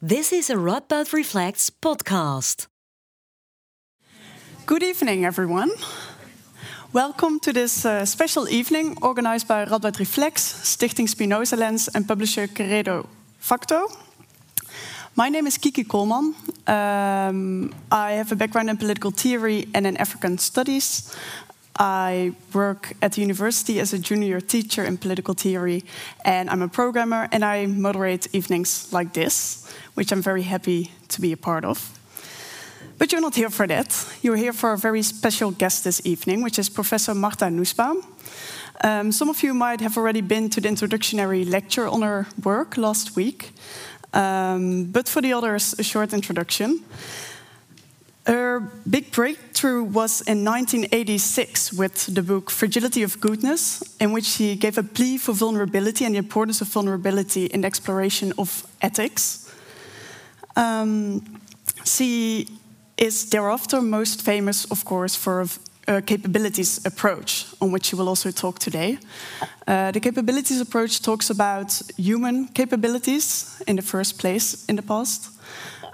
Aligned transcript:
This 0.00 0.32
is 0.32 0.48
a 0.48 0.54
Radboud 0.54 1.12
Reflects 1.12 1.70
podcast. 1.70 2.68
Good 4.64 4.84
evening, 4.84 5.24
everyone. 5.24 5.72
Welcome 6.92 7.40
to 7.40 7.52
this 7.52 7.84
uh, 7.84 8.04
special 8.04 8.48
evening 8.48 8.96
organized 9.02 9.48
by 9.48 9.64
Radboud 9.64 9.98
Reflects, 9.98 10.52
Stichting 10.62 11.08
Spinoza 11.08 11.56
Lens, 11.56 11.88
and 11.96 12.06
publisher 12.06 12.46
Querido 12.46 13.08
Facto. 13.40 13.88
My 15.16 15.28
name 15.30 15.48
is 15.48 15.58
Kiki 15.58 15.82
Koolman. 15.82 16.32
Um, 16.68 17.74
I 17.90 18.12
have 18.12 18.30
a 18.30 18.36
background 18.36 18.70
in 18.70 18.76
political 18.76 19.10
theory 19.10 19.66
and 19.74 19.84
in 19.84 19.96
African 19.96 20.38
studies. 20.38 21.12
I 21.78 22.32
work 22.52 22.94
at 23.00 23.12
the 23.12 23.20
university 23.20 23.78
as 23.80 23.92
a 23.92 23.98
junior 23.98 24.40
teacher 24.40 24.84
in 24.84 24.98
political 24.98 25.34
theory, 25.34 25.84
and 26.24 26.50
I'm 26.50 26.62
a 26.62 26.68
programmer, 26.68 27.28
and 27.30 27.44
I 27.44 27.66
moderate 27.66 28.26
evenings 28.32 28.92
like 28.92 29.12
this, 29.12 29.72
which 29.94 30.12
I'm 30.12 30.22
very 30.22 30.42
happy 30.42 30.90
to 31.08 31.20
be 31.20 31.32
a 31.32 31.36
part 31.36 31.64
of. 31.64 31.98
But 32.98 33.12
you're 33.12 33.20
not 33.20 33.36
here 33.36 33.50
for 33.50 33.66
that. 33.68 34.06
You're 34.22 34.36
here 34.36 34.52
for 34.52 34.72
a 34.72 34.76
very 34.76 35.02
special 35.02 35.52
guest 35.52 35.84
this 35.84 36.00
evening, 36.04 36.42
which 36.42 36.58
is 36.58 36.68
Professor 36.68 37.14
Martha 37.14 37.48
Nussbaum. 37.48 38.02
Um, 38.82 39.12
some 39.12 39.28
of 39.28 39.42
you 39.42 39.54
might 39.54 39.80
have 39.80 39.96
already 39.96 40.20
been 40.20 40.50
to 40.50 40.60
the 40.60 40.68
introductory 40.68 41.44
lecture 41.44 41.86
on 41.86 42.02
her 42.02 42.26
work 42.42 42.76
last 42.76 43.14
week, 43.14 43.52
um, 44.14 44.86
but 44.86 45.08
for 45.08 45.22
the 45.22 45.32
others, 45.32 45.74
a 45.78 45.82
short 45.84 46.12
introduction. 46.12 46.84
Her 48.28 48.60
big 48.84 49.10
breakthrough 49.10 49.82
was 49.82 50.20
in 50.20 50.44
1986 50.44 51.72
with 51.72 52.14
the 52.14 52.22
book 52.22 52.50
Fragility 52.50 53.02
of 53.02 53.18
Goodness, 53.20 53.82
in 53.98 54.12
which 54.12 54.26
she 54.26 54.54
gave 54.54 54.76
a 54.76 54.82
plea 54.82 55.16
for 55.16 55.32
vulnerability 55.32 56.04
and 56.04 56.14
the 56.14 56.18
importance 56.18 56.60
of 56.60 56.68
vulnerability 56.68 57.46
in 57.46 57.62
the 57.62 57.66
exploration 57.66 58.34
of 58.36 58.66
ethics. 58.82 59.50
Um, 60.56 61.40
she 61.84 62.48
is 62.98 63.30
thereafter 63.30 63.80
most 63.80 64.20
famous, 64.20 64.66
of 64.70 64.84
course, 64.84 65.16
for 65.16 65.46
a 65.86 66.02
capabilities 66.02 66.84
approach, 66.84 67.46
on 67.62 67.72
which 67.72 67.86
she 67.86 67.96
will 67.96 68.10
also 68.10 68.30
talk 68.30 68.58
today. 68.58 68.98
Uh, 69.66 69.90
the 69.90 70.00
capabilities 70.00 70.60
approach 70.60 71.00
talks 71.00 71.30
about 71.30 71.80
human 71.96 72.48
capabilities 72.48 73.62
in 73.66 73.76
the 73.76 73.82
first 73.82 74.18
place 74.18 74.66
in 74.66 74.76
the 74.76 74.82
past 74.82 75.37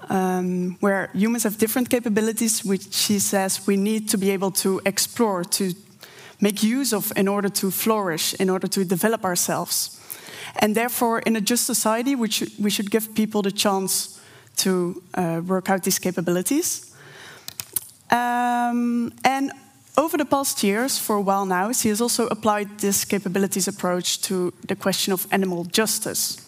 um, 0.09 0.77
where 0.81 1.11
humans 1.15 1.45
have 1.45 1.59
different 1.59 1.91
capabilities, 1.91 2.65
which 2.65 2.93
she 2.93 3.19
says 3.19 3.67
we 3.67 3.77
need 3.77 4.09
to 4.11 4.19
be 4.19 4.31
able 4.31 4.51
to 4.51 4.81
explore, 4.85 5.45
to 5.45 5.73
make 6.41 6.63
use 6.63 6.93
of 6.93 7.13
in 7.17 7.29
order 7.29 7.49
to 7.49 7.71
flourish, 7.71 8.35
in 8.35 8.51
order 8.51 8.67
to 8.69 8.85
develop 8.85 9.25
ourselves. 9.25 10.01
And 10.57 10.75
therefore, 10.75 11.21
in 11.21 11.37
a 11.37 11.41
just 11.41 11.67
society, 11.67 12.15
we 12.15 12.31
should, 12.31 12.53
we 12.59 12.71
should 12.71 12.91
give 12.91 13.15
people 13.15 13.43
the 13.43 13.51
chance 13.51 14.21
to 14.57 15.03
uh, 15.15 15.41
work 15.47 15.71
out 15.71 15.83
these 15.83 15.99
capabilities. 15.99 16.95
Um, 18.11 19.13
and 19.25 19.51
over 19.97 20.17
the 20.17 20.25
past 20.25 20.63
years, 20.63 20.99
for 20.99 21.17
a 21.17 21.21
while 21.21 21.47
now, 21.47 21.73
she 21.73 21.89
has 21.89 22.01
also 22.01 22.27
applied 22.29 22.79
this 22.79 23.05
capabilities 23.05 23.69
approach 23.69 24.21
to 24.23 24.53
the 24.69 24.77
question 24.77 25.13
of 25.13 25.27
animal 25.31 25.65
justice 25.65 26.45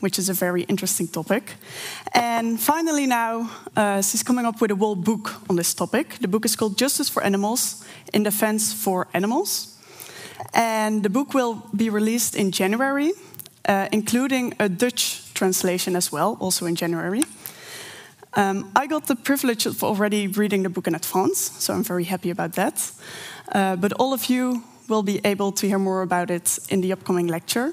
which 0.00 0.18
is 0.18 0.28
a 0.28 0.34
very 0.34 0.62
interesting 0.62 1.08
topic. 1.08 1.54
And 2.14 2.60
finally, 2.60 3.06
now 3.06 3.50
uh, 3.76 4.02
she's 4.02 4.22
coming 4.22 4.46
up 4.46 4.60
with 4.60 4.70
a 4.70 4.76
whole 4.76 4.96
book 4.96 5.34
on 5.48 5.56
this 5.56 5.74
topic. 5.74 6.18
The 6.20 6.28
book 6.28 6.44
is 6.44 6.56
called 6.56 6.78
Justice 6.78 7.08
for 7.08 7.22
Animals 7.22 7.84
in 8.12 8.22
Defense 8.22 8.72
for 8.72 9.08
Animals. 9.12 9.76
And 10.54 11.02
the 11.02 11.10
book 11.10 11.34
will 11.34 11.62
be 11.74 11.90
released 11.90 12.36
in 12.36 12.50
January, 12.52 13.12
uh, 13.68 13.88
including 13.92 14.54
a 14.58 14.68
Dutch 14.68 15.32
translation 15.34 15.96
as 15.96 16.12
well, 16.12 16.36
also 16.40 16.66
in 16.66 16.76
January. 16.76 17.22
Um, 18.34 18.70
I 18.76 18.86
got 18.86 19.06
the 19.06 19.16
privilege 19.16 19.64
of 19.66 19.82
already 19.82 20.28
reading 20.28 20.62
the 20.62 20.68
book 20.68 20.86
in 20.86 20.94
advance, 20.94 21.38
so 21.58 21.72
I'm 21.72 21.82
very 21.82 22.04
happy 22.04 22.30
about 22.30 22.52
that. 22.52 22.92
Uh, 23.52 23.76
but 23.76 23.92
all 23.94 24.12
of 24.12 24.26
you 24.26 24.62
will 24.88 25.02
be 25.02 25.20
able 25.24 25.52
to 25.52 25.66
hear 25.66 25.78
more 25.78 26.02
about 26.02 26.30
it 26.30 26.58
in 26.68 26.82
the 26.82 26.92
upcoming 26.92 27.28
lecture. 27.28 27.72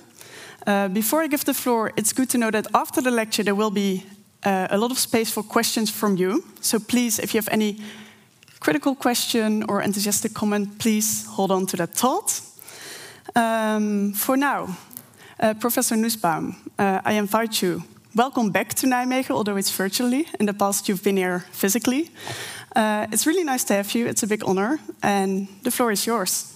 Uh, 0.66 0.88
before 0.88 1.22
I 1.22 1.28
give 1.28 1.44
the 1.44 1.53
floor, 1.53 1.91
it's 1.97 2.13
good 2.13 2.29
to 2.29 2.38
know 2.38 2.51
that 2.51 2.68
after 2.74 3.01
the 3.01 3.12
lecture, 3.12 3.44
there 3.44 3.56
will 3.56 3.72
be 3.72 4.06
uh, 4.46 4.68
a 4.69 4.78
lot 4.78 4.91
of 4.91 4.97
space 4.97 5.29
for 5.29 5.44
questions 5.44 5.90
from 5.90 6.16
you. 6.16 6.44
So 6.62 6.79
please, 6.79 7.19
if 7.19 7.34
you 7.34 7.40
have 7.40 7.50
any 7.51 7.81
critical 8.59 8.96
question 8.96 9.63
or 9.68 9.81
enthusiastic 9.81 10.34
comment, 10.34 10.79
please 10.79 11.25
hold 11.25 11.52
on 11.52 11.66
to 11.68 11.78
that 11.78 11.94
thought. 11.94 12.41
Um, 13.35 14.13
for 14.13 14.38
now, 14.38 14.78
uh, 15.40 15.53
Professor 15.56 15.97
Nussbaum, 15.97 16.56
uh, 16.79 17.02
I 17.03 17.13
invite 17.13 17.62
you. 17.62 17.84
Welcome 18.16 18.52
back 18.52 18.73
to 18.75 18.88
Nijmegen, 18.88 19.31
although 19.31 19.57
it's 19.57 19.72
virtually. 19.72 20.28
In 20.40 20.46
the 20.46 20.53
past, 20.53 20.88
you've 20.88 21.03
been 21.03 21.18
here 21.18 21.46
physically. 21.52 22.09
Uh, 22.75 23.07
it's 23.12 23.25
really 23.25 23.44
nice 23.44 23.66
to 23.66 23.73
have 23.73 23.94
you. 23.96 24.07
It's 24.07 24.23
a 24.23 24.28
big 24.28 24.44
honor, 24.46 24.79
and 25.02 25.47
the 25.63 25.72
floor 25.72 25.91
is 25.91 26.06
yours. 26.06 26.53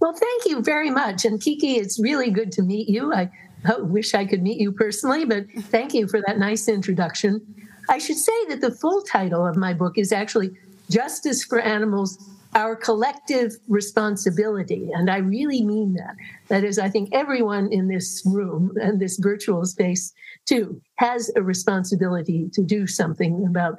Well, 0.00 0.14
thank 0.14 0.46
you 0.46 0.62
very 0.62 0.90
much. 0.90 1.24
And 1.24 1.40
Kiki, 1.40 1.76
it's 1.76 2.00
really 2.00 2.30
good 2.30 2.52
to 2.52 2.62
meet 2.62 2.88
you. 2.88 3.12
I 3.12 3.30
wish 3.78 4.14
I 4.14 4.24
could 4.24 4.42
meet 4.42 4.60
you 4.60 4.72
personally, 4.72 5.24
but 5.24 5.46
thank 5.64 5.94
you 5.94 6.06
for 6.06 6.20
that 6.26 6.38
nice 6.38 6.68
introduction. 6.68 7.40
I 7.88 7.98
should 7.98 8.16
say 8.16 8.46
that 8.48 8.60
the 8.60 8.70
full 8.70 9.02
title 9.02 9.46
of 9.46 9.56
my 9.56 9.72
book 9.74 9.98
is 9.98 10.12
actually 10.12 10.50
Justice 10.90 11.44
for 11.44 11.60
Animals 11.60 12.18
Our 12.54 12.76
Collective 12.76 13.52
Responsibility. 13.68 14.90
And 14.92 15.10
I 15.10 15.18
really 15.18 15.62
mean 15.64 15.94
that. 15.94 16.14
That 16.48 16.64
is, 16.64 16.78
I 16.78 16.88
think 16.88 17.10
everyone 17.12 17.72
in 17.72 17.88
this 17.88 18.22
room 18.26 18.72
and 18.80 19.00
this 19.00 19.18
virtual 19.18 19.64
space, 19.64 20.12
too, 20.46 20.80
has 20.96 21.30
a 21.36 21.42
responsibility 21.42 22.48
to 22.52 22.62
do 22.62 22.86
something 22.86 23.46
about 23.48 23.78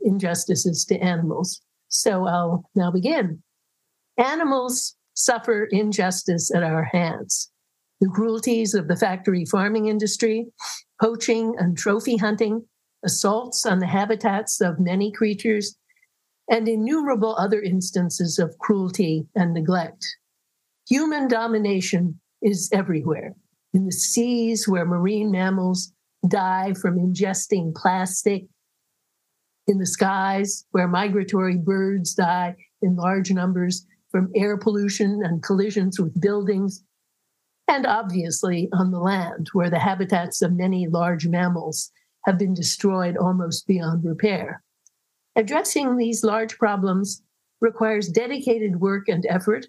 injustices 0.00 0.84
to 0.86 0.98
animals. 0.98 1.60
So 1.88 2.26
I'll 2.26 2.68
now 2.74 2.90
begin. 2.90 3.42
Animals 4.18 4.95
suffer 5.16 5.66
injustice 5.70 6.54
at 6.54 6.62
our 6.62 6.84
hands. 6.84 7.50
The 8.00 8.08
cruelties 8.08 8.74
of 8.74 8.88
the 8.88 8.96
factory 8.96 9.44
farming 9.46 9.86
industry, 9.86 10.46
poaching 11.00 11.54
and 11.58 11.76
trophy 11.76 12.18
hunting, 12.18 12.66
assaults 13.04 13.64
on 13.64 13.78
the 13.78 13.86
habitats 13.86 14.60
of 14.60 14.78
many 14.78 15.10
creatures, 15.10 15.76
and 16.48 16.68
innumerable 16.68 17.34
other 17.36 17.60
instances 17.60 18.38
of 18.38 18.56
cruelty 18.58 19.26
and 19.34 19.54
neglect. 19.54 20.06
Human 20.88 21.26
domination 21.26 22.20
is 22.42 22.70
everywhere. 22.72 23.34
In 23.72 23.86
the 23.86 23.92
seas 23.92 24.68
where 24.68 24.84
marine 24.84 25.30
mammals 25.30 25.92
die 26.28 26.74
from 26.74 26.98
ingesting 26.98 27.74
plastic, 27.74 28.44
in 29.66 29.78
the 29.78 29.86
skies 29.86 30.64
where 30.70 30.86
migratory 30.86 31.56
birds 31.56 32.14
die 32.14 32.54
in 32.82 32.94
large 32.94 33.32
numbers 33.32 33.84
from 34.16 34.32
air 34.34 34.56
pollution 34.56 35.20
and 35.22 35.42
collisions 35.42 36.00
with 36.00 36.18
buildings, 36.22 36.82
and 37.68 37.84
obviously 37.84 38.66
on 38.72 38.90
the 38.90 38.98
land, 38.98 39.46
where 39.52 39.68
the 39.68 39.78
habitats 39.78 40.40
of 40.40 40.54
many 40.54 40.86
large 40.86 41.26
mammals 41.26 41.90
have 42.24 42.38
been 42.38 42.54
destroyed 42.54 43.18
almost 43.18 43.66
beyond 43.66 44.02
repair. 44.02 44.62
Addressing 45.36 45.98
these 45.98 46.24
large 46.24 46.56
problems 46.56 47.22
requires 47.60 48.08
dedicated 48.08 48.80
work 48.80 49.06
and 49.06 49.26
effort, 49.28 49.66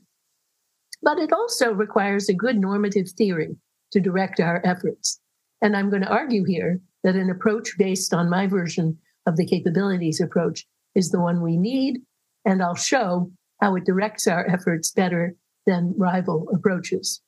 but 1.03 1.19
it 1.19 1.33
also 1.33 1.73
requires 1.73 2.29
a 2.29 2.33
good 2.33 2.57
normative 2.57 3.09
theory 3.09 3.53
to 3.91 3.99
direct 3.99 4.39
our 4.39 4.61
efforts. 4.63 5.19
And 5.61 5.75
I'm 5.75 5.89
going 5.89 6.03
to 6.03 6.07
argue 6.07 6.45
here 6.45 6.79
that 7.03 7.17
an 7.17 7.29
approach 7.29 7.77
based 7.77 8.13
on 8.13 8.29
my 8.29 8.47
version 8.47 8.97
of 9.25 9.35
the 9.35 9.45
capabilities 9.45 10.21
approach 10.21 10.65
is 10.95 11.11
the 11.11 11.19
one 11.19 11.41
we 11.41 11.57
need. 11.57 11.99
And 12.45 12.63
I'll 12.63 12.75
show 12.75 13.29
how 13.59 13.75
it 13.75 13.85
directs 13.85 14.27
our 14.27 14.47
efforts 14.47 14.91
better 14.91 15.35
than 15.65 15.93
rival 15.97 16.47
approaches. 16.53 17.21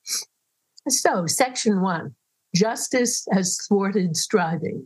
So, 0.88 1.26
section 1.26 1.82
one 1.82 2.16
justice 2.56 3.28
has 3.32 3.58
thwarted 3.68 4.18
striving. 4.18 4.86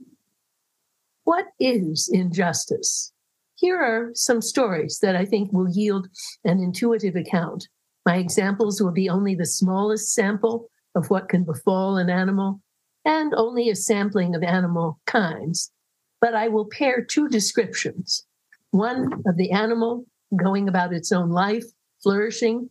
What 1.23 1.45
is 1.59 2.09
injustice? 2.11 3.13
Here 3.55 3.79
are 3.79 4.11
some 4.13 4.41
stories 4.41 4.99
that 5.01 5.15
I 5.15 5.25
think 5.25 5.53
will 5.53 5.69
yield 5.69 6.09
an 6.43 6.59
intuitive 6.59 7.15
account. 7.15 7.67
My 8.05 8.17
examples 8.17 8.81
will 8.81 8.91
be 8.91 9.09
only 9.09 9.35
the 9.35 9.45
smallest 9.45 10.13
sample 10.13 10.67
of 10.95 11.09
what 11.09 11.29
can 11.29 11.45
befall 11.45 11.97
an 11.97 12.09
animal 12.09 12.59
and 13.05 13.33
only 13.35 13.69
a 13.69 13.75
sampling 13.75 14.35
of 14.35 14.43
animal 14.43 14.99
kinds. 15.05 15.71
But 16.19 16.35
I 16.35 16.47
will 16.49 16.65
pair 16.65 17.03
two 17.03 17.29
descriptions 17.29 18.25
one 18.71 19.13
of 19.27 19.37
the 19.37 19.51
animal 19.51 20.05
going 20.35 20.67
about 20.67 20.93
its 20.93 21.11
own 21.11 21.29
life, 21.29 21.65
flourishing, 22.01 22.69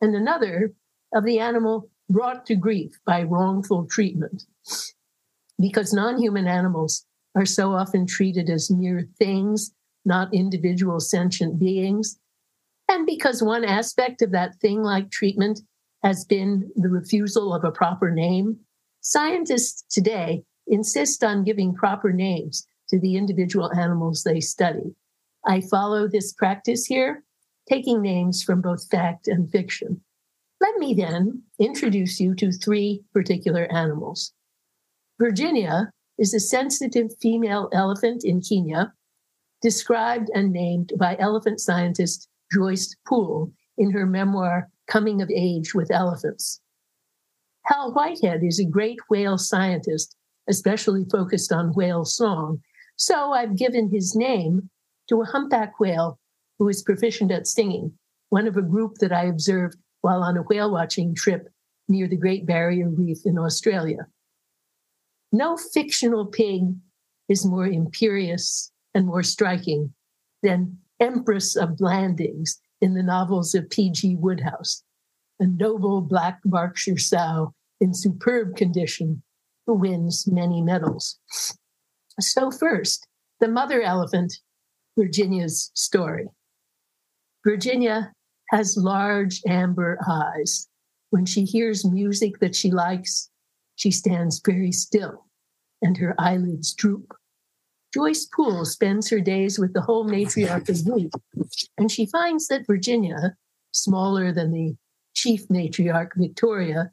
and 0.00 0.14
another 0.14 0.72
of 1.14 1.24
the 1.24 1.38
animal 1.38 1.90
brought 2.08 2.46
to 2.46 2.54
grief 2.54 2.98
by 3.04 3.22
wrongful 3.22 3.86
treatment. 3.86 4.44
Because 5.58 5.92
non 5.92 6.18
human 6.18 6.46
animals 6.46 7.06
are 7.34 7.46
so 7.46 7.72
often 7.72 8.06
treated 8.06 8.50
as 8.50 8.70
mere 8.70 9.08
things, 9.18 9.72
not 10.04 10.32
individual 10.32 11.00
sentient 11.00 11.58
beings, 11.58 12.18
and 12.88 13.06
because 13.06 13.42
one 13.42 13.64
aspect 13.64 14.22
of 14.22 14.30
that 14.32 14.56
thing 14.56 14.82
like 14.82 15.10
treatment 15.10 15.60
has 16.02 16.24
been 16.24 16.70
the 16.76 16.88
refusal 16.88 17.52
of 17.52 17.64
a 17.64 17.72
proper 17.72 18.10
name, 18.10 18.58
scientists 19.00 19.84
today 19.90 20.44
insist 20.66 21.24
on 21.24 21.44
giving 21.44 21.74
proper 21.74 22.12
names 22.12 22.66
to 22.88 23.00
the 23.00 23.16
individual 23.16 23.72
animals 23.74 24.22
they 24.22 24.40
study. 24.40 24.94
I 25.46 25.60
follow 25.60 26.08
this 26.08 26.32
practice 26.32 26.86
here, 26.86 27.22
taking 27.68 28.02
names 28.02 28.42
from 28.42 28.60
both 28.60 28.88
fact 28.90 29.28
and 29.28 29.50
fiction. 29.50 30.00
Let 30.60 30.76
me 30.76 30.94
then 30.94 31.42
introduce 31.60 32.18
you 32.18 32.34
to 32.36 32.50
three 32.50 33.04
particular 33.12 33.70
animals. 33.72 34.32
Virginia 35.18 35.90
is 36.18 36.34
a 36.34 36.40
sensitive 36.40 37.10
female 37.20 37.68
elephant 37.72 38.24
in 38.24 38.40
Kenya, 38.40 38.92
described 39.62 40.30
and 40.34 40.52
named 40.52 40.92
by 40.98 41.16
elephant 41.18 41.60
scientist 41.60 42.28
Joyce 42.52 42.96
Poole 43.06 43.52
in 43.78 43.90
her 43.92 44.06
memoir, 44.06 44.68
Coming 44.88 45.20
of 45.20 45.30
Age 45.30 45.74
with 45.74 45.90
Elephants. 45.90 46.60
Hal 47.66 47.92
Whitehead 47.92 48.42
is 48.42 48.58
a 48.58 48.64
great 48.64 48.98
whale 49.10 49.38
scientist, 49.38 50.16
especially 50.48 51.04
focused 51.10 51.52
on 51.52 51.74
whale 51.74 52.04
song, 52.04 52.62
so 52.96 53.32
I've 53.32 53.56
given 53.56 53.90
his 53.90 54.14
name 54.14 54.70
to 55.08 55.22
a 55.22 55.26
humpback 55.26 55.78
whale 55.78 56.18
who 56.58 56.68
is 56.68 56.82
proficient 56.82 57.30
at 57.30 57.46
singing, 57.46 57.92
one 58.28 58.46
of 58.46 58.56
a 58.56 58.62
group 58.62 58.96
that 58.96 59.12
I 59.12 59.24
observed 59.24 59.76
while 60.00 60.22
on 60.22 60.36
a 60.36 60.42
whale 60.42 60.70
watching 60.70 61.14
trip 61.14 61.48
near 61.88 62.08
the 62.08 62.16
Great 62.16 62.46
Barrier 62.46 62.88
Reef 62.88 63.18
in 63.24 63.38
Australia. 63.38 64.06
No 65.32 65.56
fictional 65.56 66.26
pig 66.26 66.74
is 67.28 67.44
more 67.44 67.66
imperious 67.66 68.70
and 68.94 69.06
more 69.06 69.22
striking 69.22 69.92
than 70.42 70.78
Empress 71.00 71.56
of 71.56 71.76
Blandings 71.76 72.60
in 72.80 72.94
the 72.94 73.02
novels 73.02 73.54
of 73.54 73.68
P.G. 73.70 74.16
Wodehouse, 74.16 74.82
a 75.40 75.46
noble 75.46 76.00
black 76.00 76.42
Berkshire 76.44 76.98
sow 76.98 77.52
in 77.80 77.92
superb 77.92 78.56
condition 78.56 79.22
who 79.66 79.74
wins 79.74 80.26
many 80.26 80.62
medals. 80.62 81.18
So, 82.20 82.50
first, 82.50 83.06
the 83.40 83.48
mother 83.48 83.82
elephant, 83.82 84.38
Virginia's 84.96 85.70
story. 85.74 86.26
Virginia 87.44 88.12
has 88.50 88.76
large 88.76 89.42
amber 89.46 89.98
eyes. 90.08 90.68
When 91.10 91.26
she 91.26 91.44
hears 91.44 91.84
music 91.84 92.38
that 92.40 92.54
she 92.54 92.70
likes, 92.70 93.30
she 93.76 93.90
stands 93.90 94.40
very 94.44 94.72
still 94.72 95.26
and 95.82 95.96
her 95.98 96.14
eyelids 96.18 96.74
droop. 96.74 97.14
Joyce 97.92 98.26
Poole 98.26 98.64
spends 98.64 99.08
her 99.10 99.20
days 99.20 99.58
with 99.58 99.72
the 99.72 99.80
whole 99.80 100.06
matriarch 100.06 100.68
of 100.68 100.84
Greek, 100.84 101.12
and 101.78 101.90
she 101.90 102.06
finds 102.06 102.48
that 102.48 102.66
Virginia, 102.66 103.36
smaller 103.72 104.32
than 104.32 104.52
the 104.52 104.76
chief 105.14 105.48
matriarch 105.48 106.10
Victoria, 106.16 106.90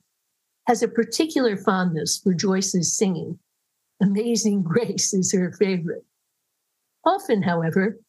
has 0.67 0.81
a 0.81 0.87
particular 0.87 1.57
fondness 1.57 2.19
for 2.19 2.33
Joyce's 2.33 2.95
singing. 2.95 3.39
Amazing 4.01 4.63
Grace 4.63 5.13
is 5.13 5.33
her 5.33 5.51
favorite. 5.53 6.05
Often, 7.05 7.43
however, 7.43 7.99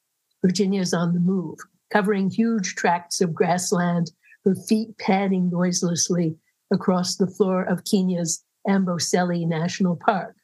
Virginia 0.42 0.80
is 0.80 0.94
on 0.94 1.14
the 1.14 1.20
move, 1.20 1.58
covering 1.92 2.30
huge 2.30 2.74
tracts 2.74 3.20
of 3.20 3.34
grassland, 3.34 4.12
her 4.44 4.54
feet 4.54 4.96
padding 4.98 5.50
noiselessly 5.50 6.36
across 6.72 7.16
the 7.16 7.26
floor 7.26 7.62
of 7.62 7.84
Kenya's 7.84 8.44
Amboseli 8.68 9.46
National 9.46 9.96
Park. 9.96 10.36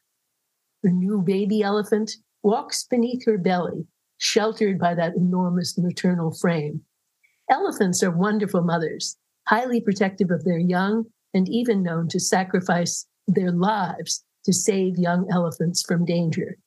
Her 0.83 0.89
new 0.89 1.21
baby 1.21 1.61
elephant 1.61 2.11
walks 2.43 2.83
beneath 2.83 3.25
her 3.25 3.37
belly, 3.37 3.85
sheltered 4.17 4.79
by 4.79 4.95
that 4.95 5.15
enormous 5.15 5.77
maternal 5.77 6.31
frame. 6.31 6.81
Elephants 7.49 8.01
are 8.03 8.11
wonderful 8.11 8.63
mothers, 8.63 9.17
highly 9.47 9.81
protective 9.81 10.31
of 10.31 10.43
their 10.43 10.59
young, 10.59 11.05
and 11.33 11.47
even 11.49 11.83
known 11.83 12.07
to 12.09 12.19
sacrifice 12.19 13.05
their 13.27 13.51
lives 13.51 14.23
to 14.45 14.53
save 14.53 14.97
young 14.97 15.27
elephants 15.31 15.83
from 15.83 16.05
danger. 16.05 16.57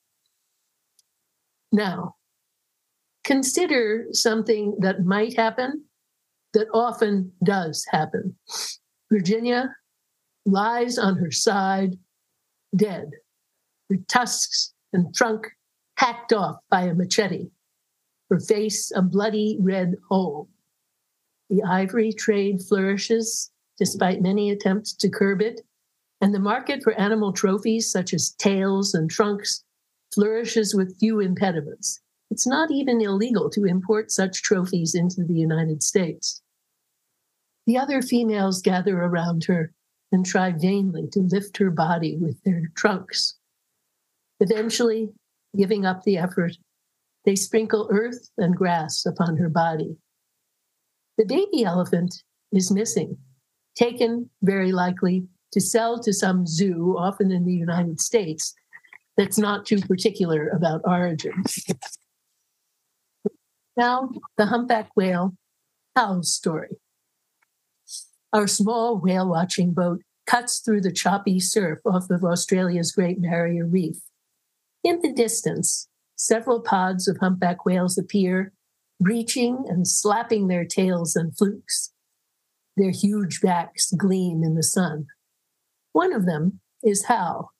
Now, 1.75 2.15
consider 3.25 4.07
something 4.11 4.77
that 4.79 5.03
might 5.03 5.35
happen, 5.35 5.83
that 6.53 6.67
often 6.73 7.33
does 7.43 7.85
happen. 7.89 8.37
Virginia 9.11 9.75
lies 10.45 10.97
on 10.97 11.17
her 11.17 11.31
side, 11.31 11.97
dead 12.73 13.11
her 13.89 13.97
tusks 14.07 14.73
and 14.93 15.13
trunk 15.13 15.47
hacked 15.97 16.31
off 16.31 16.57
by 16.69 16.83
a 16.83 16.93
machete, 16.93 17.49
her 18.29 18.39
face 18.39 18.91
a 18.95 19.01
bloody 19.01 19.57
red 19.59 19.95
hole. 20.09 20.49
The 21.49 21.61
ivory 21.63 22.13
trade 22.13 22.61
flourishes 22.61 23.51
despite 23.77 24.21
many 24.21 24.49
attempts 24.49 24.93
to 24.93 25.09
curb 25.09 25.41
it, 25.41 25.59
and 26.21 26.33
the 26.33 26.39
market 26.39 26.81
for 26.81 26.93
animal 26.93 27.33
trophies 27.33 27.91
such 27.91 28.13
as 28.13 28.31
tails 28.31 28.93
and 28.93 29.09
trunks 29.09 29.65
flourishes 30.15 30.73
with 30.73 30.97
few 30.97 31.19
impediments. 31.19 31.99
It's 32.31 32.47
not 32.47 32.71
even 32.71 33.01
illegal 33.01 33.49
to 33.51 33.65
import 33.65 34.11
such 34.11 34.41
trophies 34.41 34.95
into 34.95 35.23
the 35.23 35.35
United 35.35 35.83
States. 35.83 36.41
The 37.67 37.77
other 37.77 38.01
females 38.01 38.61
gather 38.61 38.99
around 38.99 39.43
her 39.45 39.73
and 40.11 40.25
try 40.25 40.51
vainly 40.51 41.07
to 41.11 41.19
lift 41.19 41.57
her 41.57 41.69
body 41.69 42.17
with 42.17 42.41
their 42.43 42.71
trunks. 42.75 43.35
Eventually, 44.39 45.09
giving 45.55 45.85
up 45.85 46.03
the 46.03 46.17
effort, 46.17 46.53
they 47.25 47.35
sprinkle 47.35 47.89
earth 47.91 48.29
and 48.37 48.55
grass 48.55 49.05
upon 49.05 49.37
her 49.37 49.49
body. 49.49 49.97
The 51.17 51.25
baby 51.25 51.63
elephant 51.63 52.23
is 52.51 52.71
missing, 52.71 53.17
taken 53.75 54.29
very 54.41 54.71
likely 54.71 55.27
to 55.53 55.61
sell 55.61 55.99
to 56.01 56.13
some 56.13 56.45
zoo, 56.45 56.95
often 56.97 57.31
in 57.31 57.45
the 57.45 57.53
United 57.53 57.99
States, 57.99 58.53
that's 59.17 59.37
not 59.37 59.65
too 59.65 59.79
particular 59.79 60.49
about 60.49 60.81
origins. 60.85 61.63
Now, 63.77 64.09
the 64.37 64.45
humpback 64.45 64.89
whale, 64.95 65.35
Hal's 65.95 66.31
story. 66.31 66.77
Our 68.31 68.47
small 68.47 68.97
whale 68.97 69.27
watching 69.27 69.73
boat 69.73 70.01
cuts 70.25 70.59
through 70.59 70.81
the 70.81 70.91
choppy 70.91 71.39
surf 71.39 71.79
off 71.85 72.09
of 72.09 72.23
Australia's 72.23 72.91
Great 72.91 73.21
Barrier 73.21 73.65
Reef 73.65 73.97
in 74.85 75.01
the 75.01 75.11
distance, 75.11 75.87
several 76.15 76.61
pods 76.61 77.07
of 77.07 77.17
humpback 77.17 77.65
whales 77.65 77.97
appear, 77.97 78.53
breaching 78.99 79.65
and 79.67 79.87
slapping 79.87 80.47
their 80.47 80.63
tails 80.63 81.15
and 81.15 81.35
flukes. 81.35 81.91
Their 82.77 82.91
huge 82.91 83.41
backs 83.41 83.91
gleam 83.91 84.43
in 84.43 84.53
the 84.53 84.63
sun. 84.63 85.07
One 85.93 86.13
of 86.13 86.27
them 86.27 86.59
is 86.83 87.05
Hal. 87.05 87.51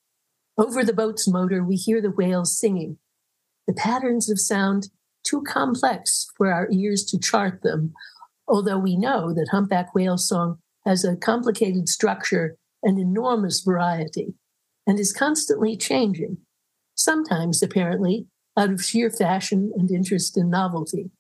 Over 0.58 0.84
the 0.84 0.94
boat's 0.94 1.28
motor, 1.28 1.64
we 1.64 1.76
hear 1.76 2.02
the 2.02 2.12
whales 2.12 2.58
singing. 2.58 2.98
The 3.68 3.74
patterns 3.74 4.30
of 4.30 4.40
sound 4.40 4.90
too 5.24 5.44
complex 5.44 6.28
for 6.38 6.52
our 6.52 6.70
ears 6.72 7.04
to 7.06 7.20
chart 7.20 7.62
them, 7.62 7.94
although 8.48 8.78
we 8.78 8.96
know 8.96 9.34
that 9.34 9.50
humpback 9.52 9.94
whale 9.94 10.18
song 10.18 10.60
has 10.86 11.04
a 11.04 11.16
complicated 11.16 11.90
structure 11.90 12.58
and 12.84 13.00
enormous 13.00 13.62
variety 13.62 14.36
and 14.88 15.00
is 15.00 15.12
constantly 15.12 15.76
changing 15.76 16.38
sometimes 16.96 17.62
apparently 17.62 18.28
out 18.58 18.72
of 18.72 18.84
sheer 18.84 19.10
fashion 19.10 19.72
and 19.76 19.92
interest 19.92 20.38
in 20.38 20.50
novelty. 20.50 21.12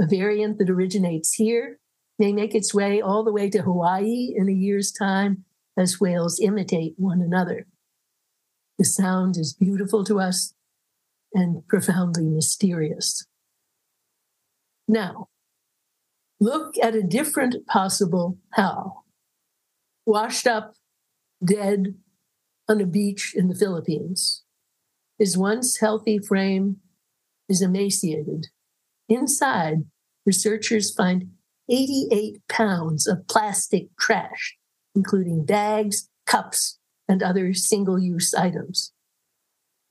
A 0.00 0.06
variant 0.06 0.58
that 0.58 0.70
originates 0.70 1.34
here 1.34 1.78
may 2.18 2.32
make 2.32 2.54
its 2.54 2.74
way 2.74 3.00
all 3.00 3.24
the 3.24 3.32
way 3.32 3.48
to 3.50 3.62
Hawaii 3.62 4.34
in 4.36 4.48
a 4.48 4.52
year's 4.52 4.92
time 4.92 5.44
as 5.76 6.00
whales 6.00 6.38
imitate 6.38 6.94
one 6.96 7.22
another. 7.22 7.66
The 8.78 8.84
sound 8.84 9.36
is 9.36 9.54
beautiful 9.54 10.04
to 10.04 10.20
us 10.20 10.54
and 11.34 11.66
profoundly 11.66 12.28
mysterious. 12.28 13.26
Now, 14.86 15.28
look 16.40 16.74
at 16.80 16.94
a 16.94 17.02
different 17.02 17.66
possible 17.66 18.38
Hal. 18.52 19.04
Washed 20.06 20.46
up, 20.46 20.74
dead 21.44 21.96
on 22.68 22.80
a 22.80 22.86
beach 22.86 23.34
in 23.34 23.48
the 23.48 23.54
Philippines. 23.54 24.44
His 25.18 25.36
once 25.36 25.78
healthy 25.78 26.18
frame 26.18 26.76
is 27.48 27.60
emaciated. 27.60 28.46
Inside, 29.08 29.86
researchers 30.24 30.94
find 30.94 31.30
88 31.68 32.40
pounds 32.48 33.06
of 33.06 33.26
plastic 33.26 33.88
trash, 33.98 34.56
including 34.94 35.44
bags, 35.44 36.08
cups, 36.26 36.77
and 37.08 37.22
other 37.22 37.54
single 37.54 37.98
use 37.98 38.34
items. 38.34 38.92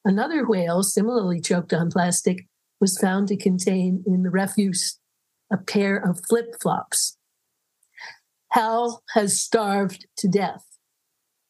Another 0.06 0.46
whale, 0.48 0.84
similarly 0.84 1.42
choked 1.42 1.74
on 1.74 1.90
plastic, 1.90 2.46
was 2.80 2.98
found 2.98 3.28
to 3.28 3.36
contain 3.36 4.04
in 4.06 4.24
the 4.24 4.30
refuse 4.30 5.00
a 5.52 5.58
pair 5.58 5.98
of 5.98 6.22
flip 6.30 6.56
flops. 6.62 7.18
Hal 8.52 9.04
has 9.14 9.40
starved 9.40 10.08
to 10.18 10.28
death. 10.28 10.64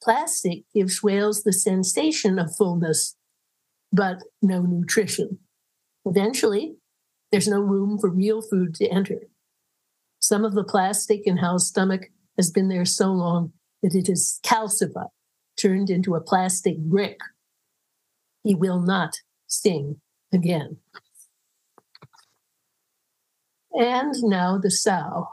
Plastic 0.02 0.64
gives 0.74 1.04
whales 1.04 1.44
the 1.44 1.54
sensation 1.54 2.40
of 2.40 2.56
fullness 2.56 3.16
but 3.92 4.24
no 4.42 4.62
nutrition. 4.62 5.40
Eventually, 6.06 6.76
there's 7.32 7.48
no 7.48 7.60
room 7.60 7.98
for 8.00 8.10
real 8.10 8.42
food 8.42 8.76
to 8.76 8.88
enter. 8.88 9.22
Some 10.20 10.46
of 10.46 10.56
the 10.56 10.64
plastic 10.64 11.22
in 11.26 11.38
Hal's 11.38 11.68
stomach 11.68 12.10
has 12.38 12.52
been 12.52 12.70
there 12.70 12.86
so 12.86 13.12
long 13.12 13.54
that 13.82 13.96
it 13.96 14.10
is 14.10 14.40
calcified, 14.44 15.10
turned 15.58 15.90
into 15.90 16.16
a 16.16 16.22
plastic 16.22 16.78
brick, 16.78 17.20
he 18.44 18.56
will 18.56 18.82
not 18.82 19.16
sting 19.48 20.00
again. 20.34 20.78
And 23.74 24.14
now 24.24 24.58
the 24.58 24.72
sow, 24.72 25.28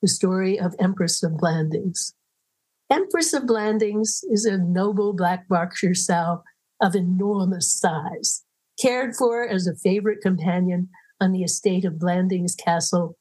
the 0.00 0.08
story 0.08 0.58
of 0.58 0.74
Empress 0.78 1.22
of 1.22 1.36
Blandings. 1.36 2.14
Empress 2.90 3.32
of 3.32 3.46
Blandings 3.46 4.22
is 4.30 4.44
a 4.44 4.58
noble 4.58 5.12
black 5.12 5.48
Berkshire 5.48 5.94
sow 5.94 6.42
of 6.80 6.94
enormous 6.94 7.72
size, 7.72 8.44
cared 8.80 9.14
for 9.14 9.46
as 9.46 9.66
a 9.66 9.74
favorite 9.74 10.20
companion 10.20 10.88
on 11.20 11.32
the 11.32 11.42
estate 11.42 11.84
of 11.84 11.98
Blandings 11.98 12.54
Castle. 12.54 13.16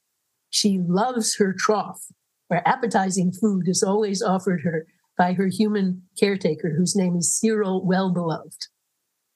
She 0.50 0.80
loves 0.80 1.38
her 1.38 1.54
trough, 1.58 2.08
where 2.48 2.68
appetizing 2.68 3.32
food 3.32 3.68
is 3.68 3.84
always 3.84 4.22
offered 4.22 4.62
her 4.62 4.88
by 5.18 5.34
her 5.34 5.48
human 5.48 6.04
caretaker, 6.20 6.76
whose 6.78 6.96
name 6.96 7.16
is 7.16 7.38
Cyril 7.38 7.86
Wellbeloved. 7.86 8.68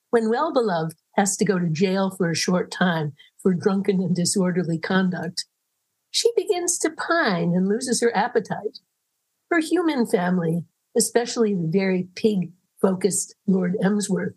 When 0.09 0.29
Wellbeloved 0.29 0.95
has 1.15 1.35
to 1.37 1.45
go 1.45 1.59
to 1.59 1.67
jail 1.67 2.09
for 2.09 2.29
a 2.29 2.35
short 2.35 2.71
time 2.71 3.13
for 3.41 3.53
drunken 3.53 4.01
and 4.01 4.15
disorderly 4.15 4.79
conduct, 4.79 5.45
she 6.09 6.31
begins 6.35 6.77
to 6.79 6.89
pine 6.89 7.53
and 7.53 7.67
loses 7.67 8.01
her 8.01 8.15
appetite. 8.15 8.79
Her 9.51 9.59
human 9.59 10.07
family, 10.07 10.63
especially 10.95 11.53
the 11.53 11.69
very 11.69 12.07
pig 12.15 12.53
focused 12.81 13.35
Lord 13.45 13.75
Emsworth, 13.83 14.35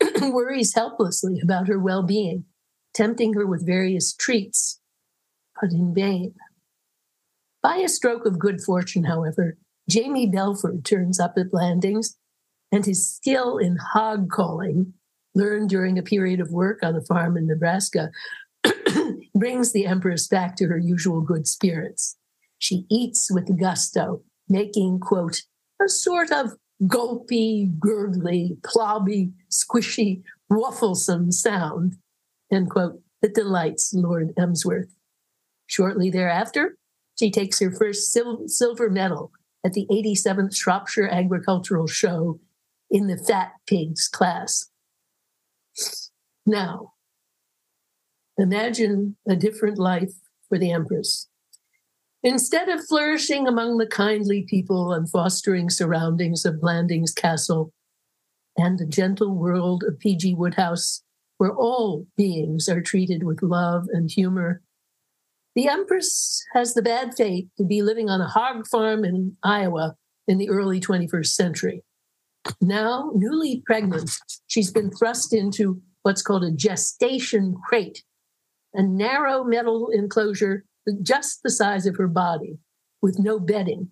worries 0.20 0.74
helplessly 0.74 1.40
about 1.42 1.68
her 1.68 1.78
well 1.78 2.02
being, 2.02 2.44
tempting 2.92 3.32
her 3.32 3.46
with 3.46 3.66
various 3.66 4.12
treats, 4.14 4.80
but 5.60 5.72
in 5.72 5.94
vain. 5.94 6.34
By 7.62 7.76
a 7.76 7.88
stroke 7.88 8.26
of 8.26 8.38
good 8.38 8.60
fortune, 8.60 9.04
however, 9.04 9.56
Jamie 9.88 10.26
Belford 10.26 10.84
turns 10.84 11.20
up 11.20 11.34
at 11.36 11.50
Blandings, 11.50 12.16
and 12.72 12.84
his 12.84 13.08
skill 13.14 13.58
in 13.58 13.76
hog 13.76 14.30
calling, 14.30 14.94
learned 15.34 15.68
during 15.68 15.98
a 15.98 16.02
period 16.02 16.40
of 16.40 16.50
work 16.50 16.82
on 16.82 16.96
a 16.96 17.02
farm 17.02 17.36
in 17.36 17.46
Nebraska, 17.46 18.10
brings 19.34 19.72
the 19.72 19.86
Empress 19.86 20.26
back 20.26 20.56
to 20.56 20.66
her 20.66 20.78
usual 20.78 21.20
good 21.20 21.46
spirits. 21.46 22.16
She 22.58 22.86
eats 22.90 23.30
with 23.30 23.58
gusto, 23.60 24.22
making, 24.48 25.00
quote, 25.00 25.42
a 25.82 25.88
sort 25.88 26.30
of 26.32 26.52
gulpy, 26.86 27.70
gurgly, 27.78 28.56
plobby, 28.64 29.32
squishy, 29.50 30.22
wafflesome 30.50 31.32
sound, 31.32 31.96
end 32.50 32.70
quote, 32.70 33.00
that 33.22 33.34
delights 33.34 33.92
Lord 33.94 34.32
Emsworth. 34.38 34.94
Shortly 35.66 36.10
thereafter, 36.10 36.76
she 37.18 37.30
takes 37.30 37.60
her 37.60 37.70
first 37.70 38.12
sil- 38.12 38.48
silver 38.48 38.90
medal 38.90 39.30
at 39.64 39.72
the 39.72 39.86
87th 39.90 40.54
Shropshire 40.54 41.08
Agricultural 41.08 41.86
Show 41.86 42.40
in 42.90 43.06
the 43.06 43.16
Fat 43.16 43.52
Pigs 43.66 44.08
class. 44.08 44.70
Now, 46.46 46.94
Imagine 48.36 49.16
a 49.28 49.36
different 49.36 49.78
life 49.78 50.12
for 50.48 50.58
the 50.58 50.72
Empress. 50.72 51.28
Instead 52.22 52.68
of 52.68 52.84
flourishing 52.84 53.46
among 53.46 53.78
the 53.78 53.86
kindly 53.86 54.42
people 54.42 54.92
and 54.92 55.08
fostering 55.08 55.70
surroundings 55.70 56.44
of 56.44 56.60
Blandings 56.60 57.12
Castle 57.12 57.72
and 58.56 58.78
the 58.78 58.86
gentle 58.86 59.34
world 59.34 59.84
of 59.86 59.98
P.G. 59.98 60.34
Wodehouse, 60.34 61.02
where 61.38 61.54
all 61.54 62.06
beings 62.16 62.68
are 62.68 62.80
treated 62.80 63.22
with 63.24 63.42
love 63.42 63.86
and 63.92 64.10
humor, 64.10 64.62
the 65.54 65.68
Empress 65.68 66.42
has 66.54 66.74
the 66.74 66.82
bad 66.82 67.14
fate 67.14 67.48
to 67.56 67.64
be 67.64 67.82
living 67.82 68.10
on 68.10 68.20
a 68.20 68.28
hog 68.28 68.66
farm 68.66 69.04
in 69.04 69.36
Iowa 69.42 69.96
in 70.26 70.38
the 70.38 70.48
early 70.48 70.80
21st 70.80 71.26
century. 71.26 71.82
Now, 72.60 73.12
newly 73.14 73.62
pregnant, 73.64 74.10
she's 74.46 74.70
been 74.70 74.90
thrust 74.90 75.32
into 75.32 75.80
what's 76.02 76.22
called 76.22 76.44
a 76.44 76.50
gestation 76.50 77.54
crate 77.66 78.02
a 78.74 78.82
narrow 78.82 79.44
metal 79.44 79.88
enclosure 79.90 80.64
just 81.02 81.42
the 81.42 81.50
size 81.50 81.86
of 81.86 81.96
her 81.96 82.08
body, 82.08 82.58
with 83.00 83.18
no 83.18 83.38
bedding, 83.38 83.88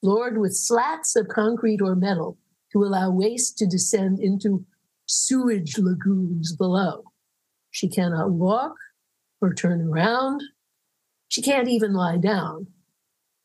floored 0.00 0.38
with 0.38 0.54
slats 0.54 1.14
of 1.16 1.28
concrete 1.28 1.82
or 1.82 1.94
metal 1.94 2.38
to 2.72 2.82
allow 2.82 3.10
waste 3.10 3.58
to 3.58 3.66
descend 3.66 4.18
into 4.18 4.64
sewage 5.06 5.76
lagoons 5.76 6.56
below. 6.56 7.02
She 7.70 7.88
cannot 7.88 8.30
walk 8.30 8.74
or 9.42 9.52
turn 9.52 9.86
around. 9.86 10.42
She 11.32 11.40
can't 11.40 11.68
even 11.68 11.94
lie 11.94 12.18
down. 12.18 12.66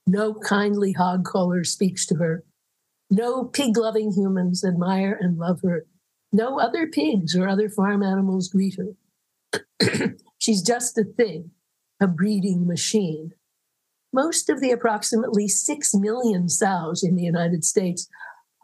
No 0.05 0.33
kindly 0.33 0.91
hog 0.91 1.23
caller 1.23 1.63
speaks 1.63 2.05
to 2.07 2.15
her. 2.15 2.43
No 3.09 3.45
pig 3.45 3.77
loving 3.77 4.11
humans 4.11 4.65
admire 4.65 5.17
and 5.17 5.37
love 5.37 5.61
her. 5.63 5.85
No 6.33 6.59
other 6.59 6.87
pigs 6.87 7.33
or 7.33 7.47
other 7.47 7.69
farm 7.69 8.03
animals 8.03 8.49
greet 8.49 8.77
her. 8.77 10.15
She's 10.37 10.61
just 10.61 10.97
a 10.97 11.05
thing, 11.05 11.51
a 12.01 12.07
breeding 12.07 12.67
machine. 12.67 13.31
Most 14.11 14.49
of 14.49 14.59
the 14.59 14.71
approximately 14.71 15.47
6 15.47 15.95
million 15.95 16.49
sows 16.49 17.05
in 17.05 17.15
the 17.15 17.23
United 17.23 17.63
States 17.63 18.09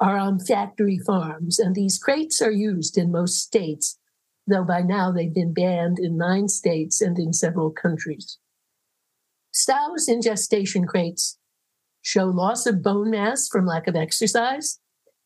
are 0.02 0.18
on 0.18 0.38
factory 0.38 1.00
farms, 1.00 1.60
and 1.60 1.76
these 1.76 1.98
crates 1.98 2.42
are 2.42 2.52
used 2.52 2.98
in 2.98 3.10
most 3.10 3.40
states, 3.40 3.98
though 4.46 4.66
by 4.66 4.82
now 4.82 5.14
they've 5.14 5.34
been 5.34 5.54
banned 5.54 5.98
in 5.98 6.18
nine 6.18 6.50
states 6.50 7.00
and 7.00 7.18
in 7.18 7.32
several 7.32 7.72
countries. 7.72 8.38
Sows 9.54 10.08
in 10.08 10.22
gestation 10.22 10.88
crates 10.88 11.38
show 12.02 12.26
loss 12.26 12.66
of 12.66 12.84
bone 12.84 13.12
mass 13.12 13.48
from 13.48 13.66
lack 13.66 13.88
of 13.88 13.96
exercise. 13.96 14.80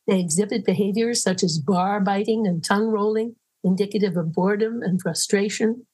They 0.05 0.19
exhibit 0.19 0.65
behaviors 0.65 1.24
such 1.24 1.43
as 1.43 1.60
bar 1.60 2.00
biting 2.00 2.46
and 2.46 2.63
tongue 2.63 2.88
rolling, 2.88 3.36
indicative 3.63 4.15
of 4.15 4.34
boredom 4.34 4.81
and 4.84 5.01
frustration. 5.01 5.88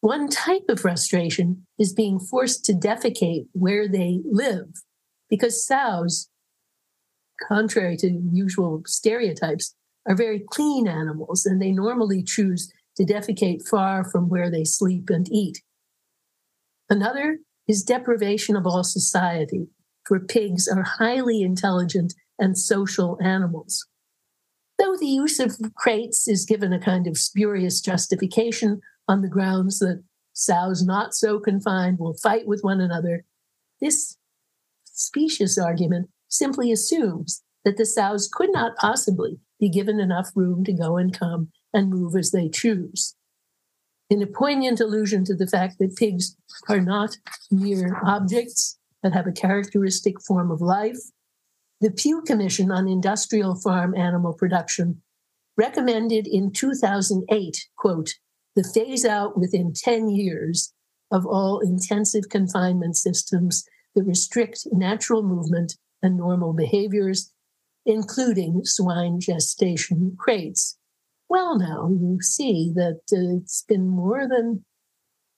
One 0.00 0.28
type 0.28 0.62
of 0.68 0.80
frustration 0.80 1.66
is 1.78 1.92
being 1.92 2.20
forced 2.20 2.64
to 2.66 2.72
defecate 2.72 3.48
where 3.52 3.88
they 3.88 4.20
live 4.30 4.68
because 5.28 5.66
sows, 5.66 6.28
contrary 7.48 7.96
to 7.96 8.22
usual 8.32 8.82
stereotypes, 8.86 9.74
are 10.06 10.14
very 10.14 10.44
clean 10.50 10.86
animals 10.86 11.44
and 11.44 11.60
they 11.60 11.72
normally 11.72 12.22
choose 12.22 12.72
to 12.96 13.04
defecate 13.04 13.66
far 13.68 14.04
from 14.04 14.28
where 14.28 14.50
they 14.50 14.64
sleep 14.64 15.10
and 15.10 15.28
eat. 15.32 15.62
Another 16.90 17.38
is 17.66 17.82
deprivation 17.82 18.56
of 18.56 18.66
all 18.66 18.84
society, 18.84 19.68
for 20.04 20.20
pigs 20.20 20.66
are 20.66 20.82
highly 20.82 21.42
intelligent 21.42 22.14
and 22.38 22.56
social 22.56 23.18
animals. 23.22 23.86
Though 24.78 24.96
the 24.96 25.06
use 25.06 25.40
of 25.40 25.58
crates 25.74 26.28
is 26.28 26.46
given 26.46 26.72
a 26.72 26.80
kind 26.80 27.06
of 27.06 27.18
spurious 27.18 27.80
justification, 27.80 28.80
on 29.08 29.22
the 29.22 29.28
grounds 29.28 29.78
that 29.78 30.04
sows 30.34 30.84
not 30.84 31.14
so 31.14 31.40
confined 31.40 31.98
will 31.98 32.14
fight 32.14 32.46
with 32.46 32.60
one 32.60 32.80
another. 32.80 33.24
This 33.80 34.18
specious 34.84 35.58
argument 35.58 36.10
simply 36.28 36.70
assumes 36.70 37.42
that 37.64 37.76
the 37.76 37.86
sows 37.86 38.28
could 38.32 38.52
not 38.52 38.76
possibly 38.76 39.38
be 39.58 39.68
given 39.68 39.98
enough 39.98 40.30
room 40.36 40.62
to 40.64 40.72
go 40.72 40.96
and 40.96 41.18
come 41.18 41.48
and 41.72 41.90
move 41.90 42.14
as 42.14 42.30
they 42.30 42.48
choose. 42.48 43.16
In 44.10 44.22
a 44.22 44.26
poignant 44.26 44.80
allusion 44.80 45.24
to 45.24 45.34
the 45.34 45.46
fact 45.46 45.78
that 45.78 45.96
pigs 45.96 46.34
are 46.68 46.80
not 46.80 47.18
mere 47.50 48.00
objects 48.06 48.78
that 49.02 49.12
have 49.12 49.26
a 49.26 49.32
characteristic 49.32 50.20
form 50.22 50.50
of 50.50 50.62
life, 50.62 50.98
the 51.82 51.90
Pew 51.90 52.22
Commission 52.22 52.72
on 52.72 52.88
Industrial 52.88 53.54
Farm 53.54 53.94
Animal 53.94 54.32
Production 54.32 55.02
recommended 55.58 56.26
in 56.26 56.52
2008, 56.52 57.68
quote, 57.76 58.14
the 58.56 58.64
phase 58.64 59.04
out 59.04 59.38
within 59.38 59.74
10 59.74 60.08
years 60.08 60.72
of 61.10 61.26
all 61.26 61.60
intensive 61.60 62.30
confinement 62.30 62.96
systems 62.96 63.64
that 63.94 64.04
restrict 64.04 64.66
natural 64.72 65.22
movement 65.22 65.76
and 66.02 66.16
normal 66.16 66.54
behaviors, 66.54 67.30
including 67.84 68.62
swine 68.64 69.20
gestation 69.20 70.16
crates. 70.18 70.78
Well, 71.28 71.58
now 71.58 71.90
you 71.90 72.18
see 72.22 72.72
that 72.74 73.00
uh, 73.12 73.36
it's 73.36 73.62
been 73.62 73.86
more 73.86 74.26
than 74.26 74.64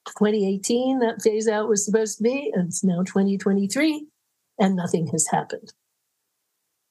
2018 0.07 0.99
that 0.99 1.21
phase 1.21 1.47
out 1.47 1.67
was 1.67 1.85
supposed 1.85 2.17
to 2.17 2.23
be, 2.23 2.51
and 2.53 2.67
it's 2.67 2.83
now 2.83 3.03
2023, 3.03 4.07
and 4.57 4.75
nothing 4.75 5.07
has 5.07 5.27
happened. 5.27 5.73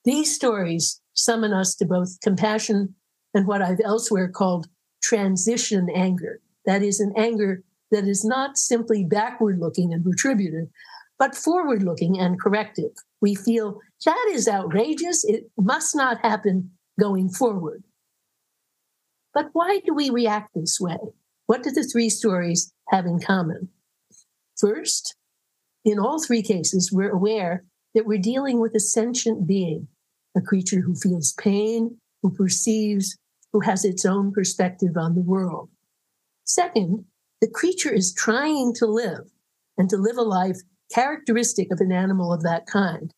These 0.05 0.35
stories 0.35 1.01
summon 1.15 1.53
us 1.53 1.75
to 1.77 1.87
both 1.87 2.21
compassion 2.21 2.95
and 3.35 3.47
what 3.47 3.63
I've 3.63 3.81
elsewhere 3.83 4.29
called 4.29 4.67
transition 5.03 5.89
anger. 5.95 6.41
That 6.67 6.83
is 6.83 7.01
an 7.01 7.13
anger 7.17 7.63
that 7.91 8.05
is 8.05 8.25
not 8.25 8.57
simply 8.57 9.05
backward 9.05 9.59
looking 9.59 9.93
and 9.93 10.05
retributive, 10.05 10.69
but 11.19 11.35
forward 11.35 11.83
looking 11.83 12.19
and 12.19 12.41
corrective. 12.41 12.93
We 13.21 13.35
feel 13.35 13.81
that 14.05 14.31
is 14.33 14.49
outrageous. 14.49 15.25
It 15.25 15.51
must 15.59 15.95
not 15.95 16.25
happen 16.25 16.71
going 16.99 17.29
forward. 17.31 17.83
But 19.33 19.51
why 19.53 19.81
do 19.85 19.95
we 19.95 20.11
react 20.11 20.55
this 20.55 20.79
way? 20.81 20.99
What 21.47 21.63
do 21.63 21.71
the 21.71 21.85
three 21.85 22.09
stories 22.09 22.73
have 22.89 23.07
in 23.07 23.21
common? 23.21 23.69
First, 24.59 25.15
in 25.85 25.99
all 25.99 26.23
three 26.23 26.43
cases, 26.43 26.91
we're 26.93 27.13
aware 27.13 27.65
that 27.95 28.07
we're 28.07 28.19
dealing 28.19 28.61
with 28.61 28.75
a 28.75 28.81
sentient 28.81 29.47
being, 29.47 29.89
a 30.37 30.41
creature 30.41 30.81
who 30.81 30.95
feels 30.95 31.33
pain, 31.33 31.99
who 32.23 32.31
perceives 32.31 33.17
who 33.53 33.61
has 33.61 33.85
its 33.85 34.05
own 34.05 34.33
perspective 34.33 34.97
on 34.97 35.15
the 35.15 35.23
world. 35.23 35.69
Second, 36.45 37.05
the 37.41 37.49
creature 37.49 37.93
is 37.93 38.15
trying 38.15 38.75
to 38.75 38.87
live 38.87 39.31
and 39.79 39.89
to 39.91 39.97
live 39.97 40.19
a 40.19 40.23
life 40.23 40.59
characteristic 40.93 41.73
of 41.73 41.81
an 41.81 41.93
animal 41.93 42.33
of 42.33 42.43
that 42.43 42.67
kind. 42.67 43.13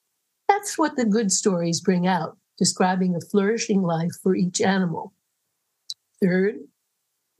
That's 0.48 0.78
what 0.78 0.96
the 0.96 1.04
good 1.04 1.32
stories 1.32 1.80
bring 1.80 2.06
out, 2.06 2.36
describing 2.58 3.14
a 3.14 3.20
flourishing 3.20 3.82
life 3.82 4.12
for 4.22 4.36
each 4.36 4.60
animal. 4.60 5.12
Third, 6.22 6.56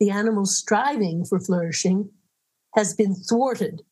the 0.01 0.11
animal's 0.11 0.57
striving 0.57 1.25
for 1.25 1.39
flourishing 1.39 2.11
has 2.75 2.95
been 2.95 3.15
thwarted, 3.15 3.83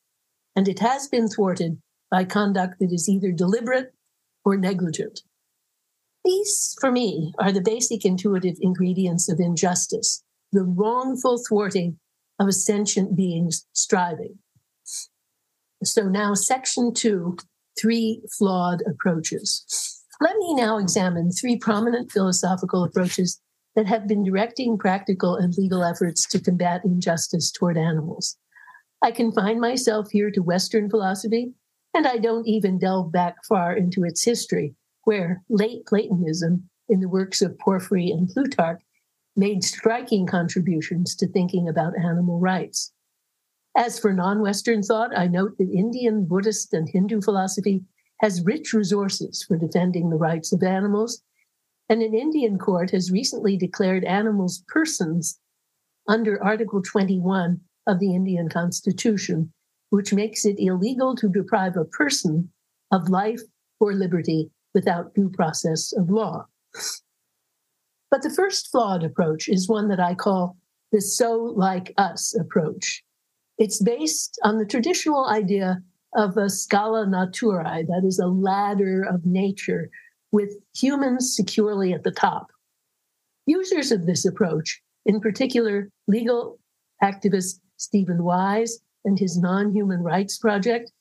and 0.56 0.66
it 0.66 0.80
has 0.80 1.06
been 1.06 1.28
thwarted 1.28 1.80
by 2.10 2.24
conduct 2.24 2.80
that 2.80 2.92
is 2.92 3.08
either 3.08 3.30
deliberate 3.30 3.94
or 4.44 4.56
negligent. 4.56 5.20
These, 6.24 6.76
for 6.80 6.90
me, 6.90 7.32
are 7.38 7.52
the 7.52 7.60
basic 7.60 8.04
intuitive 8.04 8.56
ingredients 8.60 9.30
of 9.30 9.38
injustice 9.38 10.22
the 10.52 10.64
wrongful 10.64 11.40
thwarting 11.48 11.98
of 12.40 12.48
a 12.48 12.52
sentient 12.52 13.14
being's 13.14 13.66
striving. 13.72 14.38
So, 15.84 16.08
now, 16.08 16.34
section 16.34 16.92
two 16.92 17.36
three 17.80 18.20
flawed 18.36 18.82
approaches. 18.86 19.64
Let 20.20 20.36
me 20.36 20.54
now 20.54 20.78
examine 20.78 21.30
three 21.30 21.56
prominent 21.56 22.10
philosophical 22.10 22.84
approaches 22.84 23.40
that 23.80 23.86
have 23.86 24.06
been 24.06 24.22
directing 24.22 24.76
practical 24.76 25.36
and 25.36 25.56
legal 25.56 25.82
efforts 25.82 26.28
to 26.28 26.38
combat 26.38 26.84
injustice 26.84 27.50
toward 27.50 27.78
animals. 27.78 28.36
I 29.02 29.10
confine 29.10 29.58
myself 29.58 30.10
here 30.10 30.30
to 30.32 30.42
Western 30.42 30.90
philosophy, 30.90 31.54
and 31.94 32.06
I 32.06 32.18
don't 32.18 32.46
even 32.46 32.78
delve 32.78 33.10
back 33.10 33.36
far 33.48 33.74
into 33.74 34.04
its 34.04 34.22
history, 34.22 34.74
where 35.04 35.42
late 35.48 35.86
Platonism, 35.86 36.68
in 36.90 37.00
the 37.00 37.08
works 37.08 37.40
of 37.40 37.58
Porphyry 37.58 38.10
and 38.10 38.28
Plutarch, 38.28 38.82
made 39.34 39.64
striking 39.64 40.26
contributions 40.26 41.16
to 41.16 41.26
thinking 41.26 41.66
about 41.66 41.94
animal 41.96 42.38
rights. 42.38 42.92
As 43.74 43.98
for 43.98 44.12
non 44.12 44.42
Western 44.42 44.82
thought, 44.82 45.16
I 45.16 45.26
note 45.26 45.56
that 45.56 45.72
Indian, 45.74 46.26
Buddhist, 46.26 46.74
and 46.74 46.86
Hindu 46.86 47.22
philosophy 47.22 47.84
has 48.20 48.44
rich 48.44 48.74
resources 48.74 49.42
for 49.42 49.56
defending 49.56 50.10
the 50.10 50.18
rights 50.18 50.52
of 50.52 50.62
animals, 50.62 51.22
and 51.90 52.02
an 52.02 52.14
Indian 52.14 52.56
court 52.56 52.92
has 52.92 53.10
recently 53.10 53.56
declared 53.56 54.04
animals 54.04 54.62
persons 54.68 55.40
under 56.08 56.42
Article 56.42 56.80
21 56.80 57.60
of 57.88 57.98
the 57.98 58.14
Indian 58.14 58.48
Constitution, 58.48 59.52
which 59.90 60.14
makes 60.14 60.46
it 60.46 60.54
illegal 60.58 61.16
to 61.16 61.28
deprive 61.28 61.76
a 61.76 61.84
person 61.84 62.48
of 62.92 63.08
life 63.08 63.40
or 63.80 63.92
liberty 63.92 64.48
without 64.72 65.12
due 65.14 65.28
process 65.30 65.92
of 65.92 66.08
law. 66.10 66.46
But 68.08 68.22
the 68.22 68.30
first 68.30 68.70
flawed 68.70 69.02
approach 69.02 69.48
is 69.48 69.68
one 69.68 69.88
that 69.88 70.00
I 70.00 70.14
call 70.14 70.56
the 70.92 71.00
so 71.00 71.52
like 71.56 71.92
us 71.96 72.36
approach. 72.38 73.02
It's 73.58 73.82
based 73.82 74.38
on 74.44 74.58
the 74.58 74.66
traditional 74.66 75.26
idea 75.26 75.82
of 76.16 76.36
a 76.36 76.48
scala 76.48 77.04
naturae, 77.06 77.86
that 77.86 78.02
is, 78.06 78.20
a 78.20 78.26
ladder 78.26 79.02
of 79.02 79.26
nature 79.26 79.90
with 80.32 80.50
humans 80.74 81.34
securely 81.34 81.92
at 81.92 82.04
the 82.04 82.10
top. 82.10 82.48
Users 83.46 83.90
of 83.90 84.06
this 84.06 84.24
approach, 84.24 84.80
in 85.06 85.20
particular 85.20 85.90
legal 86.06 86.58
activist 87.02 87.60
Steven 87.76 88.22
Wise 88.22 88.80
and 89.04 89.18
his 89.18 89.38
Non 89.38 89.72
Human 89.72 90.02
Rights 90.02 90.38
Project, 90.38 90.92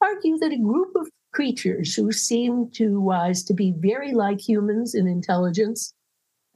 argue 0.00 0.38
that 0.38 0.52
a 0.52 0.58
group 0.58 0.94
of 0.96 1.08
creatures 1.32 1.94
who 1.94 2.10
seem 2.12 2.70
to 2.70 3.00
Wise 3.00 3.44
to 3.44 3.54
be 3.54 3.74
very 3.78 4.12
like 4.12 4.40
humans 4.40 4.94
in 4.94 5.06
intelligence 5.06 5.94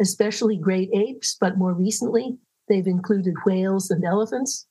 especially 0.00 0.57
great 0.57 0.90
apes, 0.93 1.37
but 1.40 1.59
more 1.59 1.73
recently, 1.73 2.37
they've 2.69 2.87
included 2.87 3.35
whales 3.47 3.90
and 3.90 4.04
elephants, 4.04 4.66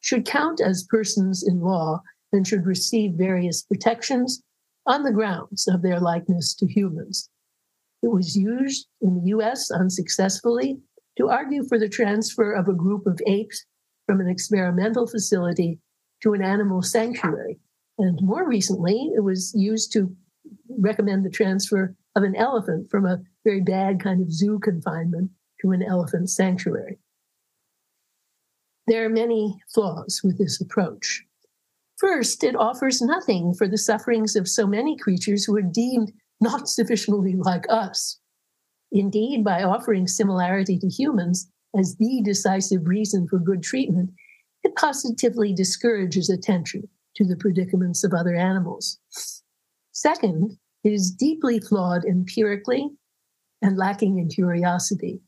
should 0.00 0.26
count 0.26 0.60
as 0.60 0.86
persons 0.90 1.42
in 1.42 1.60
law 1.60 2.00
and 2.32 2.46
should 2.46 2.66
receive 2.66 3.12
various 3.12 3.62
protections 3.62 4.42
on 4.86 5.02
the 5.02 5.12
grounds 5.12 5.68
of 5.68 5.82
their 5.82 6.00
likeness 6.00 6.54
to 6.54 6.66
humans. 6.66 7.28
It 8.02 8.10
was 8.10 8.36
used 8.36 8.88
in 9.00 9.14
the 9.14 9.30
US 9.30 9.70
unsuccessfully 9.70 10.80
to 11.16 11.28
argue 11.28 11.64
for 11.64 11.78
the 11.78 11.88
transfer 11.88 12.52
of 12.52 12.68
a 12.68 12.74
group 12.74 13.06
of 13.06 13.20
apes 13.26 13.64
from 14.06 14.20
an 14.20 14.28
experimental 14.28 15.06
facility 15.06 15.78
to 16.22 16.32
an 16.32 16.42
animal 16.42 16.82
sanctuary. 16.82 17.58
And 17.98 18.18
more 18.22 18.48
recently, 18.48 19.10
it 19.14 19.20
was 19.20 19.54
used 19.54 19.92
to 19.92 20.14
recommend 20.68 21.24
the 21.24 21.30
transfer 21.30 21.94
of 22.16 22.22
an 22.22 22.34
elephant 22.34 22.90
from 22.90 23.06
a 23.06 23.20
very 23.44 23.60
bad 23.60 24.00
kind 24.00 24.22
of 24.22 24.32
zoo 24.32 24.58
confinement 24.58 25.30
to 25.60 25.70
an 25.70 25.82
elephant 25.82 26.30
sanctuary. 26.30 26.98
There 28.88 29.04
are 29.04 29.10
many 29.10 29.62
flaws 29.72 30.20
with 30.24 30.38
this 30.38 30.60
approach. 30.60 31.24
First, 32.02 32.42
it 32.42 32.56
offers 32.56 33.00
nothing 33.00 33.54
for 33.54 33.68
the 33.68 33.78
sufferings 33.78 34.34
of 34.34 34.48
so 34.48 34.66
many 34.66 34.96
creatures 34.96 35.44
who 35.44 35.56
are 35.56 35.62
deemed 35.62 36.12
not 36.40 36.68
sufficiently 36.68 37.36
like 37.36 37.64
us. 37.70 38.18
Indeed, 38.90 39.44
by 39.44 39.62
offering 39.62 40.08
similarity 40.08 40.76
to 40.80 40.88
humans 40.88 41.48
as 41.78 41.94
the 41.96 42.20
decisive 42.24 42.88
reason 42.88 43.28
for 43.28 43.38
good 43.38 43.62
treatment, 43.62 44.10
it 44.64 44.74
positively 44.74 45.54
discourages 45.54 46.28
attention 46.28 46.88
to 47.14 47.24
the 47.24 47.36
predicaments 47.36 48.02
of 48.02 48.12
other 48.12 48.34
animals. 48.34 48.98
Second, 49.92 50.58
it 50.82 50.92
is 50.92 51.12
deeply 51.12 51.60
flawed 51.60 52.04
empirically 52.04 52.90
and 53.62 53.78
lacking 53.78 54.18
in 54.18 54.28
curiosity, 54.28 55.20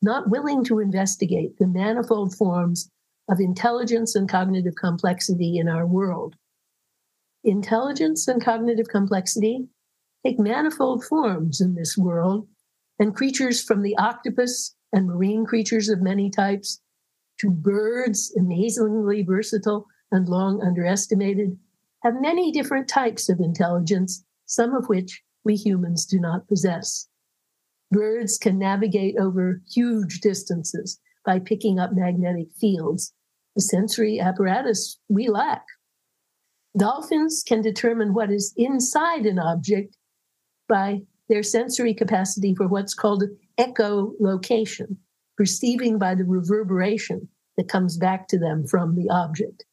not 0.00 0.30
willing 0.30 0.64
to 0.64 0.78
investigate 0.78 1.58
the 1.58 1.66
manifold 1.66 2.34
forms 2.34 2.90
of 3.28 3.40
intelligence 3.40 4.14
and 4.14 4.28
cognitive 4.28 4.74
complexity 4.74 5.58
in 5.58 5.68
our 5.68 5.86
world. 5.86 6.36
Intelligence 7.42 8.28
and 8.28 8.42
cognitive 8.42 8.88
complexity 8.88 9.68
take 10.24 10.38
manifold 10.38 11.04
forms 11.04 11.60
in 11.60 11.74
this 11.74 11.96
world, 11.96 12.48
and 12.98 13.14
creatures 13.14 13.62
from 13.62 13.82
the 13.82 13.96
octopus 13.98 14.74
and 14.92 15.06
marine 15.06 15.44
creatures 15.44 15.88
of 15.88 16.00
many 16.00 16.30
types 16.30 16.80
to 17.40 17.50
birds, 17.50 18.34
amazingly 18.38 19.22
versatile 19.22 19.86
and 20.12 20.28
long 20.28 20.62
underestimated, 20.62 21.58
have 22.02 22.20
many 22.20 22.52
different 22.52 22.88
types 22.88 23.28
of 23.28 23.40
intelligence, 23.40 24.24
some 24.46 24.74
of 24.74 24.88
which 24.88 25.22
we 25.44 25.56
humans 25.56 26.06
do 26.06 26.20
not 26.20 26.46
possess. 26.48 27.08
Birds 27.90 28.38
can 28.38 28.58
navigate 28.58 29.16
over 29.18 29.60
huge 29.70 30.20
distances 30.20 31.00
by 31.24 31.38
picking 31.38 31.78
up 31.78 31.92
magnetic 31.92 32.48
fields, 32.60 33.12
the 33.54 33.62
sensory 33.62 34.20
apparatus 34.20 34.98
we 35.08 35.28
lack. 35.28 35.64
Dolphins 36.76 37.44
can 37.46 37.62
determine 37.62 38.14
what 38.14 38.30
is 38.30 38.52
inside 38.56 39.26
an 39.26 39.38
object 39.38 39.96
by 40.68 41.02
their 41.28 41.42
sensory 41.42 41.94
capacity 41.94 42.54
for 42.54 42.66
what's 42.66 42.94
called 42.94 43.24
echolocation, 43.58 44.96
perceiving 45.36 45.98
by 45.98 46.14
the 46.14 46.24
reverberation 46.24 47.28
that 47.56 47.68
comes 47.68 47.96
back 47.96 48.26
to 48.28 48.38
them 48.38 48.66
from 48.66 48.96
the 48.96 49.08
object. 49.10 49.64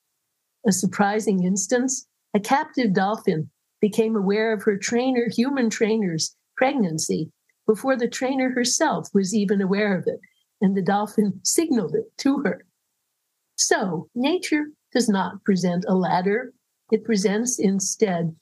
A 0.67 0.71
surprising 0.71 1.43
instance 1.43 2.07
a 2.33 2.39
captive 2.39 2.93
dolphin 2.93 3.49
became 3.81 4.15
aware 4.15 4.53
of 4.53 4.63
her 4.63 4.77
trainer, 4.77 5.27
human 5.29 5.69
trainer's 5.69 6.35
pregnancy 6.55 7.31
before 7.67 7.97
the 7.97 8.07
trainer 8.07 8.51
herself 8.51 9.07
was 9.13 9.35
even 9.35 9.61
aware 9.61 9.97
of 9.97 10.05
it, 10.07 10.19
and 10.61 10.75
the 10.75 10.81
dolphin 10.81 11.39
signaled 11.43 11.95
it 11.95 12.15
to 12.19 12.39
her. 12.39 12.65
So, 13.55 14.07
nature 14.15 14.67
does 14.93 15.09
not 15.09 15.43
present 15.43 15.85
a 15.87 15.95
ladder, 15.95 16.53
it 16.91 17.03
presents 17.03 17.59
instead 17.59 18.35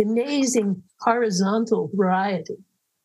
amazing 0.00 0.82
horizontal 1.00 1.90
variety, 1.92 2.56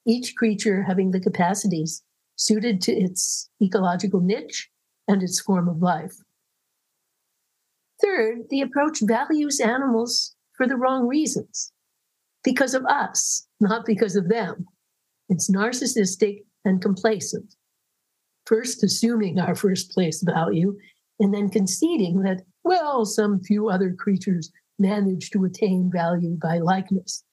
each 0.05 0.35
creature 0.35 0.83
having 0.83 1.11
the 1.11 1.19
capacities 1.19 2.03
suited 2.35 2.81
to 2.81 2.91
its 2.91 3.49
ecological 3.61 4.19
niche 4.19 4.69
and 5.07 5.23
its 5.23 5.39
form 5.39 5.67
of 5.67 5.81
life. 5.81 6.13
Third, 8.01 8.49
the 8.49 8.61
approach 8.61 8.99
values 9.01 9.59
animals 9.59 10.35
for 10.55 10.67
the 10.67 10.75
wrong 10.75 11.07
reasons 11.07 11.71
because 12.43 12.73
of 12.73 12.85
us, 12.85 13.47
not 13.59 13.85
because 13.85 14.15
of 14.15 14.27
them. 14.27 14.65
It's 15.29 15.49
narcissistic 15.49 16.43
and 16.65 16.81
complacent. 16.81 17.55
First, 18.45 18.83
assuming 18.83 19.39
our 19.39 19.55
first 19.55 19.91
place 19.91 20.21
value, 20.21 20.77
and 21.19 21.33
then 21.33 21.49
conceding 21.49 22.21
that, 22.23 22.41
well, 22.63 23.05
some 23.05 23.41
few 23.41 23.69
other 23.69 23.93
creatures 23.97 24.51
manage 24.79 25.29
to 25.31 25.45
attain 25.45 25.89
value 25.91 26.37
by 26.41 26.57
likeness. 26.57 27.23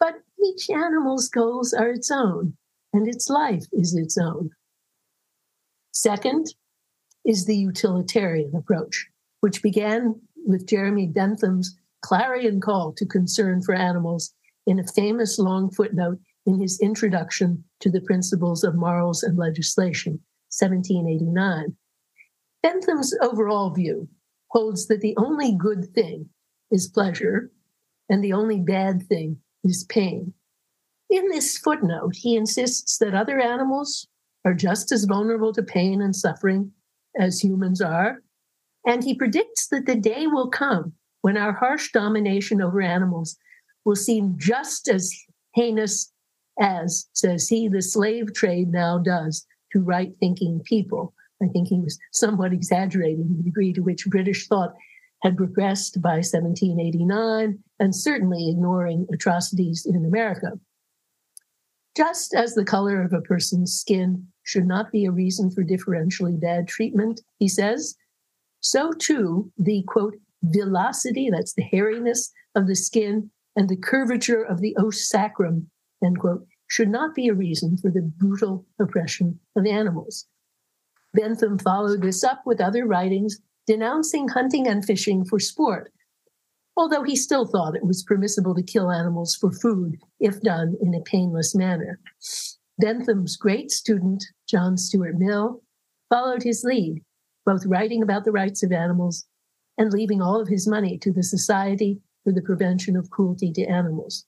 But 0.00 0.14
each 0.44 0.68
animal's 0.70 1.28
goals 1.28 1.72
are 1.72 1.90
its 1.90 2.10
own, 2.10 2.56
and 2.92 3.06
its 3.08 3.28
life 3.28 3.64
is 3.72 3.94
its 3.94 4.18
own. 4.18 4.50
Second 5.92 6.46
is 7.24 7.46
the 7.46 7.56
utilitarian 7.56 8.54
approach, 8.54 9.06
which 9.40 9.62
began 9.62 10.20
with 10.46 10.66
Jeremy 10.66 11.06
Bentham's 11.06 11.76
clarion 12.02 12.60
call 12.60 12.92
to 12.94 13.06
concern 13.06 13.62
for 13.62 13.74
animals 13.74 14.32
in 14.66 14.78
a 14.78 14.86
famous 14.86 15.38
long 15.38 15.70
footnote 15.70 16.18
in 16.46 16.60
his 16.60 16.80
Introduction 16.80 17.64
to 17.80 17.90
the 17.90 18.00
Principles 18.00 18.62
of 18.62 18.76
Morals 18.76 19.22
and 19.22 19.36
Legislation, 19.36 20.20
1789. 20.50 21.76
Bentham's 22.62 23.14
overall 23.20 23.70
view 23.70 24.08
holds 24.50 24.86
that 24.86 25.00
the 25.00 25.14
only 25.16 25.54
good 25.54 25.92
thing 25.94 26.28
is 26.70 26.88
pleasure 26.88 27.50
and 28.08 28.22
the 28.22 28.32
only 28.32 28.60
bad 28.60 29.02
thing 29.08 29.38
is 29.64 29.84
pain. 29.84 30.32
In 31.10 31.28
this 31.28 31.58
footnote, 31.58 32.14
he 32.14 32.36
insists 32.36 32.98
that 32.98 33.14
other 33.14 33.40
animals 33.40 34.06
are 34.44 34.54
just 34.54 34.92
as 34.92 35.04
vulnerable 35.04 35.52
to 35.52 35.62
pain 35.62 36.00
and 36.00 36.14
suffering 36.14 36.72
as 37.18 37.42
humans 37.42 37.80
are, 37.80 38.22
and 38.86 39.02
he 39.02 39.14
predicts 39.14 39.68
that 39.68 39.86
the 39.86 39.96
day 39.96 40.26
will 40.26 40.48
come 40.48 40.92
when 41.22 41.36
our 41.36 41.52
harsh 41.52 41.90
domination 41.92 42.62
over 42.62 42.80
animals 42.80 43.36
will 43.84 43.96
seem 43.96 44.36
just 44.38 44.88
as 44.88 45.12
heinous 45.54 46.12
as, 46.60 47.08
says 47.12 47.48
he, 47.48 47.68
the 47.68 47.82
slave 47.82 48.32
trade 48.34 48.68
now 48.68 48.98
does 48.98 49.46
to 49.72 49.80
right 49.80 50.12
thinking 50.18 50.60
people. 50.64 51.14
I 51.42 51.48
think 51.48 51.68
he 51.68 51.80
was 51.80 51.98
somewhat 52.12 52.52
exaggerating 52.52 53.36
the 53.36 53.42
degree 53.42 53.72
to 53.74 53.82
which 53.82 54.06
British 54.06 54.48
thought 54.48 54.74
had 55.22 55.36
progressed 55.36 56.00
by 56.00 56.16
1789 56.16 57.58
and 57.78 57.94
certainly 57.94 58.50
ignoring 58.50 59.06
atrocities 59.12 59.86
in 59.86 60.04
America. 60.04 60.52
Just 61.96 62.34
as 62.34 62.54
the 62.54 62.64
color 62.64 63.02
of 63.02 63.12
a 63.12 63.22
person's 63.22 63.72
skin 63.72 64.26
should 64.42 64.66
not 64.66 64.92
be 64.92 65.06
a 65.06 65.10
reason 65.10 65.50
for 65.50 65.64
differentially 65.64 66.38
bad 66.38 66.68
treatment, 66.68 67.22
he 67.38 67.48
says, 67.48 67.96
so 68.60 68.92
too 68.92 69.50
the 69.58 69.82
quote, 69.86 70.14
villosity, 70.42 71.30
that's 71.30 71.54
the 71.54 71.64
hairiness 71.72 72.30
of 72.54 72.66
the 72.66 72.76
skin, 72.76 73.30
and 73.56 73.68
the 73.68 73.76
curvature 73.76 74.42
of 74.42 74.60
the 74.60 74.76
os 74.76 75.08
sacrum, 75.08 75.70
end 76.04 76.18
quote, 76.20 76.46
should 76.68 76.88
not 76.88 77.14
be 77.14 77.28
a 77.28 77.34
reason 77.34 77.76
for 77.76 77.90
the 77.90 78.02
brutal 78.02 78.66
oppression 78.80 79.38
of 79.56 79.66
animals. 79.66 80.26
Bentham 81.14 81.58
followed 81.58 82.02
this 82.02 82.22
up 82.24 82.42
with 82.44 82.60
other 82.60 82.86
writings 82.86 83.38
denouncing 83.66 84.28
hunting 84.28 84.66
and 84.68 84.84
fishing 84.84 85.24
for 85.24 85.40
sport, 85.40 85.92
although 86.76 87.02
he 87.02 87.16
still 87.16 87.46
thought 87.46 87.74
it 87.74 87.86
was 87.86 88.04
permissible 88.04 88.54
to 88.54 88.62
kill 88.62 88.92
animals 88.92 89.34
for 89.34 89.50
food 89.50 89.96
if 90.20 90.40
done 90.40 90.76
in 90.80 90.94
a 90.94 91.00
painless 91.00 91.54
manner. 91.54 91.98
Bentham's 92.78 93.36
great 93.36 93.70
student, 93.70 94.24
John 94.48 94.76
Stuart 94.76 95.16
Mill, 95.18 95.62
followed 96.10 96.42
his 96.42 96.62
lead, 96.62 97.02
both 97.44 97.66
writing 97.66 98.02
about 98.02 98.24
the 98.24 98.32
rights 98.32 98.62
of 98.62 98.70
animals 98.70 99.26
and 99.78 99.92
leaving 99.92 100.22
all 100.22 100.40
of 100.40 100.48
his 100.48 100.68
money 100.68 100.98
to 100.98 101.12
the 101.12 101.22
Society 101.22 101.98
for 102.22 102.32
the 102.32 102.42
Prevention 102.42 102.96
of 102.96 103.10
Cruelty 103.10 103.52
to 103.52 103.64
Animals. 103.64 104.26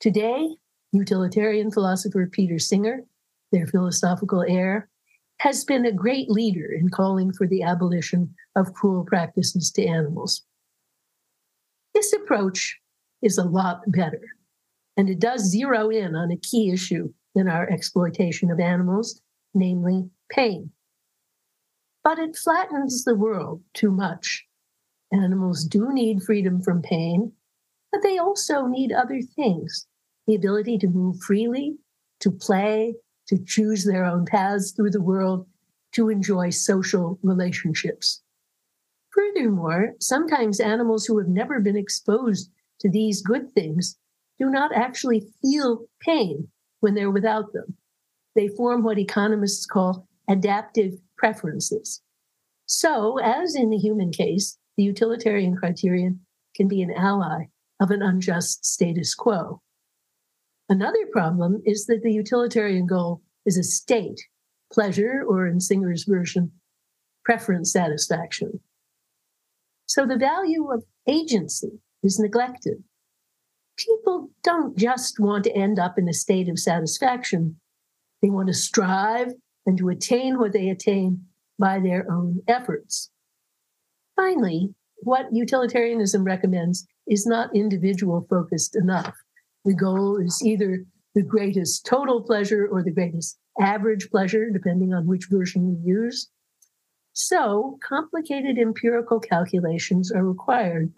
Today, 0.00 0.56
utilitarian 0.96 1.70
philosopher 1.70 2.28
Peter 2.30 2.58
Singer, 2.58 3.04
their 3.52 3.66
philosophical 3.66 4.42
heir, 4.42 4.88
has 5.40 5.64
been 5.64 5.84
a 5.84 5.92
great 5.92 6.30
leader 6.30 6.72
in 6.72 6.88
calling 6.88 7.32
for 7.32 7.46
the 7.46 7.62
abolition 7.62 8.34
of 8.56 8.72
cruel 8.72 9.04
practices 9.04 9.70
to 9.72 9.84
animals. 9.86 10.42
This 11.94 12.12
approach 12.12 12.78
is 13.22 13.38
a 13.38 13.44
lot 13.44 13.80
better, 13.86 14.22
and 14.96 15.10
it 15.10 15.18
does 15.18 15.42
zero 15.42 15.90
in 15.90 16.14
on 16.14 16.30
a 16.30 16.36
key 16.38 16.70
issue 16.70 17.12
in 17.34 17.48
our 17.48 17.68
exploitation 17.68 18.50
of 18.50 18.60
animals, 18.60 19.20
namely 19.54 20.08
pain. 20.30 20.70
But 22.02 22.18
it 22.18 22.36
flattens 22.36 23.04
the 23.04 23.14
world 23.14 23.62
too 23.74 23.90
much. 23.90 24.44
Animals 25.12 25.64
do 25.64 25.92
need 25.92 26.22
freedom 26.22 26.62
from 26.62 26.82
pain, 26.82 27.32
but 27.92 28.02
they 28.02 28.18
also 28.18 28.66
need 28.66 28.92
other 28.92 29.20
things 29.20 29.86
the 30.26 30.34
ability 30.34 30.78
to 30.78 30.88
move 30.88 31.20
freely, 31.20 31.76
to 32.20 32.30
play, 32.30 32.94
to 33.28 33.38
choose 33.44 33.84
their 33.84 34.04
own 34.04 34.24
paths 34.24 34.72
through 34.72 34.90
the 34.90 35.02
world, 35.02 35.46
to 35.92 36.08
enjoy 36.08 36.50
social 36.50 37.18
relationships. 37.22 38.22
Furthermore, 39.10 39.94
sometimes 40.00 40.60
animals 40.60 41.06
who 41.06 41.18
have 41.18 41.28
never 41.28 41.60
been 41.60 41.76
exposed 41.76 42.50
to 42.80 42.90
these 42.90 43.22
good 43.22 43.50
things 43.52 43.96
do 44.38 44.50
not 44.50 44.74
actually 44.74 45.26
feel 45.40 45.86
pain 46.00 46.48
when 46.80 46.94
they're 46.94 47.10
without 47.10 47.52
them. 47.52 47.76
They 48.34 48.48
form 48.48 48.82
what 48.82 48.98
economists 48.98 49.64
call 49.64 50.06
adaptive 50.28 50.94
preferences. 51.16 52.02
So, 52.66 53.18
as 53.18 53.54
in 53.54 53.70
the 53.70 53.78
human 53.78 54.10
case, 54.10 54.58
the 54.76 54.82
utilitarian 54.82 55.56
criterion 55.56 56.20
can 56.54 56.68
be 56.68 56.82
an 56.82 56.90
ally 56.90 57.44
of 57.80 57.90
an 57.90 58.02
unjust 58.02 58.66
status 58.66 59.14
quo. 59.14 59.62
Another 60.68 61.06
problem 61.12 61.62
is 61.64 61.86
that 61.86 62.02
the 62.02 62.12
utilitarian 62.12 62.86
goal 62.86 63.22
is 63.44 63.56
a 63.56 63.62
state, 63.62 64.20
pleasure, 64.72 65.22
or 65.26 65.46
in 65.46 65.60
Singer's 65.60 66.04
version, 66.04 66.52
preference 67.24 67.72
satisfaction. 67.72 68.60
So 69.86 70.04
the 70.06 70.16
value 70.16 70.70
of 70.72 70.84
agency 71.06 71.80
is 72.02 72.18
neglected. 72.18 72.82
People 73.78 74.30
don't 74.42 74.76
just 74.76 75.20
want 75.20 75.44
to 75.44 75.56
end 75.56 75.78
up 75.78 75.98
in 75.98 76.08
a 76.08 76.12
state 76.12 76.48
of 76.48 76.58
satisfaction, 76.58 77.60
they 78.22 78.30
want 78.30 78.48
to 78.48 78.54
strive 78.54 79.32
and 79.66 79.76
to 79.78 79.88
attain 79.88 80.38
what 80.38 80.52
they 80.52 80.68
attain 80.68 81.26
by 81.58 81.78
their 81.78 82.10
own 82.10 82.40
efforts. 82.48 83.10
Finally, 84.16 84.74
what 84.96 85.26
utilitarianism 85.32 86.24
recommends 86.24 86.86
is 87.06 87.26
not 87.26 87.54
individual 87.54 88.26
focused 88.28 88.74
enough. 88.74 89.14
The 89.66 89.74
goal 89.74 90.18
is 90.18 90.40
either 90.44 90.84
the 91.16 91.24
greatest 91.24 91.84
total 91.84 92.22
pleasure 92.22 92.68
or 92.70 92.84
the 92.84 92.92
greatest 92.92 93.36
average 93.58 94.08
pleasure, 94.10 94.48
depending 94.48 94.94
on 94.94 95.08
which 95.08 95.26
version 95.28 95.66
you 95.66 96.02
use. 96.02 96.30
So, 97.14 97.76
complicated 97.82 98.58
empirical 98.58 99.18
calculations 99.18 100.12
are 100.12 100.24
required 100.24 100.92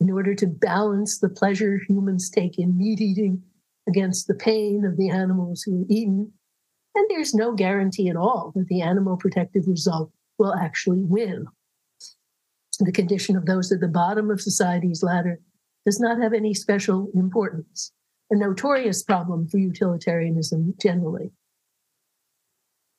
in 0.00 0.10
order 0.10 0.34
to 0.34 0.46
balance 0.46 1.18
the 1.18 1.30
pleasure 1.30 1.80
humans 1.88 2.28
take 2.28 2.58
in 2.58 2.76
meat 2.76 3.00
eating 3.00 3.42
against 3.88 4.26
the 4.26 4.34
pain 4.34 4.84
of 4.84 4.98
the 4.98 5.08
animals 5.08 5.62
who 5.62 5.82
are 5.82 5.86
eaten. 5.88 6.30
And 6.94 7.06
there's 7.08 7.32
no 7.32 7.54
guarantee 7.54 8.10
at 8.10 8.16
all 8.16 8.52
that 8.54 8.66
the 8.68 8.82
animal 8.82 9.16
protective 9.16 9.66
result 9.66 10.12
will 10.38 10.54
actually 10.54 11.04
win. 11.04 11.46
The 12.80 12.92
condition 12.92 13.34
of 13.34 13.46
those 13.46 13.72
at 13.72 13.80
the 13.80 13.88
bottom 13.88 14.30
of 14.30 14.42
society's 14.42 15.02
ladder 15.02 15.40
does 15.84 16.00
not 16.00 16.20
have 16.20 16.32
any 16.32 16.54
special 16.54 17.08
importance, 17.14 17.92
a 18.30 18.36
notorious 18.36 19.02
problem 19.02 19.46
for 19.46 19.58
utilitarianism 19.58 20.74
generally. 20.80 21.32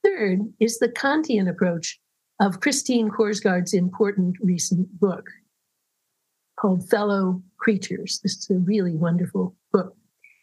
Third 0.03 0.53
is 0.59 0.77
the 0.77 0.89
Kantian 0.89 1.49
approach 1.49 1.99
of 2.39 2.59
Christine 2.59 3.09
Korsgaard's 3.09 3.73
important 3.73 4.35
recent 4.41 4.99
book 4.99 5.29
called 6.59 6.87
Fellow 6.89 7.41
Creatures. 7.57 8.19
This 8.21 8.37
is 8.37 8.49
a 8.49 8.59
really 8.59 8.95
wonderful 8.95 9.55
book. 9.71 9.95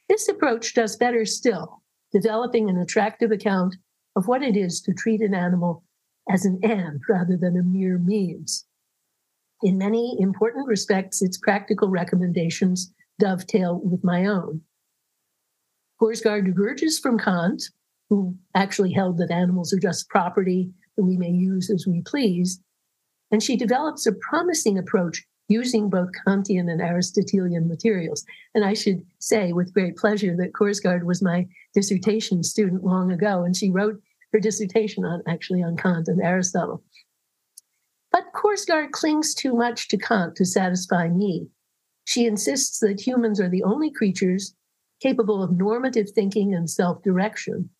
This 0.08 0.28
approach 0.28 0.74
does 0.74 0.96
better 0.96 1.24
still, 1.24 1.82
developing 2.12 2.68
an 2.68 2.78
attractive 2.78 3.30
account 3.30 3.76
of 4.16 4.26
what 4.26 4.42
it 4.42 4.56
is 4.56 4.80
to 4.82 4.92
treat 4.92 5.20
an 5.20 5.34
animal 5.34 5.84
as 6.30 6.44
an 6.44 6.58
end 6.62 7.00
rather 7.08 7.36
than 7.36 7.56
a 7.56 7.62
mere 7.62 7.98
means. 7.98 8.66
In 9.62 9.78
many 9.78 10.16
important 10.18 10.66
respects, 10.66 11.22
its 11.22 11.38
practical 11.38 11.88
recommendations 11.88 12.92
dovetail 13.20 13.80
with 13.84 14.02
my 14.02 14.26
own. 14.26 14.62
Korsgaard 16.00 16.46
diverges 16.46 16.98
from 16.98 17.18
Kant, 17.18 17.62
who 18.10 18.36
actually 18.56 18.92
held 18.92 19.18
that 19.18 19.30
animals 19.30 19.72
are 19.72 19.78
just 19.78 20.08
property 20.08 20.72
that 20.96 21.04
we 21.04 21.16
may 21.16 21.30
use 21.30 21.70
as 21.70 21.86
we 21.86 22.02
please. 22.02 22.60
And 23.30 23.42
she 23.42 23.56
develops 23.56 24.04
a 24.06 24.12
promising 24.12 24.78
approach 24.78 25.24
using 25.48 25.88
both 25.88 26.10
Kantian 26.26 26.70
and 26.70 26.80
Aristotelian 26.80 27.68
materials. 27.68 28.24
And 28.54 28.64
I 28.64 28.74
should 28.74 29.02
say 29.20 29.52
with 29.52 29.72
great 29.72 29.96
pleasure 29.96 30.36
that 30.36 30.52
Korsgaard 30.52 31.04
was 31.04 31.22
my 31.22 31.46
dissertation 31.74 32.42
student 32.42 32.84
long 32.84 33.12
ago, 33.12 33.44
and 33.44 33.56
she 33.56 33.70
wrote 33.70 34.00
her 34.32 34.40
dissertation 34.40 35.04
on 35.04 35.22
actually 35.28 35.62
on 35.62 35.76
Kant 35.76 36.08
and 36.08 36.20
Aristotle. 36.20 36.82
But 38.12 38.32
Korsgaard 38.34 38.90
clings 38.92 39.34
too 39.34 39.54
much 39.54 39.88
to 39.88 39.96
Kant 39.96 40.36
to 40.36 40.44
satisfy 40.44 41.08
me. 41.08 41.48
She 42.04 42.26
insists 42.26 42.78
that 42.80 43.00
humans 43.00 43.40
are 43.40 43.48
the 43.48 43.62
only 43.62 43.90
creatures 43.90 44.54
capable 45.00 45.42
of 45.42 45.56
normative 45.56 46.10
thinking 46.10 46.54
and 46.54 46.68
self 46.68 47.02
direction. 47.02 47.70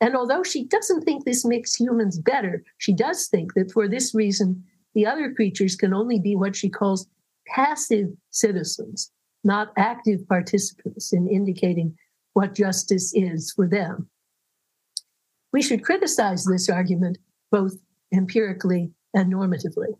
And 0.00 0.16
although 0.16 0.42
she 0.42 0.64
doesn't 0.64 1.02
think 1.02 1.24
this 1.24 1.44
makes 1.44 1.74
humans 1.74 2.18
better, 2.18 2.62
she 2.78 2.92
does 2.92 3.26
think 3.28 3.54
that 3.54 3.72
for 3.72 3.88
this 3.88 4.14
reason, 4.14 4.64
the 4.94 5.06
other 5.06 5.32
creatures 5.32 5.76
can 5.76 5.92
only 5.92 6.18
be 6.18 6.36
what 6.36 6.56
she 6.56 6.68
calls 6.68 7.06
passive 7.46 8.08
citizens, 8.30 9.10
not 9.44 9.72
active 9.76 10.26
participants 10.28 11.12
in 11.12 11.28
indicating 11.28 11.96
what 12.34 12.54
justice 12.54 13.12
is 13.14 13.52
for 13.52 13.66
them. 13.66 14.08
We 15.52 15.62
should 15.62 15.84
criticize 15.84 16.44
this 16.44 16.68
argument 16.68 17.18
both 17.50 17.74
empirically 18.12 18.92
and 19.14 19.32
normatively. 19.32 19.96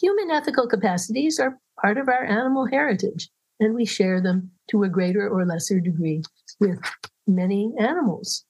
Human 0.00 0.30
ethical 0.30 0.66
capacities 0.66 1.38
are 1.38 1.58
part 1.80 1.98
of 1.98 2.08
our 2.08 2.24
animal 2.24 2.66
heritage, 2.66 3.30
and 3.60 3.74
we 3.74 3.84
share 3.84 4.20
them 4.20 4.50
to 4.70 4.82
a 4.82 4.88
greater 4.88 5.28
or 5.28 5.46
lesser 5.46 5.80
degree 5.80 6.22
with 6.60 6.78
many 7.26 7.72
animals. 7.78 8.44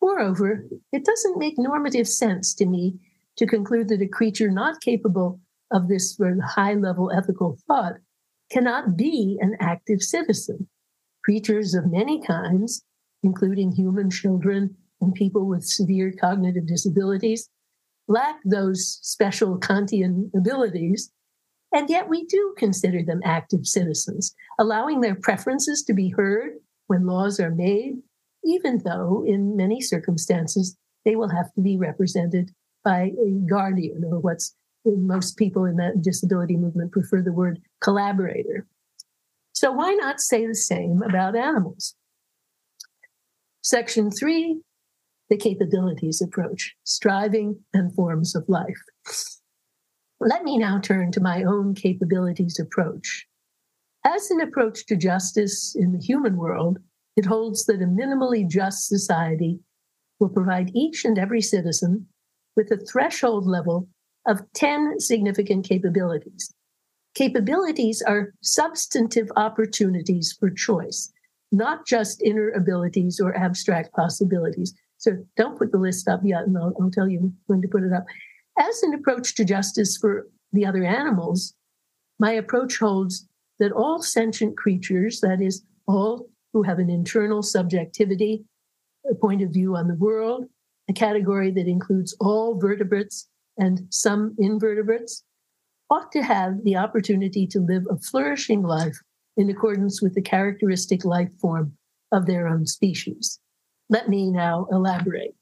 Moreover, 0.00 0.64
it 0.92 1.04
doesn't 1.04 1.38
make 1.38 1.58
normative 1.58 2.08
sense 2.08 2.54
to 2.54 2.66
me 2.66 2.94
to 3.36 3.46
conclude 3.46 3.88
that 3.88 4.02
a 4.02 4.06
creature 4.06 4.50
not 4.50 4.80
capable 4.80 5.40
of 5.72 5.88
this 5.88 6.18
high 6.44 6.74
level 6.74 7.10
ethical 7.10 7.58
thought 7.66 7.94
cannot 8.50 8.96
be 8.96 9.38
an 9.40 9.56
active 9.60 10.02
citizen. 10.02 10.68
Creatures 11.24 11.74
of 11.74 11.90
many 11.90 12.22
kinds, 12.22 12.84
including 13.22 13.72
human 13.72 14.10
children 14.10 14.76
and 15.00 15.14
people 15.14 15.46
with 15.46 15.64
severe 15.64 16.12
cognitive 16.18 16.66
disabilities, 16.66 17.50
lack 18.08 18.36
those 18.44 18.98
special 19.02 19.58
Kantian 19.58 20.30
abilities, 20.34 21.12
and 21.72 21.88
yet 21.90 22.08
we 22.08 22.24
do 22.24 22.54
consider 22.56 23.02
them 23.02 23.20
active 23.24 23.66
citizens, 23.66 24.34
allowing 24.58 25.00
their 25.00 25.14
preferences 25.14 25.84
to 25.84 25.92
be 25.92 26.08
heard 26.16 26.52
when 26.86 27.06
laws 27.06 27.38
are 27.38 27.54
made, 27.54 27.96
even 28.44 28.80
though 28.84 29.24
in 29.26 29.56
many 29.56 29.80
circumstances 29.80 30.76
they 31.04 31.14
will 31.14 31.28
have 31.28 31.52
to 31.54 31.60
be 31.60 31.76
represented 31.76 32.50
by 32.82 33.12
a 33.22 33.30
guardian 33.48 34.02
or 34.10 34.18
what's 34.18 34.54
most 34.84 35.36
people 35.36 35.66
in 35.66 35.76
that 35.76 36.00
disability 36.00 36.56
movement 36.56 36.92
prefer 36.92 37.20
the 37.20 37.32
word 37.32 37.60
collaborator. 37.82 38.66
So 39.52 39.72
why 39.72 39.92
not 39.94 40.20
say 40.20 40.46
the 40.46 40.54
same 40.54 41.02
about 41.02 41.36
animals? 41.36 41.94
Section 43.60 44.10
three, 44.10 44.62
the 45.30 45.36
capabilities 45.36 46.20
approach, 46.20 46.74
striving 46.84 47.60
and 47.74 47.94
forms 47.94 48.34
of 48.34 48.48
life. 48.48 48.82
Let 50.20 50.42
me 50.42 50.58
now 50.58 50.80
turn 50.80 51.12
to 51.12 51.20
my 51.20 51.44
own 51.44 51.74
capabilities 51.74 52.58
approach. 52.58 53.26
As 54.04 54.30
an 54.30 54.40
approach 54.40 54.86
to 54.86 54.96
justice 54.96 55.76
in 55.78 55.92
the 55.92 56.04
human 56.04 56.36
world, 56.36 56.78
it 57.16 57.26
holds 57.26 57.66
that 57.66 57.82
a 57.82 57.86
minimally 57.86 58.48
just 58.48 58.88
society 58.88 59.60
will 60.18 60.28
provide 60.28 60.70
each 60.74 61.04
and 61.04 61.18
every 61.18 61.40
citizen 61.40 62.06
with 62.56 62.70
a 62.72 62.84
threshold 62.84 63.46
level 63.46 63.88
of 64.26 64.40
10 64.54 64.98
significant 64.98 65.68
capabilities. 65.68 66.52
Capabilities 67.14 68.02
are 68.02 68.34
substantive 68.42 69.28
opportunities 69.36 70.36
for 70.38 70.50
choice, 70.50 71.12
not 71.50 71.86
just 71.86 72.22
inner 72.22 72.50
abilities 72.50 73.20
or 73.20 73.36
abstract 73.36 73.92
possibilities. 73.92 74.74
So 74.98 75.12
don't 75.36 75.58
put 75.58 75.72
the 75.72 75.78
list 75.78 76.08
up 76.08 76.20
yet, 76.24 76.42
and 76.42 76.58
I'll, 76.58 76.74
I'll 76.80 76.90
tell 76.90 77.08
you 77.08 77.32
when 77.46 77.62
to 77.62 77.68
put 77.68 77.84
it 77.84 77.92
up. 77.92 78.04
As 78.58 78.82
an 78.82 78.94
approach 78.94 79.34
to 79.36 79.44
justice 79.44 79.96
for 79.96 80.26
the 80.52 80.66
other 80.66 80.84
animals, 80.84 81.54
my 82.18 82.32
approach 82.32 82.78
holds 82.78 83.26
that 83.60 83.72
all 83.72 84.02
sentient 84.02 84.56
creatures, 84.56 85.20
that 85.20 85.40
is, 85.40 85.62
all 85.86 86.28
who 86.52 86.62
have 86.62 86.78
an 86.78 86.90
internal 86.90 87.42
subjectivity, 87.42 88.44
a 89.10 89.14
point 89.14 89.42
of 89.42 89.50
view 89.50 89.76
on 89.76 89.88
the 89.88 89.94
world, 89.94 90.44
a 90.88 90.92
category 90.92 91.50
that 91.52 91.66
includes 91.66 92.16
all 92.20 92.58
vertebrates 92.58 93.28
and 93.56 93.82
some 93.90 94.34
invertebrates, 94.38 95.24
ought 95.90 96.12
to 96.12 96.22
have 96.22 96.64
the 96.64 96.76
opportunity 96.76 97.46
to 97.46 97.60
live 97.60 97.84
a 97.90 97.96
flourishing 97.96 98.62
life 98.62 98.98
in 99.36 99.48
accordance 99.48 100.02
with 100.02 100.14
the 100.14 100.22
characteristic 100.22 101.04
life 101.04 101.30
form 101.40 101.72
of 102.12 102.26
their 102.26 102.48
own 102.48 102.66
species. 102.66 103.38
Let 103.88 104.08
me 104.08 104.30
now 104.30 104.66
elaborate. 104.70 105.34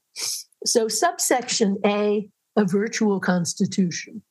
So, 0.65 0.87
subsection 0.87 1.77
A, 1.85 2.29
a 2.55 2.65
virtual 2.65 3.19
constitution. 3.19 4.21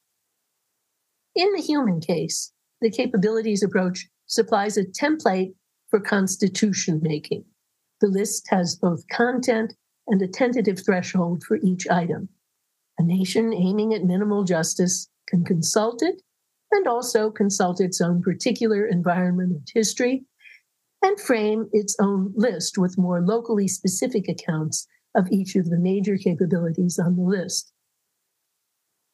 In 1.34 1.52
the 1.52 1.62
human 1.62 2.00
case, 2.00 2.52
the 2.80 2.90
capabilities 2.90 3.62
approach 3.62 4.08
supplies 4.26 4.76
a 4.76 4.84
template 4.84 5.54
for 5.88 6.00
constitution 6.00 7.00
making. 7.02 7.44
The 8.00 8.08
list 8.08 8.46
has 8.48 8.76
both 8.76 9.06
content 9.08 9.74
and 10.08 10.20
a 10.20 10.28
tentative 10.28 10.84
threshold 10.84 11.42
for 11.44 11.58
each 11.62 11.88
item. 11.88 12.28
A 12.98 13.02
nation 13.02 13.52
aiming 13.52 13.94
at 13.94 14.04
minimal 14.04 14.44
justice 14.44 15.08
can 15.28 15.44
consult 15.44 16.02
it 16.02 16.22
and 16.72 16.86
also 16.86 17.30
consult 17.30 17.80
its 17.80 18.00
own 18.00 18.22
particular 18.22 18.86
environment 18.86 19.52
and 19.52 19.68
history 19.72 20.24
and 21.06 21.20
frame 21.20 21.68
its 21.72 21.94
own 22.00 22.32
list 22.34 22.76
with 22.76 22.98
more 22.98 23.20
locally 23.20 23.68
specific 23.68 24.28
accounts 24.28 24.88
of 25.14 25.30
each 25.30 25.54
of 25.54 25.70
the 25.70 25.78
major 25.78 26.18
capabilities 26.18 26.98
on 26.98 27.14
the 27.14 27.22
list. 27.22 27.72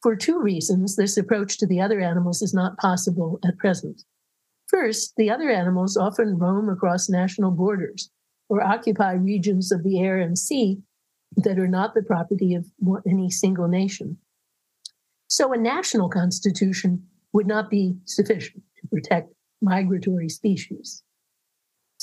For 0.02 0.16
two 0.16 0.40
reasons, 0.40 0.96
this 0.96 1.18
approach 1.18 1.58
to 1.58 1.66
the 1.66 1.80
other 1.80 2.00
animals 2.00 2.40
is 2.40 2.54
not 2.54 2.78
possible 2.78 3.38
at 3.46 3.58
present. 3.58 4.02
First, 4.68 5.12
the 5.18 5.30
other 5.30 5.50
animals 5.50 5.98
often 5.98 6.38
roam 6.38 6.70
across 6.70 7.10
national 7.10 7.50
borders 7.50 8.10
or 8.48 8.62
occupy 8.62 9.12
regions 9.12 9.70
of 9.70 9.84
the 9.84 10.00
air 10.00 10.18
and 10.18 10.38
sea 10.38 10.78
that 11.36 11.58
are 11.58 11.68
not 11.68 11.94
the 11.94 12.02
property 12.02 12.54
of 12.54 12.64
any 13.06 13.30
single 13.30 13.68
nation. 13.68 14.16
So 15.28 15.52
a 15.52 15.58
national 15.58 16.08
constitution 16.08 17.04
would 17.34 17.46
not 17.46 17.68
be 17.68 17.96
sufficient 18.06 18.62
to 18.80 18.88
protect 18.88 19.32
migratory 19.60 20.30
species. 20.30 21.02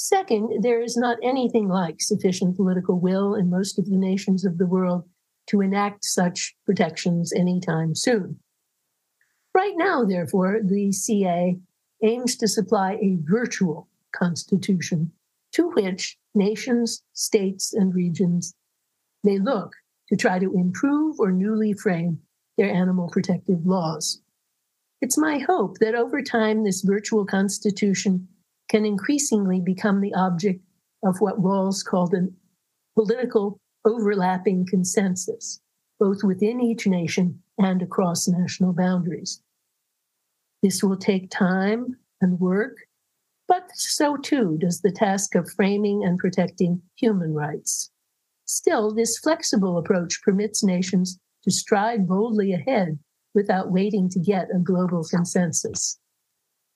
Second, 0.02 0.64
there 0.64 0.82
is 0.82 0.96
not 0.96 1.18
anything 1.22 1.68
like 1.68 2.00
sufficient 2.00 2.56
political 2.56 2.98
will 2.98 3.36
in 3.36 3.50
most 3.50 3.78
of 3.78 3.86
the 3.90 3.98
nations 3.98 4.46
of 4.46 4.58
the 4.58 4.66
world 4.66 5.04
to 5.48 5.60
enact 5.60 6.06
such 6.06 6.56
protections 6.66 7.34
anytime 7.34 7.94
soon. 7.94 8.40
Right 9.54 9.74
now, 9.76 10.06
therefore, 10.06 10.62
the 10.64 10.94
CA 10.94 11.60
aims 12.02 12.38
to 12.38 12.48
supply 12.48 12.94
a 12.94 13.18
virtual 13.24 13.90
constitution 14.14 15.12
to 15.52 15.70
which 15.72 16.18
nations, 16.34 17.04
states, 17.12 17.74
and 17.74 17.94
regions 17.94 18.56
may 19.26 19.38
look 19.38 19.74
to 20.08 20.16
try 20.16 20.40
to 20.40 20.54
improve 20.54 21.20
or 21.20 21.30
newly 21.30 21.74
frame 21.74 22.22
their 22.58 22.72
animal 22.72 23.10
protective 23.10 23.66
laws. 23.66 24.22
It's 25.02 25.18
my 25.18 25.40
hope 25.40 25.80
that 25.80 25.94
over 25.94 26.22
time, 26.22 26.64
this 26.64 26.84
virtual 26.84 27.26
constitution 27.26 28.30
can 28.70 28.86
increasingly 28.86 29.60
become 29.60 30.00
the 30.00 30.14
object 30.14 30.62
of 31.04 31.20
what 31.20 31.42
Rawls 31.42 31.84
called 31.84 32.14
a 32.14 32.28
political 32.96 33.60
overlapping 33.86 34.66
consensus, 34.66 35.60
both 36.00 36.24
within 36.24 36.62
each 36.62 36.86
nation 36.88 37.42
and 37.58 37.82
across 37.82 38.28
national 38.28 38.74
boundaries. 38.74 39.42
This 40.62 40.84
will 40.84 40.98
take 40.98 41.30
time 41.30 41.98
and 42.22 42.40
work, 42.40 42.78
but 43.48 43.70
so 43.74 44.18
too 44.18 44.58
does 44.60 44.82
the 44.82 44.92
task 44.92 45.36
of 45.36 45.52
framing 45.52 46.04
and 46.04 46.20
protecting 46.20 46.82
human 46.96 47.34
rights. 47.34 47.90
Still, 48.46 48.94
this 48.94 49.18
flexible 49.18 49.78
approach 49.78 50.22
permits 50.22 50.64
nations 50.64 51.18
to 51.44 51.52
stride 51.52 52.08
boldly 52.08 52.52
ahead 52.52 53.00
without 53.34 53.72
waiting 53.72 54.10
to 54.10 54.20
get 54.20 54.54
a 54.54 54.60
global 54.60 55.04
consensus. 55.04 56.00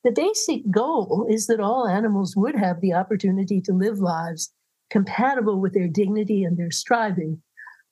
The 0.04 0.12
basic 0.12 0.70
goal 0.70 1.26
is 1.30 1.48
that 1.48 1.62
all 1.62 1.88
animals 1.88 2.36
would 2.36 2.56
have 2.56 2.82
the 2.82 2.94
opportunity 2.94 3.62
to 3.62 3.74
live 3.74 4.00
lives 4.00 4.52
compatible 4.90 5.60
with 5.60 5.74
their 5.74 5.88
dignity 5.88 6.44
and 6.44 6.58
their 6.58 6.72
striving 6.72 7.42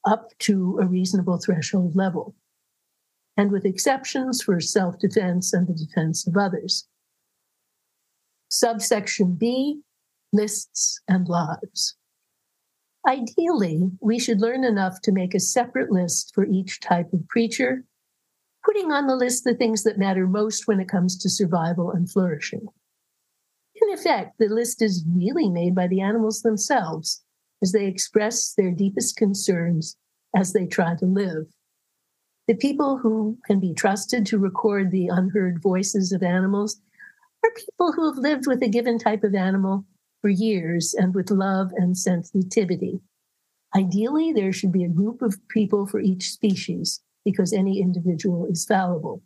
up 0.06 0.30
to 0.40 0.78
a 0.82 0.86
reasonable 0.86 1.38
threshold 1.38 1.96
level, 1.96 2.36
and 3.38 3.52
with 3.52 3.66
exceptions 3.66 4.42
for 4.42 4.60
self 4.60 5.00
defense 5.00 5.54
and 5.54 5.68
the 5.68 5.74
defense 5.74 6.28
of 6.28 6.36
others. 6.36 6.88
Subsection 8.50 9.36
B 9.36 9.82
lists 10.34 11.02
and 11.08 11.28
lives. 11.28 11.96
Ideally, 13.08 13.90
we 14.00 14.20
should 14.20 14.42
learn 14.42 14.64
enough 14.64 15.02
to 15.02 15.12
make 15.12 15.34
a 15.34 15.40
separate 15.40 15.92
list 15.92 16.32
for 16.36 16.46
each 16.46 16.82
type 16.82 17.14
of 17.14 17.28
creature, 17.28 17.84
putting 18.64 18.92
on 18.92 19.08
the 19.08 19.16
list 19.16 19.44
the 19.44 19.56
things 19.56 19.84
that 19.84 19.98
matter 19.98 20.28
most 20.28 20.68
when 20.68 20.80
it 20.80 20.90
comes 20.90 21.18
to 21.18 21.30
survival 21.30 21.92
and 21.92 22.12
flourishing. 22.12 22.68
In 23.82 23.94
effect, 23.94 24.38
the 24.38 24.48
list 24.48 24.82
is 24.82 25.06
really 25.08 25.50
made 25.50 25.74
by 25.74 25.88
the 25.88 26.02
animals 26.02 26.42
themselves 26.42 27.24
as 27.62 27.72
they 27.72 27.86
express 27.86 28.54
their 28.54 28.72
deepest 28.72 29.18
concerns 29.18 29.98
as 30.36 30.54
they 30.54 30.66
try 30.66 30.96
to 30.96 31.06
live. 31.06 31.48
The 32.48 32.56
people 32.56 32.98
who 32.98 33.38
can 33.46 33.60
be 33.60 33.74
trusted 33.74 34.26
to 34.28 34.38
record 34.38 34.92
the 34.92 35.08
unheard 35.08 35.62
voices 35.62 36.12
of 36.12 36.24
animals 36.24 36.82
are 37.44 37.52
people 37.56 37.92
who 37.94 38.06
have 38.06 38.18
lived 38.18 38.48
with 38.48 38.62
a 38.62 38.68
given 38.70 38.98
type 38.98 39.24
of 39.24 39.36
animal 39.36 39.86
for 40.22 40.30
years 40.30 40.94
and 40.94 41.16
with 41.16 41.32
love 41.32 41.72
and 41.76 41.98
sensitivity. 41.98 43.02
Ideally, 43.76 44.34
there 44.34 44.54
should 44.54 44.72
be 44.72 44.84
a 44.84 44.90
group 44.90 45.22
of 45.22 45.38
people 45.48 45.88
for 45.88 46.00
each 46.00 46.32
species 46.32 47.02
because 47.26 47.54
any 47.54 47.82
individual 47.82 48.46
is 48.50 48.66
fallible. 48.66 49.22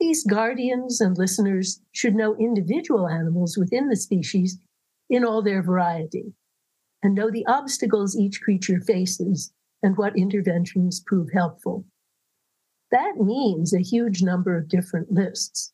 These 0.00 0.24
guardians 0.24 1.00
and 1.00 1.16
listeners 1.16 1.80
should 1.92 2.14
know 2.14 2.36
individual 2.36 3.08
animals 3.08 3.56
within 3.58 3.88
the 3.88 3.96
species 3.96 4.58
in 5.10 5.24
all 5.24 5.42
their 5.42 5.62
variety 5.62 6.34
and 7.02 7.14
know 7.14 7.30
the 7.30 7.46
obstacles 7.46 8.16
each 8.16 8.40
creature 8.40 8.80
faces 8.80 9.52
and 9.82 9.96
what 9.96 10.16
interventions 10.16 11.00
prove 11.00 11.28
helpful. 11.32 11.84
That 12.90 13.16
means 13.18 13.72
a 13.72 13.80
huge 13.80 14.22
number 14.22 14.56
of 14.56 14.68
different 14.68 15.12
lists. 15.12 15.72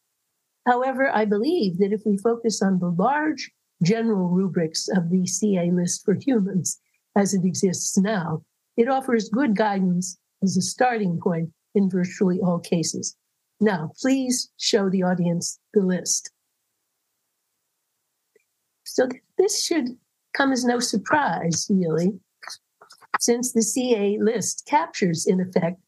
However, 0.67 1.11
I 1.15 1.25
believe 1.25 1.79
that 1.79 1.93
if 1.93 2.03
we 2.07 2.17
focus 2.17 2.63
on 2.63 2.79
the 2.79 2.91
large 2.91 3.51
general 3.83 4.29
rubrics 4.29 4.89
of 4.89 5.11
the 5.11 5.27
CA 5.27 5.71
list 5.71 6.05
for 6.05 6.15
humans 6.15 6.81
as 7.17 7.35
it 7.35 7.45
exists 7.45 7.97
now. 7.99 8.43
It 8.77 8.89
offers 8.89 9.29
good 9.29 9.57
guidance 9.57 10.19
as 10.45 10.57
a 10.57 10.63
starting 10.63 11.19
point 11.21 11.51
in 11.75 11.91
virtually 11.91 12.39
all 12.41 12.61
cases. 12.61 13.17
Now, 13.61 13.91
please 14.01 14.51
show 14.59 14.89
the 14.89 15.03
audience 15.03 15.59
the 15.73 15.81
list. 15.81 16.31
So 18.85 19.09
this 19.39 19.65
should 19.65 19.97
come 20.37 20.53
as 20.53 20.65
no 20.65 20.79
surprise, 20.79 21.67
really, 21.71 22.21
since 23.21 23.53
the 23.53 23.63
CA 23.63 24.19
list 24.21 24.67
captures, 24.69 25.27
in 25.27 25.41
effect, 25.41 25.81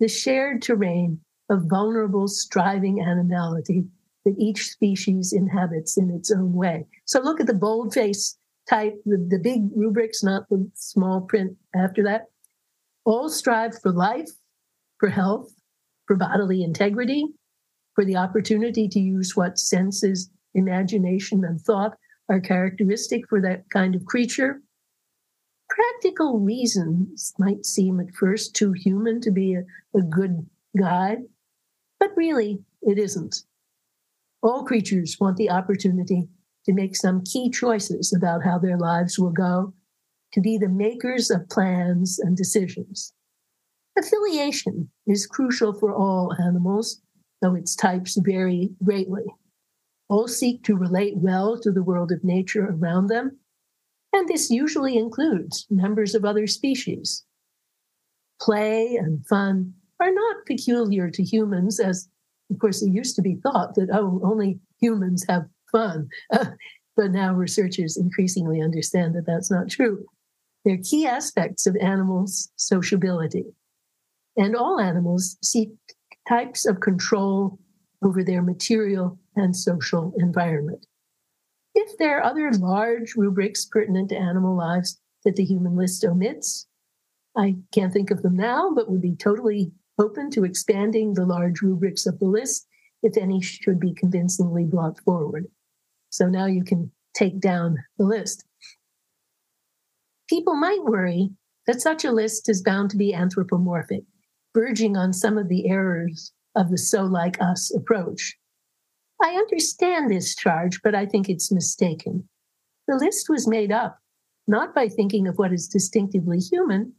the 0.00 0.08
shared 0.08 0.62
terrain 0.62 1.20
of 1.48 1.64
vulnerable, 1.68 2.26
striving 2.28 3.00
animality 3.00 3.84
that 4.24 4.34
each 4.38 4.70
species 4.70 5.32
inhabits 5.32 5.96
in 5.96 6.10
its 6.10 6.30
own 6.30 6.52
way. 6.52 6.86
So 7.06 7.20
look 7.20 7.40
at 7.40 7.46
the 7.46 7.54
boldface 7.54 8.36
type, 8.68 9.00
the, 9.04 9.16
the 9.28 9.38
big 9.38 9.68
rubrics, 9.74 10.22
not 10.22 10.48
the 10.48 10.70
small 10.74 11.22
print 11.22 11.56
after 11.74 12.02
that. 12.04 12.26
All 13.04 13.28
strive 13.28 13.80
for 13.80 13.92
life, 13.92 14.30
for 14.98 15.08
health, 15.08 15.52
for 16.06 16.16
bodily 16.16 16.62
integrity, 16.62 17.26
for 17.94 18.04
the 18.04 18.16
opportunity 18.16 18.88
to 18.88 19.00
use 19.00 19.36
what 19.36 19.58
senses, 19.58 20.30
imagination, 20.54 21.44
and 21.44 21.60
thought 21.60 21.96
are 22.28 22.40
characteristic 22.40 23.28
for 23.28 23.40
that 23.40 23.68
kind 23.70 23.94
of 23.94 24.04
creature. 24.04 24.62
Practical 25.68 26.40
reasons 26.40 27.32
might 27.38 27.64
seem 27.64 28.00
at 28.00 28.14
first 28.14 28.54
too 28.54 28.72
human 28.72 29.20
to 29.20 29.30
be 29.30 29.54
a, 29.54 29.64
a 29.96 30.02
good 30.02 30.46
guide, 30.78 31.18
but 31.98 32.16
really 32.16 32.62
it 32.82 32.98
isn't. 32.98 33.42
All 34.42 34.64
creatures 34.64 35.16
want 35.20 35.36
the 35.36 35.50
opportunity 35.50 36.28
to 36.64 36.72
make 36.72 36.96
some 36.96 37.22
key 37.24 37.50
choices 37.50 38.12
about 38.12 38.42
how 38.44 38.58
their 38.58 38.78
lives 38.78 39.18
will 39.18 39.32
go, 39.32 39.72
to 40.32 40.40
be 40.40 40.58
the 40.58 40.68
makers 40.68 41.30
of 41.30 41.48
plans 41.48 42.18
and 42.18 42.36
decisions. 42.36 43.12
Affiliation 43.98 44.88
is 45.06 45.26
crucial 45.26 45.72
for 45.72 45.94
all 45.94 46.34
animals, 46.40 47.00
though 47.42 47.54
its 47.54 47.74
types 47.74 48.16
vary 48.22 48.70
greatly. 48.82 49.24
All 50.08 50.28
seek 50.28 50.62
to 50.64 50.76
relate 50.76 51.16
well 51.16 51.58
to 51.60 51.70
the 51.70 51.82
world 51.82 52.12
of 52.12 52.24
nature 52.24 52.66
around 52.70 53.08
them, 53.08 53.38
and 54.12 54.28
this 54.28 54.50
usually 54.50 54.96
includes 54.96 55.66
members 55.70 56.14
of 56.14 56.24
other 56.24 56.46
species. 56.46 57.24
Play 58.40 58.96
and 58.96 59.24
fun 59.26 59.74
are 60.00 60.12
not 60.12 60.46
peculiar 60.46 61.10
to 61.10 61.22
humans, 61.22 61.78
as 61.78 62.08
of 62.50 62.58
course 62.58 62.82
it 62.82 62.90
used 62.90 63.14
to 63.16 63.22
be 63.22 63.36
thought 63.36 63.74
that 63.74 63.90
oh, 63.92 64.20
only 64.24 64.58
humans 64.80 65.24
have 65.28 65.46
fun. 65.70 66.08
but 66.30 67.10
now 67.10 67.32
researchers 67.32 67.96
increasingly 67.96 68.60
understand 68.60 69.14
that 69.14 69.26
that's 69.26 69.50
not 69.50 69.68
true. 69.68 70.04
They're 70.64 70.78
key 70.78 71.06
aspects 71.06 71.66
of 71.66 71.76
animals' 71.76 72.50
sociability. 72.56 73.44
And 74.36 74.54
all 74.54 74.78
animals 74.78 75.36
seek 75.42 75.70
types 76.28 76.66
of 76.66 76.80
control 76.80 77.58
over 78.02 78.22
their 78.22 78.42
material 78.42 79.18
and 79.36 79.56
social 79.56 80.12
environment. 80.18 80.86
If 81.74 81.96
there 81.98 82.18
are 82.18 82.24
other 82.24 82.50
large 82.52 83.14
rubrics 83.16 83.64
pertinent 83.64 84.08
to 84.10 84.16
animal 84.16 84.56
lives 84.56 85.00
that 85.24 85.36
the 85.36 85.44
human 85.44 85.76
list 85.76 86.04
omits, 86.04 86.66
I 87.36 87.56
can't 87.72 87.92
think 87.92 88.10
of 88.10 88.22
them 88.22 88.36
now, 88.36 88.72
but 88.74 88.90
would 88.90 89.00
be 89.00 89.14
totally 89.14 89.72
open 89.98 90.30
to 90.30 90.44
expanding 90.44 91.14
the 91.14 91.26
large 91.26 91.62
rubrics 91.62 92.06
of 92.06 92.18
the 92.18 92.26
list 92.26 92.66
if 93.02 93.16
any 93.16 93.40
should 93.40 93.78
be 93.78 93.94
convincingly 93.94 94.64
brought 94.64 94.98
forward. 95.00 95.46
So 96.10 96.26
now 96.26 96.46
you 96.46 96.64
can 96.64 96.90
take 97.14 97.38
down 97.38 97.76
the 97.98 98.04
list. 98.04 98.44
People 100.30 100.54
might 100.54 100.84
worry 100.84 101.30
that 101.66 101.80
such 101.82 102.04
a 102.04 102.12
list 102.12 102.48
is 102.48 102.62
bound 102.62 102.88
to 102.90 102.96
be 102.96 103.12
anthropomorphic, 103.12 104.04
verging 104.54 104.96
on 104.96 105.12
some 105.12 105.36
of 105.36 105.48
the 105.48 105.68
errors 105.68 106.32
of 106.54 106.70
the 106.70 106.78
so 106.78 107.02
like 107.02 107.36
us 107.42 107.74
approach. 107.74 108.36
I 109.20 109.34
understand 109.34 110.08
this 110.08 110.36
charge, 110.36 110.80
but 110.84 110.94
I 110.94 111.04
think 111.04 111.28
it's 111.28 111.50
mistaken. 111.50 112.28
The 112.86 112.94
list 112.94 113.28
was 113.28 113.48
made 113.48 113.72
up 113.72 113.98
not 114.46 114.72
by 114.72 114.88
thinking 114.88 115.26
of 115.26 115.36
what 115.36 115.52
is 115.52 115.66
distinctively 115.66 116.38
human, 116.38 116.92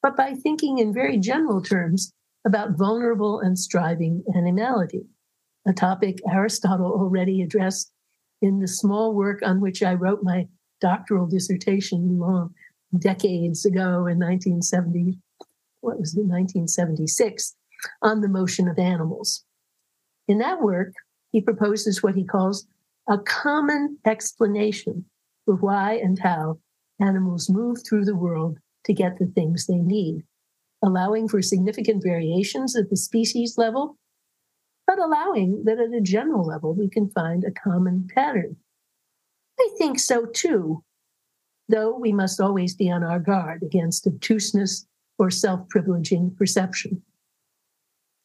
but 0.00 0.16
by 0.16 0.34
thinking 0.34 0.78
in 0.78 0.94
very 0.94 1.18
general 1.18 1.62
terms 1.62 2.12
about 2.46 2.78
vulnerable 2.78 3.40
and 3.40 3.58
striving 3.58 4.22
animality, 4.36 5.06
a 5.66 5.72
topic 5.72 6.20
Aristotle 6.30 6.92
already 6.92 7.42
addressed 7.42 7.92
in 8.40 8.60
the 8.60 8.68
small 8.68 9.12
work 9.12 9.40
on 9.42 9.60
which 9.60 9.82
I 9.82 9.94
wrote 9.94 10.22
my 10.22 10.46
doctoral 10.80 11.26
dissertation 11.26 12.18
long 12.18 12.54
decades 12.98 13.64
ago 13.64 14.06
in 14.06 14.18
1970, 14.18 15.18
what 15.80 15.98
was 15.98 16.14
it, 16.14 16.20
1976, 16.20 17.54
on 18.02 18.20
the 18.20 18.28
motion 18.28 18.68
of 18.68 18.78
animals. 18.78 19.44
In 20.26 20.38
that 20.38 20.60
work, 20.60 20.92
he 21.32 21.40
proposes 21.40 22.02
what 22.02 22.14
he 22.14 22.24
calls 22.24 22.66
a 23.08 23.18
common 23.18 23.98
explanation 24.06 25.04
for 25.44 25.54
why 25.54 25.94
and 25.94 26.18
how 26.18 26.58
animals 27.00 27.48
move 27.48 27.78
through 27.84 28.04
the 28.04 28.16
world 28.16 28.58
to 28.84 28.92
get 28.92 29.18
the 29.18 29.26
things 29.26 29.66
they 29.66 29.78
need, 29.78 30.22
allowing 30.82 31.28
for 31.28 31.42
significant 31.42 32.02
variations 32.02 32.76
at 32.76 32.90
the 32.90 32.96
species 32.96 33.56
level, 33.56 33.96
but 34.86 34.98
allowing 34.98 35.62
that 35.64 35.78
at 35.78 35.92
a 35.92 36.00
general 36.00 36.44
level 36.44 36.74
we 36.74 36.88
can 36.88 37.10
find 37.10 37.44
a 37.44 37.50
common 37.50 38.08
pattern. 38.14 38.56
I 39.60 39.68
think 39.76 39.98
so 39.98 40.24
too, 40.24 40.82
though 41.68 41.94
we 41.94 42.12
must 42.12 42.40
always 42.40 42.74
be 42.74 42.90
on 42.90 43.02
our 43.02 43.20
guard 43.20 43.62
against 43.62 44.06
obtuseness 44.06 44.86
or 45.18 45.30
self 45.30 45.68
privileging 45.68 46.34
perception. 46.34 47.02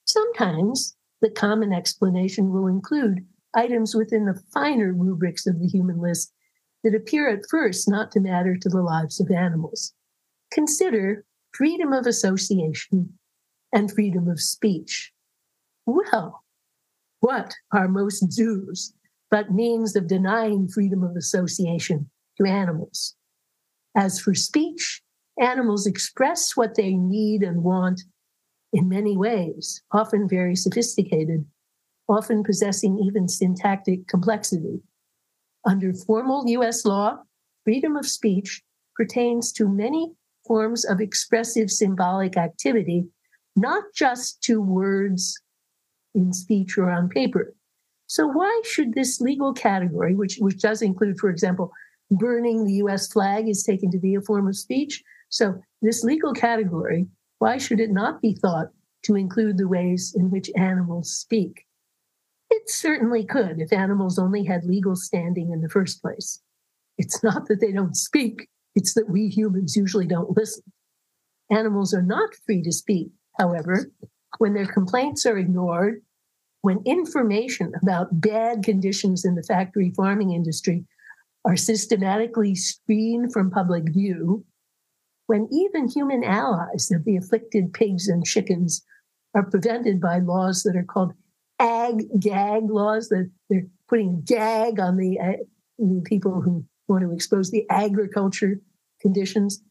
Sometimes 0.05 0.95
the 1.21 1.29
common 1.29 1.73
explanation 1.73 2.51
will 2.51 2.67
include 2.67 3.25
items 3.53 3.95
within 3.95 4.25
the 4.25 4.41
finer 4.53 4.93
rubrics 4.93 5.45
of 5.45 5.59
the 5.59 5.67
human 5.67 5.99
list 5.99 6.31
that 6.83 6.95
appear 6.95 7.27
at 7.27 7.49
first 7.49 7.89
not 7.89 8.11
to 8.11 8.21
matter 8.21 8.55
to 8.55 8.69
the 8.69 8.81
lives 8.81 9.19
of 9.19 9.29
animals. 9.29 9.93
Consider 10.51 11.25
freedom 11.51 11.91
of 11.91 12.05
association 12.05 13.17
and 13.73 13.91
freedom 13.91 14.29
of 14.29 14.39
speech. 14.39 15.11
Well, 15.85 16.43
what 17.19 17.55
are 17.73 17.89
most 17.89 18.31
zoos 18.31 18.93
but 19.31 19.51
means 19.51 19.95
of 19.95 20.07
denying 20.07 20.67
freedom 20.67 21.03
of 21.03 21.15
association 21.15 22.09
to 22.37 22.47
animals? 22.47 23.15
As 23.95 24.19
for 24.19 24.33
speech, 24.33 25.01
animals 25.39 25.85
express 25.85 26.55
what 26.55 26.75
they 26.75 26.93
need 26.93 27.41
and 27.43 27.63
want 27.63 28.01
in 28.73 28.89
many 28.89 29.15
ways, 29.15 29.81
often 29.91 30.27
very 30.27 30.55
sophisticated, 30.55 31.45
often 32.09 32.43
possessing 32.43 32.99
even 32.99 33.27
syntactic 33.27 34.07
complexity. 34.07 34.81
Under 35.65 35.93
formal 35.93 36.47
US 36.47 36.85
law, 36.85 37.19
freedom 37.63 37.95
of 37.95 38.05
speech 38.05 38.61
pertains 38.95 39.51
to 39.53 39.67
many 39.67 40.13
forms 40.45 40.85
of 40.85 41.01
expressive 41.01 41.71
symbolic 41.71 42.37
activity, 42.37 43.05
not 43.55 43.83
just 43.95 44.41
to 44.43 44.61
words 44.61 45.41
in 46.13 46.33
speech 46.33 46.77
or 46.77 46.89
on 46.89 47.09
paper. 47.09 47.55
So, 48.07 48.27
why 48.27 48.61
should 48.63 48.93
this 48.93 49.19
legal 49.19 49.53
category, 49.53 50.15
which, 50.15 50.37
which 50.39 50.59
does 50.59 50.81
include, 50.81 51.19
for 51.19 51.29
example, 51.29 51.71
burning 52.11 52.65
the 52.65 52.75
US 52.85 53.11
flag, 53.11 53.49
is 53.49 53.63
taken 53.63 53.89
to 53.91 53.99
be 53.99 54.15
a 54.15 54.21
form 54.21 54.47
of 54.47 54.57
speech? 54.57 55.03
So, 55.29 55.59
this 55.81 56.03
legal 56.03 56.33
category 56.33 57.07
why 57.39 57.57
should 57.57 57.79
it 57.79 57.91
not 57.91 58.21
be 58.21 58.33
thought 58.33 58.69
to 59.03 59.15
include 59.15 59.57
the 59.57 59.67
ways 59.67 60.15
in 60.17 60.31
which 60.31 60.49
animals 60.55 61.13
speak? 61.13 61.65
It 62.49 62.69
certainly 62.69 63.25
could 63.25 63.59
if 63.59 63.73
animals 63.73 64.17
only 64.17 64.45
had 64.45 64.63
legal 64.63 64.95
standing 64.95 65.51
in 65.51 65.61
the 65.61 65.69
first 65.69 66.01
place. 66.01 66.41
It's 66.97 67.23
not 67.23 67.47
that 67.47 67.59
they 67.59 67.71
don't 67.71 67.95
speak, 67.95 68.47
it's 68.75 68.93
that 68.93 69.09
we 69.09 69.27
humans 69.27 69.75
usually 69.75 70.07
don't 70.07 70.35
listen. 70.35 70.63
Animals 71.51 71.93
are 71.93 72.01
not 72.01 72.29
free 72.45 72.61
to 72.63 72.71
speak, 72.71 73.09
however, 73.37 73.91
when 74.37 74.53
their 74.53 74.65
complaints 74.65 75.25
are 75.25 75.37
ignored, 75.37 76.01
when 76.65 76.81
information 76.83 77.71
about 77.83 78.19
bad 78.19 78.63
conditions 78.63 79.23
in 79.23 79.35
the 79.35 79.43
factory 79.43 79.93
farming 79.95 80.31
industry 80.31 80.83
are 81.47 81.55
systematically 81.55 82.55
screened 82.55 83.31
from 83.31 83.51
public 83.51 83.83
view, 83.93 84.43
when 85.27 85.47
even 85.51 85.87
human 85.87 86.23
allies 86.23 86.89
of 86.91 87.05
the 87.05 87.17
afflicted 87.17 87.71
pigs 87.71 88.07
and 88.07 88.25
chickens 88.25 88.83
are 89.35 89.47
prevented 89.47 90.01
by 90.01 90.17
laws 90.17 90.63
that 90.63 90.75
are 90.75 90.83
called 90.83 91.13
ag 91.59 92.07
gag 92.19 92.63
laws, 92.67 93.09
that 93.09 93.29
they're 93.47 93.67
putting 93.87 94.23
gag 94.25 94.79
on 94.79 94.97
the, 94.97 95.19
uh, 95.19 95.33
the 95.77 96.01
people 96.03 96.41
who 96.41 96.65
want 96.87 97.03
to 97.03 97.13
expose 97.13 97.51
the 97.51 97.63
agriculture 97.69 98.59
conditions 98.99 99.61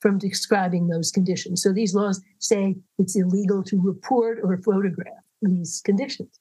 from 0.00 0.18
describing 0.18 0.88
those 0.88 1.10
conditions. 1.10 1.62
So 1.62 1.72
these 1.72 1.94
laws 1.94 2.20
say 2.38 2.76
it's 2.98 3.16
illegal 3.16 3.62
to 3.62 3.80
report 3.80 4.40
or 4.42 4.58
photograph 4.58 5.24
these 5.42 5.80
conditions. 5.84 6.38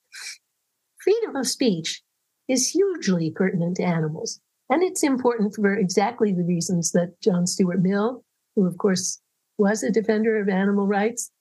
Freedom 0.97 1.35
of 1.35 1.47
speech 1.47 2.01
is 2.47 2.69
hugely 2.69 3.31
pertinent 3.31 3.77
to 3.77 3.83
animals. 3.83 4.41
And 4.69 4.83
it's 4.83 5.03
important 5.03 5.55
for 5.55 5.73
exactly 5.73 6.33
the 6.33 6.43
reasons 6.43 6.91
that 6.91 7.19
John 7.21 7.47
Stuart 7.47 7.81
Mill, 7.81 8.23
who 8.55 8.65
of 8.65 8.77
course 8.77 9.19
was 9.57 9.83
a 9.83 9.91
defender 9.91 10.39
of 10.39 10.49
animal 10.49 10.87
rights, 10.87 11.31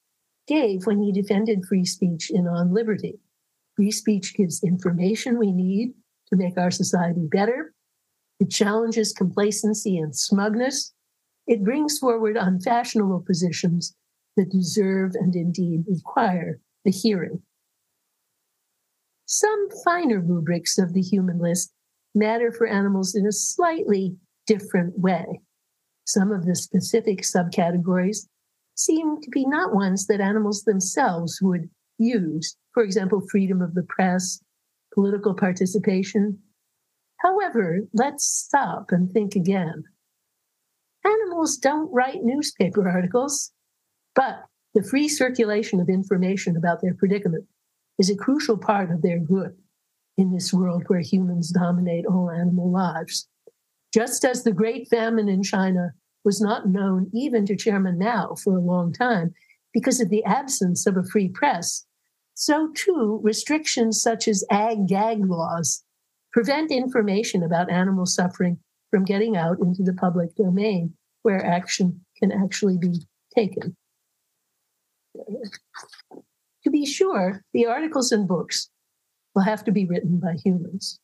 gave 0.46 0.86
when 0.86 1.02
he 1.02 1.12
defended 1.12 1.64
free 1.64 1.84
speech 1.84 2.30
in 2.30 2.46
On 2.46 2.72
Liberty. 2.72 3.18
Free 3.76 3.90
speech 3.90 4.34
gives 4.34 4.62
information 4.62 5.38
we 5.38 5.52
need 5.52 5.92
to 6.30 6.36
make 6.36 6.58
our 6.58 6.70
society 6.70 7.26
better. 7.30 7.74
It 8.40 8.50
challenges 8.50 9.12
complacency 9.12 9.98
and 9.98 10.16
smugness. 10.16 10.92
It 11.46 11.64
brings 11.64 11.98
forward 11.98 12.36
unfashionable 12.36 13.24
positions 13.26 13.94
that 14.36 14.50
deserve 14.50 15.12
and 15.14 15.34
indeed 15.34 15.84
require 15.88 16.60
a 16.86 16.90
hearing. 16.90 17.42
Some 19.30 19.68
finer 19.84 20.20
rubrics 20.20 20.78
of 20.78 20.94
the 20.94 21.02
human 21.02 21.38
list 21.38 21.70
matter 22.14 22.50
for 22.50 22.66
animals 22.66 23.14
in 23.14 23.26
a 23.26 23.32
slightly 23.32 24.16
different 24.46 24.98
way. 24.98 25.42
Some 26.06 26.32
of 26.32 26.46
the 26.46 26.54
specific 26.54 27.20
subcategories 27.20 28.26
seem 28.74 29.20
to 29.20 29.28
be 29.28 29.44
not 29.44 29.74
ones 29.74 30.06
that 30.06 30.22
animals 30.22 30.62
themselves 30.62 31.40
would 31.42 31.68
use. 31.98 32.56
For 32.72 32.82
example, 32.82 33.20
freedom 33.30 33.60
of 33.60 33.74
the 33.74 33.82
press, 33.82 34.42
political 34.94 35.34
participation. 35.34 36.38
However, 37.18 37.80
let's 37.92 38.24
stop 38.24 38.86
and 38.92 39.12
think 39.12 39.36
again. 39.36 39.84
Animals 41.04 41.58
don't 41.58 41.92
write 41.92 42.24
newspaper 42.24 42.88
articles, 42.88 43.52
but 44.14 44.44
the 44.72 44.82
free 44.82 45.06
circulation 45.06 45.80
of 45.80 45.90
information 45.90 46.56
about 46.56 46.80
their 46.80 46.94
predicament 46.94 47.44
is 47.98 48.10
a 48.10 48.16
crucial 48.16 48.56
part 48.56 48.90
of 48.90 49.02
their 49.02 49.18
good 49.18 49.56
in 50.16 50.32
this 50.32 50.52
world 50.52 50.84
where 50.86 51.00
humans 51.00 51.50
dominate 51.50 52.06
all 52.06 52.30
animal 52.30 52.70
lives. 52.70 53.28
Just 53.92 54.24
as 54.24 54.42
the 54.42 54.52
Great 54.52 54.88
Famine 54.88 55.28
in 55.28 55.42
China 55.42 55.92
was 56.24 56.40
not 56.40 56.68
known 56.68 57.10
even 57.14 57.46
to 57.46 57.56
Chairman 57.56 57.98
Mao 57.98 58.34
for 58.34 58.56
a 58.56 58.60
long 58.60 58.92
time 58.92 59.32
because 59.72 60.00
of 60.00 60.10
the 60.10 60.24
absence 60.24 60.86
of 60.86 60.96
a 60.96 61.04
free 61.04 61.28
press, 61.28 61.86
so 62.34 62.70
too 62.74 63.20
restrictions 63.22 64.00
such 64.00 64.28
as 64.28 64.44
ag 64.50 64.86
gag 64.86 65.24
laws 65.24 65.82
prevent 66.32 66.70
information 66.70 67.42
about 67.42 67.70
animal 67.70 68.06
suffering 68.06 68.58
from 68.90 69.04
getting 69.04 69.36
out 69.36 69.58
into 69.60 69.82
the 69.82 69.92
public 69.92 70.34
domain 70.36 70.92
where 71.22 71.44
action 71.44 72.04
can 72.18 72.30
actually 72.30 72.78
be 72.78 73.00
taken. 73.34 73.76
To 76.68 76.72
be 76.72 76.84
sure, 76.84 77.40
the 77.54 77.64
articles 77.64 78.12
and 78.12 78.28
books 78.28 78.68
will 79.34 79.40
have 79.40 79.64
to 79.64 79.72
be 79.72 79.86
written 79.86 80.20
by 80.20 80.34
humans, 80.34 81.00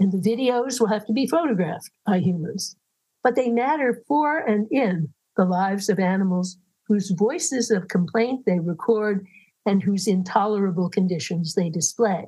and 0.00 0.10
the 0.10 0.18
videos 0.18 0.80
will 0.80 0.88
have 0.88 1.06
to 1.06 1.12
be 1.12 1.28
photographed 1.28 1.92
by 2.04 2.18
humans. 2.18 2.74
But 3.22 3.36
they 3.36 3.50
matter 3.50 4.02
for 4.08 4.38
and 4.38 4.66
in 4.68 5.14
the 5.36 5.44
lives 5.44 5.88
of 5.88 6.00
animals 6.00 6.58
whose 6.88 7.14
voices 7.16 7.70
of 7.70 7.86
complaint 7.86 8.46
they 8.46 8.58
record 8.58 9.24
and 9.64 9.80
whose 9.80 10.08
intolerable 10.08 10.90
conditions 10.90 11.54
they 11.54 11.70
display. 11.70 12.24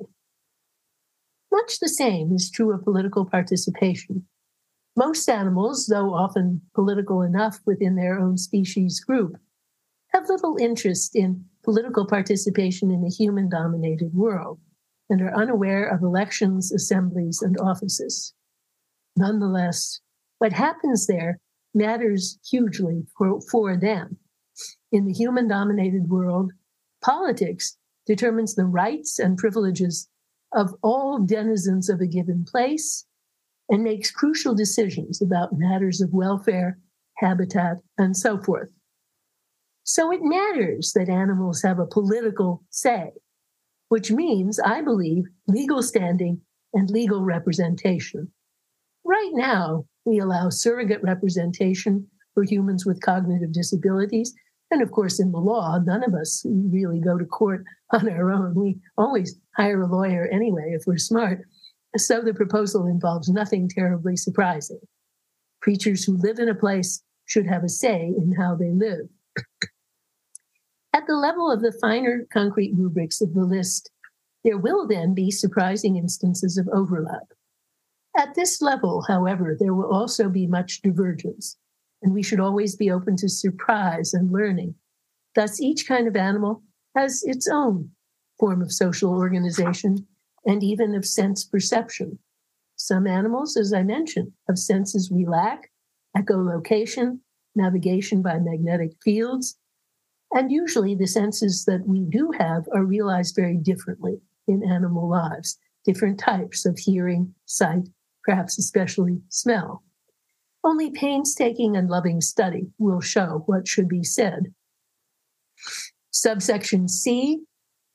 Much 1.51 1.79
the 1.81 1.89
same 1.89 2.31
is 2.33 2.49
true 2.49 2.73
of 2.73 2.85
political 2.85 3.25
participation. 3.25 4.25
Most 4.95 5.27
animals, 5.27 5.87
though 5.87 6.13
often 6.13 6.61
political 6.73 7.23
enough 7.23 7.59
within 7.65 7.95
their 7.95 8.17
own 8.17 8.37
species 8.37 9.01
group, 9.01 9.35
have 10.13 10.29
little 10.29 10.57
interest 10.59 11.15
in 11.15 11.45
political 11.63 12.05
participation 12.05 12.91
in 12.91 13.03
a 13.03 13.09
human 13.09 13.49
dominated 13.49 14.13
world 14.13 14.59
and 15.09 15.21
are 15.21 15.35
unaware 15.35 15.85
of 15.87 16.01
elections, 16.01 16.71
assemblies, 16.71 17.41
and 17.41 17.57
offices. 17.59 18.33
Nonetheless, 19.15 19.99
what 20.39 20.53
happens 20.53 21.07
there 21.07 21.39
matters 21.73 22.37
hugely 22.49 23.03
for, 23.17 23.41
for 23.41 23.77
them. 23.77 24.17
In 24.91 25.05
the 25.05 25.13
human 25.13 25.47
dominated 25.47 26.09
world, 26.09 26.51
politics 27.03 27.77
determines 28.05 28.55
the 28.55 28.65
rights 28.65 29.19
and 29.19 29.37
privileges 29.37 30.09
of 30.53 30.75
all 30.83 31.19
denizens 31.19 31.89
of 31.89 31.99
a 31.99 32.07
given 32.07 32.45
place 32.45 33.05
and 33.69 33.83
makes 33.83 34.11
crucial 34.11 34.53
decisions 34.53 35.21
about 35.21 35.57
matters 35.57 36.01
of 36.01 36.13
welfare, 36.13 36.77
habitat, 37.17 37.77
and 37.97 38.15
so 38.15 38.37
forth. 38.37 38.69
So 39.83 40.11
it 40.11 40.21
matters 40.23 40.93
that 40.93 41.09
animals 41.09 41.61
have 41.61 41.79
a 41.79 41.85
political 41.85 42.63
say, 42.69 43.11
which 43.89 44.11
means, 44.11 44.59
I 44.59 44.81
believe, 44.81 45.25
legal 45.47 45.83
standing 45.83 46.41
and 46.73 46.89
legal 46.89 47.21
representation. 47.21 48.31
Right 49.03 49.31
now, 49.33 49.85
we 50.05 50.19
allow 50.19 50.49
surrogate 50.49 51.03
representation 51.03 52.07
for 52.33 52.43
humans 52.43 52.85
with 52.85 53.01
cognitive 53.01 53.51
disabilities. 53.51 54.33
And 54.71 54.81
of 54.81 54.91
course, 54.91 55.19
in 55.19 55.31
the 55.31 55.39
law, 55.39 55.77
none 55.83 56.03
of 56.03 56.13
us 56.13 56.45
really 56.45 56.99
go 56.99 57.17
to 57.17 57.25
court 57.25 57.63
on 57.91 58.09
our 58.09 58.31
own. 58.31 58.55
We 58.55 58.79
always 58.97 59.35
hire 59.55 59.81
a 59.81 59.87
lawyer 59.87 60.27
anyway 60.31 60.73
if 60.73 60.83
we're 60.87 60.97
smart. 60.97 61.41
So 61.97 62.21
the 62.21 62.33
proposal 62.33 62.87
involves 62.87 63.29
nothing 63.29 63.69
terribly 63.69 64.15
surprising. 64.15 64.79
Creatures 65.61 66.03
who 66.03 66.17
live 66.17 66.39
in 66.39 66.49
a 66.49 66.55
place 66.55 67.03
should 67.25 67.45
have 67.47 67.63
a 67.63 67.69
say 67.69 68.13
in 68.17 68.33
how 68.37 68.55
they 68.55 68.71
live. 68.71 69.07
At 71.03 71.07
the 71.07 71.17
level 71.17 71.51
of 71.51 71.59
the 71.59 71.73
finer 71.73 72.25
concrete 72.31 72.73
rubrics 72.77 73.19
of 73.19 73.33
the 73.33 73.43
list, 73.43 73.91
there 74.45 74.57
will 74.57 74.87
then 74.87 75.13
be 75.13 75.31
surprising 75.31 75.97
instances 75.97 76.57
of 76.57 76.69
overlap. 76.69 77.33
At 78.17 78.35
this 78.35 78.61
level, 78.61 79.01
however, 79.05 79.53
there 79.59 79.73
will 79.73 79.93
also 79.93 80.29
be 80.29 80.47
much 80.47 80.81
divergence, 80.81 81.57
and 82.01 82.13
we 82.13 82.23
should 82.23 82.39
always 82.39 82.77
be 82.77 82.89
open 82.89 83.17
to 83.17 83.27
surprise 83.27 84.13
and 84.13 84.31
learning. 84.31 84.75
Thus, 85.35 85.59
each 85.59 85.89
kind 85.89 86.07
of 86.07 86.15
animal 86.15 86.63
has 86.95 87.21
its 87.23 87.49
own 87.49 87.91
form 88.39 88.61
of 88.61 88.71
social 88.71 89.11
organization 89.11 90.07
and 90.45 90.63
even 90.63 90.95
of 90.95 91.05
sense 91.05 91.43
perception. 91.43 92.17
Some 92.77 93.07
animals, 93.07 93.57
as 93.57 93.73
I 93.73 93.83
mentioned, 93.83 94.31
have 94.47 94.57
senses 94.57 95.11
we 95.11 95.25
lack 95.25 95.69
echolocation, 96.15 97.19
navigation 97.57 98.21
by 98.21 98.39
magnetic 98.39 98.93
fields, 99.03 99.57
and 100.33 100.51
usually 100.51 100.95
the 100.95 101.07
senses 101.07 101.65
that 101.65 101.87
we 101.87 102.01
do 102.01 102.31
have 102.37 102.67
are 102.73 102.83
realized 102.83 103.35
very 103.35 103.57
differently 103.57 104.19
in 104.47 104.63
animal 104.63 105.07
lives, 105.07 105.57
different 105.85 106.19
types 106.19 106.65
of 106.65 106.77
hearing, 106.77 107.33
sight, 107.45 107.87
perhaps 108.23 108.57
especially 108.57 109.21
smell. 109.29 109.83
Only 110.63 110.91
painstaking 110.91 111.75
and 111.75 111.89
loving 111.89 112.21
study 112.21 112.67
will 112.77 113.01
show 113.01 113.43
what 113.45 113.67
should 113.67 113.87
be 113.87 114.03
said. 114.03 114.53
Subsection 116.11 116.87
C 116.87 117.43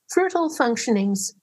fertile 0.08 0.48
functioning's 0.48 1.34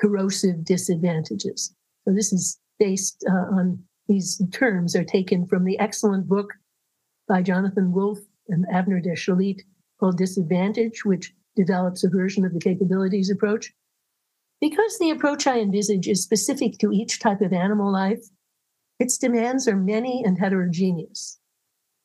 corrosive 0.00 0.64
disadvantages. 0.64 1.74
So, 2.04 2.12
this 2.12 2.32
is 2.32 2.58
based 2.78 3.24
uh, 3.28 3.54
on 3.54 3.82
these 4.08 4.42
terms, 4.52 4.94
are 4.94 5.04
taken 5.04 5.46
from 5.46 5.64
the 5.64 5.78
excellent 5.78 6.28
book 6.28 6.52
by 7.26 7.40
Jonathan 7.40 7.92
Wolff 7.92 8.18
and 8.48 8.66
Avner 8.68 9.02
de 9.02 9.16
called 9.98 10.18
Disadvantage, 10.18 11.04
which 11.04 11.32
develops 11.56 12.04
a 12.04 12.08
version 12.08 12.44
of 12.44 12.52
the 12.52 12.60
capabilities 12.60 13.30
approach. 13.30 13.72
Because 14.60 14.98
the 14.98 15.10
approach 15.10 15.46
I 15.46 15.60
envisage 15.60 16.08
is 16.08 16.22
specific 16.22 16.78
to 16.78 16.92
each 16.92 17.20
type 17.20 17.40
of 17.40 17.52
animal 17.52 17.92
life, 17.92 18.24
its 18.98 19.18
demands 19.18 19.68
are 19.68 19.76
many 19.76 20.22
and 20.24 20.38
heterogeneous. 20.38 21.38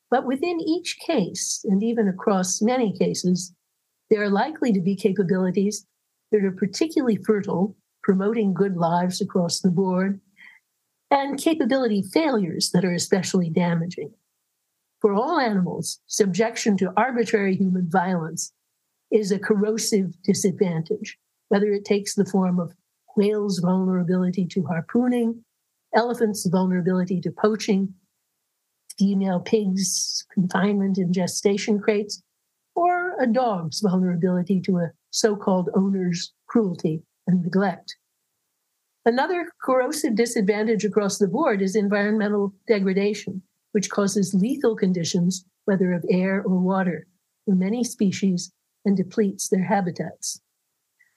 But 0.10 0.26
within 0.26 0.60
each 0.60 0.98
case, 1.06 1.64
and 1.64 1.84
even 1.84 2.08
across 2.08 2.62
many 2.62 2.98
cases, 2.98 3.54
there 4.10 4.22
are 4.24 4.30
likely 4.30 4.74
to 4.74 4.82
be 4.82 4.96
capabilities 4.96 5.86
that 6.32 6.44
are 6.44 6.52
particularly 6.52 7.18
fertile, 7.18 7.76
promoting 8.04 8.54
good 8.54 8.76
lives 8.76 9.22
across 9.22 9.60
the 9.60 9.70
board, 9.70 10.20
and 11.12 11.40
capability 11.40 12.04
failures 12.12 12.72
that 12.72 12.86
are 12.86 12.94
especially 12.94 13.50
damaging. 13.50 14.12
For 15.02 15.14
all 15.14 15.39
animals, 15.39 16.02
subjection 16.08 16.76
to 16.78 16.93
arbitrary 16.97 17.56
human 17.56 17.89
violence 17.89 18.52
is 19.12 19.32
a 19.32 19.39
corrosive 19.39 20.22
disadvantage, 20.24 21.18
whether 21.47 21.72
it 21.72 21.86
takes 21.86 22.16
the 22.16 22.26
form 22.26 22.60
of 22.60 22.74
whales' 23.16 23.60
vulnerability 23.60 24.45
to 24.47 24.64
harpooning, 24.64 25.41
elephants' 25.95 26.45
vulnerability 26.45 27.22
to 27.22 27.32
poaching, 27.32 27.93
female 28.97 29.39
pigs' 29.39 30.26
confinement 30.34 30.97
in 30.97 31.14
gestation 31.14 31.80
crates, 31.80 32.22
or 32.76 33.16
a 33.22 33.28
dog's 33.28 33.80
vulnerability 33.80 34.60
to 34.62 34.78
a 34.78 34.91
so 35.12 35.36
called 35.36 35.70
owner's 35.76 36.34
cruelty 36.47 37.02
and 37.26 37.41
neglect. 37.41 37.95
Another 39.06 39.50
corrosive 39.64 40.16
disadvantage 40.16 40.84
across 40.84 41.18
the 41.18 41.28
board 41.28 41.62
is 41.62 41.76
environmental 41.76 42.54
degradation 42.68 43.41
which 43.72 43.89
causes 43.89 44.34
lethal 44.34 44.76
conditions, 44.76 45.45
whether 45.65 45.93
of 45.93 46.05
air 46.09 46.41
or 46.43 46.59
water, 46.59 47.07
for 47.45 47.55
many 47.55 47.84
species 47.84 48.51
and 48.86 48.97
depletes 48.97 49.49
their 49.49 49.63
habitats. 49.63 50.41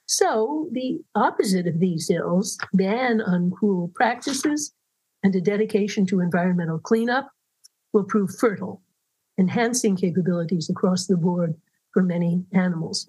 So, 0.06 0.68
the 0.72 1.00
opposite 1.14 1.66
of 1.66 1.78
these 1.78 2.10
ills, 2.10 2.58
ban 2.74 3.20
on 3.20 3.50
cruel 3.50 3.90
practices 3.94 4.74
and 5.22 5.34
a 5.34 5.40
dedication 5.40 6.04
to 6.06 6.20
environmental 6.20 6.78
cleanup, 6.78 7.30
will 7.92 8.04
prove 8.04 8.34
fertile, 8.38 8.82
enhancing 9.38 9.96
capabilities 9.96 10.68
across 10.68 11.06
the 11.06 11.16
board 11.16 11.54
for 11.92 12.02
many 12.02 12.44
animals. 12.52 13.06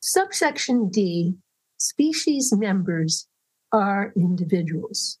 Subsection 0.00 0.88
D 0.88 1.34
species 1.78 2.52
members 2.52 3.26
are 3.72 4.12
individuals. 4.16 5.18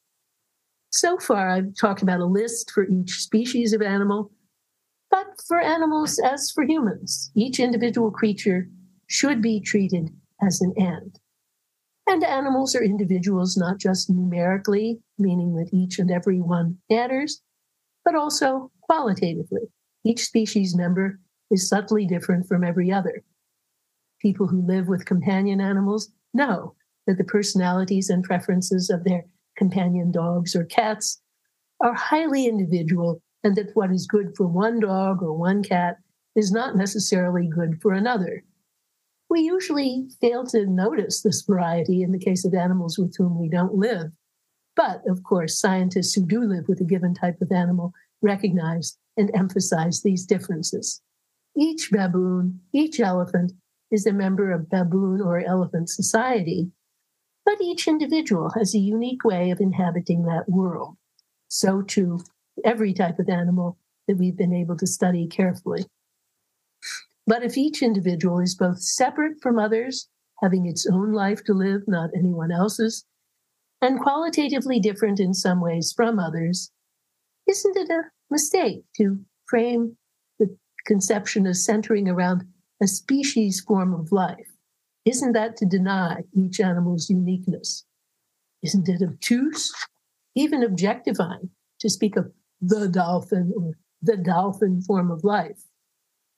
So 0.96 1.18
far, 1.18 1.50
I've 1.50 1.74
talked 1.74 2.00
about 2.00 2.20
a 2.20 2.24
list 2.24 2.70
for 2.70 2.88
each 2.88 3.20
species 3.20 3.74
of 3.74 3.82
animal, 3.82 4.30
but 5.10 5.26
for 5.46 5.60
animals 5.60 6.18
as 6.18 6.50
for 6.50 6.64
humans, 6.64 7.30
each 7.34 7.60
individual 7.60 8.10
creature 8.10 8.66
should 9.06 9.42
be 9.42 9.60
treated 9.60 10.08
as 10.40 10.62
an 10.62 10.72
end. 10.78 11.20
And 12.06 12.24
animals 12.24 12.74
are 12.74 12.82
individuals 12.82 13.58
not 13.58 13.76
just 13.76 14.08
numerically, 14.08 14.98
meaning 15.18 15.54
that 15.56 15.68
each 15.70 15.98
and 15.98 16.10
every 16.10 16.40
one 16.40 16.78
matters, 16.90 17.42
but 18.02 18.14
also 18.14 18.72
qualitatively. 18.80 19.68
Each 20.02 20.24
species 20.24 20.74
member 20.74 21.20
is 21.50 21.68
subtly 21.68 22.06
different 22.06 22.48
from 22.48 22.64
every 22.64 22.90
other. 22.90 23.22
People 24.22 24.46
who 24.46 24.66
live 24.66 24.88
with 24.88 25.04
companion 25.04 25.60
animals 25.60 26.10
know 26.32 26.74
that 27.06 27.18
the 27.18 27.24
personalities 27.24 28.08
and 28.08 28.24
preferences 28.24 28.88
of 28.88 29.04
their 29.04 29.26
companion 29.56 30.10
dogs 30.10 30.54
or 30.54 30.64
cats 30.64 31.20
are 31.80 31.94
highly 31.94 32.46
individual 32.46 33.20
and 33.44 33.56
that 33.56 33.70
what 33.74 33.90
is 33.90 34.06
good 34.06 34.34
for 34.36 34.46
one 34.46 34.80
dog 34.80 35.22
or 35.22 35.32
one 35.32 35.62
cat 35.62 35.96
is 36.34 36.50
not 36.50 36.76
necessarily 36.76 37.48
good 37.48 37.80
for 37.80 37.92
another. 37.92 38.44
We 39.28 39.40
usually 39.40 40.08
fail 40.20 40.44
to 40.46 40.66
notice 40.66 41.22
this 41.22 41.42
variety 41.42 42.02
in 42.02 42.12
the 42.12 42.18
case 42.18 42.44
of 42.44 42.54
animals 42.54 42.98
with 42.98 43.14
whom 43.16 43.40
we 43.40 43.48
don't 43.48 43.74
live. 43.74 44.12
But 44.76 45.02
of 45.08 45.22
course, 45.24 45.58
scientists 45.58 46.14
who 46.14 46.26
do 46.26 46.42
live 46.42 46.68
with 46.68 46.80
a 46.80 46.84
given 46.84 47.14
type 47.14 47.40
of 47.40 47.50
animal 47.50 47.92
recognize 48.22 48.98
and 49.16 49.30
emphasize 49.34 50.02
these 50.02 50.26
differences. 50.26 51.00
Each 51.56 51.90
baboon, 51.90 52.60
each 52.72 53.00
elephant 53.00 53.52
is 53.90 54.06
a 54.06 54.12
member 54.12 54.52
of 54.52 54.68
baboon 54.68 55.20
or 55.22 55.40
elephant 55.40 55.88
society, 55.88 56.70
but 57.46 57.62
each 57.62 57.86
individual 57.86 58.50
has 58.50 58.74
a 58.74 58.78
unique 58.78 59.24
way 59.24 59.50
of 59.50 59.60
inhabiting 59.60 60.24
that 60.24 60.48
world. 60.48 60.96
So, 61.48 61.80
too, 61.80 62.18
every 62.64 62.92
type 62.92 63.20
of 63.20 63.28
animal 63.28 63.78
that 64.08 64.18
we've 64.18 64.36
been 64.36 64.52
able 64.52 64.76
to 64.76 64.86
study 64.86 65.28
carefully. 65.28 65.86
But 67.26 67.44
if 67.44 67.56
each 67.56 67.82
individual 67.82 68.40
is 68.40 68.56
both 68.56 68.80
separate 68.80 69.40
from 69.40 69.58
others, 69.58 70.08
having 70.42 70.66
its 70.66 70.86
own 70.86 71.12
life 71.12 71.44
to 71.44 71.54
live, 71.54 71.82
not 71.86 72.10
anyone 72.14 72.50
else's, 72.50 73.04
and 73.80 74.00
qualitatively 74.00 74.80
different 74.80 75.20
in 75.20 75.32
some 75.32 75.60
ways 75.60 75.92
from 75.96 76.18
others, 76.18 76.70
isn't 77.48 77.76
it 77.76 77.90
a 77.90 78.10
mistake 78.28 78.82
to 78.96 79.20
frame 79.46 79.96
the 80.38 80.56
conception 80.84 81.46
as 81.46 81.64
centering 81.64 82.08
around 82.08 82.44
a 82.82 82.88
species 82.88 83.60
form 83.60 83.94
of 83.94 84.10
life? 84.10 84.55
Isn't 85.06 85.34
that 85.34 85.56
to 85.58 85.64
deny 85.64 86.24
each 86.34 86.58
animal's 86.58 87.08
uniqueness? 87.08 87.84
Isn't 88.64 88.88
it 88.88 89.02
obtuse, 89.02 89.72
even 90.34 90.64
objectifying, 90.64 91.50
to 91.78 91.88
speak 91.88 92.16
of 92.16 92.32
the 92.60 92.88
dolphin 92.88 93.52
or 93.56 93.74
the 94.02 94.16
dolphin 94.16 94.82
form 94.82 95.12
of 95.12 95.22
life, 95.22 95.62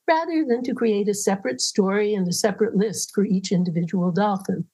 rather 0.06 0.44
than 0.46 0.62
to 0.64 0.74
create 0.74 1.08
a 1.08 1.14
separate 1.14 1.62
story 1.62 2.12
and 2.12 2.28
a 2.28 2.32
separate 2.32 2.76
list 2.76 3.12
for 3.14 3.24
each 3.24 3.52
individual 3.52 4.12
dolphin? 4.12 4.66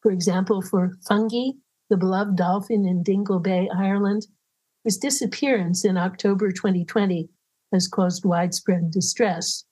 For 0.00 0.10
example, 0.10 0.62
for 0.62 0.96
Fungie, 1.08 1.58
the 1.90 1.98
beloved 1.98 2.36
dolphin 2.36 2.86
in 2.86 3.02
Dingle 3.02 3.40
Bay, 3.40 3.68
Ireland, 3.76 4.28
whose 4.82 4.96
disappearance 4.96 5.84
in 5.84 5.98
October 5.98 6.52
2020 6.52 7.28
has 7.70 7.86
caused 7.86 8.24
widespread 8.24 8.90
distress. 8.90 9.64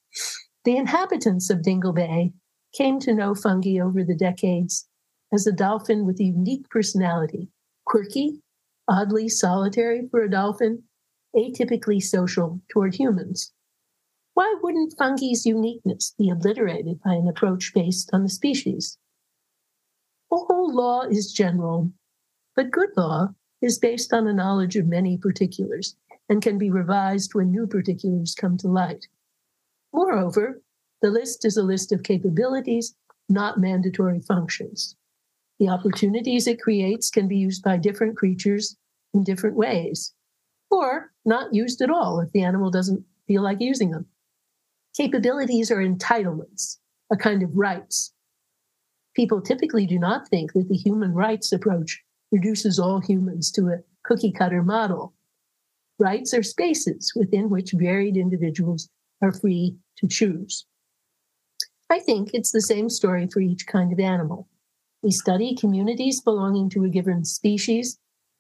The 0.65 0.77
inhabitants 0.77 1.49
of 1.49 1.63
Dingle 1.63 1.93
Bay 1.93 2.35
came 2.75 2.99
to 3.01 3.15
know 3.15 3.33
Fungie 3.33 3.81
over 3.81 4.05
the 4.05 4.17
decades 4.17 4.87
as 5.33 5.47
a 5.47 5.53
dolphin 5.53 6.05
with 6.05 6.21
a 6.21 6.25
unique 6.25 6.69
personality, 6.69 7.49
quirky, 7.87 8.41
oddly 8.89 9.29
solitary 9.29 10.09
for 10.11 10.23
a 10.23 10.31
dolphin, 10.31 10.83
atypically 11.35 12.03
social 12.03 12.61
toward 12.69 12.95
humans. 12.95 13.53
Why 14.35 14.55
wouldn't 14.63 14.97
Fungie's 14.97 15.47
uniqueness 15.47 16.15
be 16.19 16.29
obliterated 16.29 17.01
by 17.03 17.15
an 17.15 17.29
approach 17.29 17.73
based 17.73 18.11
on 18.13 18.25
the 18.25 18.29
species? 18.29 18.99
All 20.31 20.75
law 20.75 21.03
is 21.03 21.33
general, 21.33 21.93
but 22.57 22.73
good 22.73 22.91
law 22.97 23.29
is 23.63 23.79
based 23.79 24.13
on 24.13 24.27
a 24.27 24.33
knowledge 24.33 24.77
of 24.77 24.87
many 24.87 25.17
particulars 25.17 25.97
and 26.29 26.43
can 26.43 26.59
be 26.59 26.71
revised 26.71 27.35
when 27.35 27.51
new 27.51 27.67
particulars 27.67 28.35
come 28.35 28.57
to 28.59 28.69
light. 28.69 29.07
Moreover, 29.93 30.61
the 31.05 31.11
list 31.11 31.45
is 31.45 31.59
a 31.59 31.63
list 31.63 31.93
of 31.93 32.03
capabilities, 32.03 32.95
not 33.29 33.59
mandatory 33.59 34.21
functions. 34.21 34.97
The 35.61 35.69
opportunities 35.69 36.47
it 36.47 36.63
creates 36.63 37.11
can 37.11 37.29
be 37.29 37.37
used 37.37 37.63
by 37.63 37.77
different 37.77 38.17
creatures 38.17 38.79
in 39.13 39.23
different 39.23 39.55
ways, 39.55 40.15
or 40.71 41.13
not 41.27 41.53
used 41.53 41.83
at 41.83 41.91
all 41.91 42.21
if 42.21 42.33
the 42.33 42.43
animal 42.43 42.71
doesn't 42.71 43.05
feel 43.27 43.43
like 43.43 43.61
using 43.61 43.91
them. 43.91 44.07
Capabilities 44.97 45.71
are 45.71 45.77
entitlements, 45.77 46.79
a 47.13 47.19
kind 47.19 47.43
of 47.43 47.55
rights. 47.55 48.15
People 49.15 49.43
typically 49.43 49.85
do 49.85 49.99
not 49.99 50.27
think 50.29 50.55
that 50.55 50.71
the 50.71 50.75
human 50.75 51.13
rights 51.13 51.53
approach 51.53 52.03
reduces 52.33 52.79
all 52.79 53.03
humans 53.03 53.53
to 53.53 53.69
a 53.69 53.83
cookie 54.05 54.33
cutter 54.33 54.63
model. 54.63 55.13
Rights 55.99 56.33
are 56.33 56.43
spaces 56.43 57.13
within 57.15 57.51
which 57.51 57.75
varied 57.75 58.17
individuals 58.17 58.89
are 59.21 59.33
free 59.33 59.77
to 59.99 60.09
choose. 60.09 60.65
I 61.91 62.01
think 62.01 62.31
it's 62.33 62.53
the 62.53 62.61
same 62.61 62.89
story 62.89 63.29
for 63.33 63.41
each 63.41 63.67
kind 63.67 63.93
of 63.93 64.01
animal. 64.01 64.49
We 65.03 65.11
study 65.11 65.55
communities 65.55 66.21
belonging 66.21 66.71
to 66.71 66.85
a 66.85 66.89
given 66.89 67.25
species, 67.25 67.99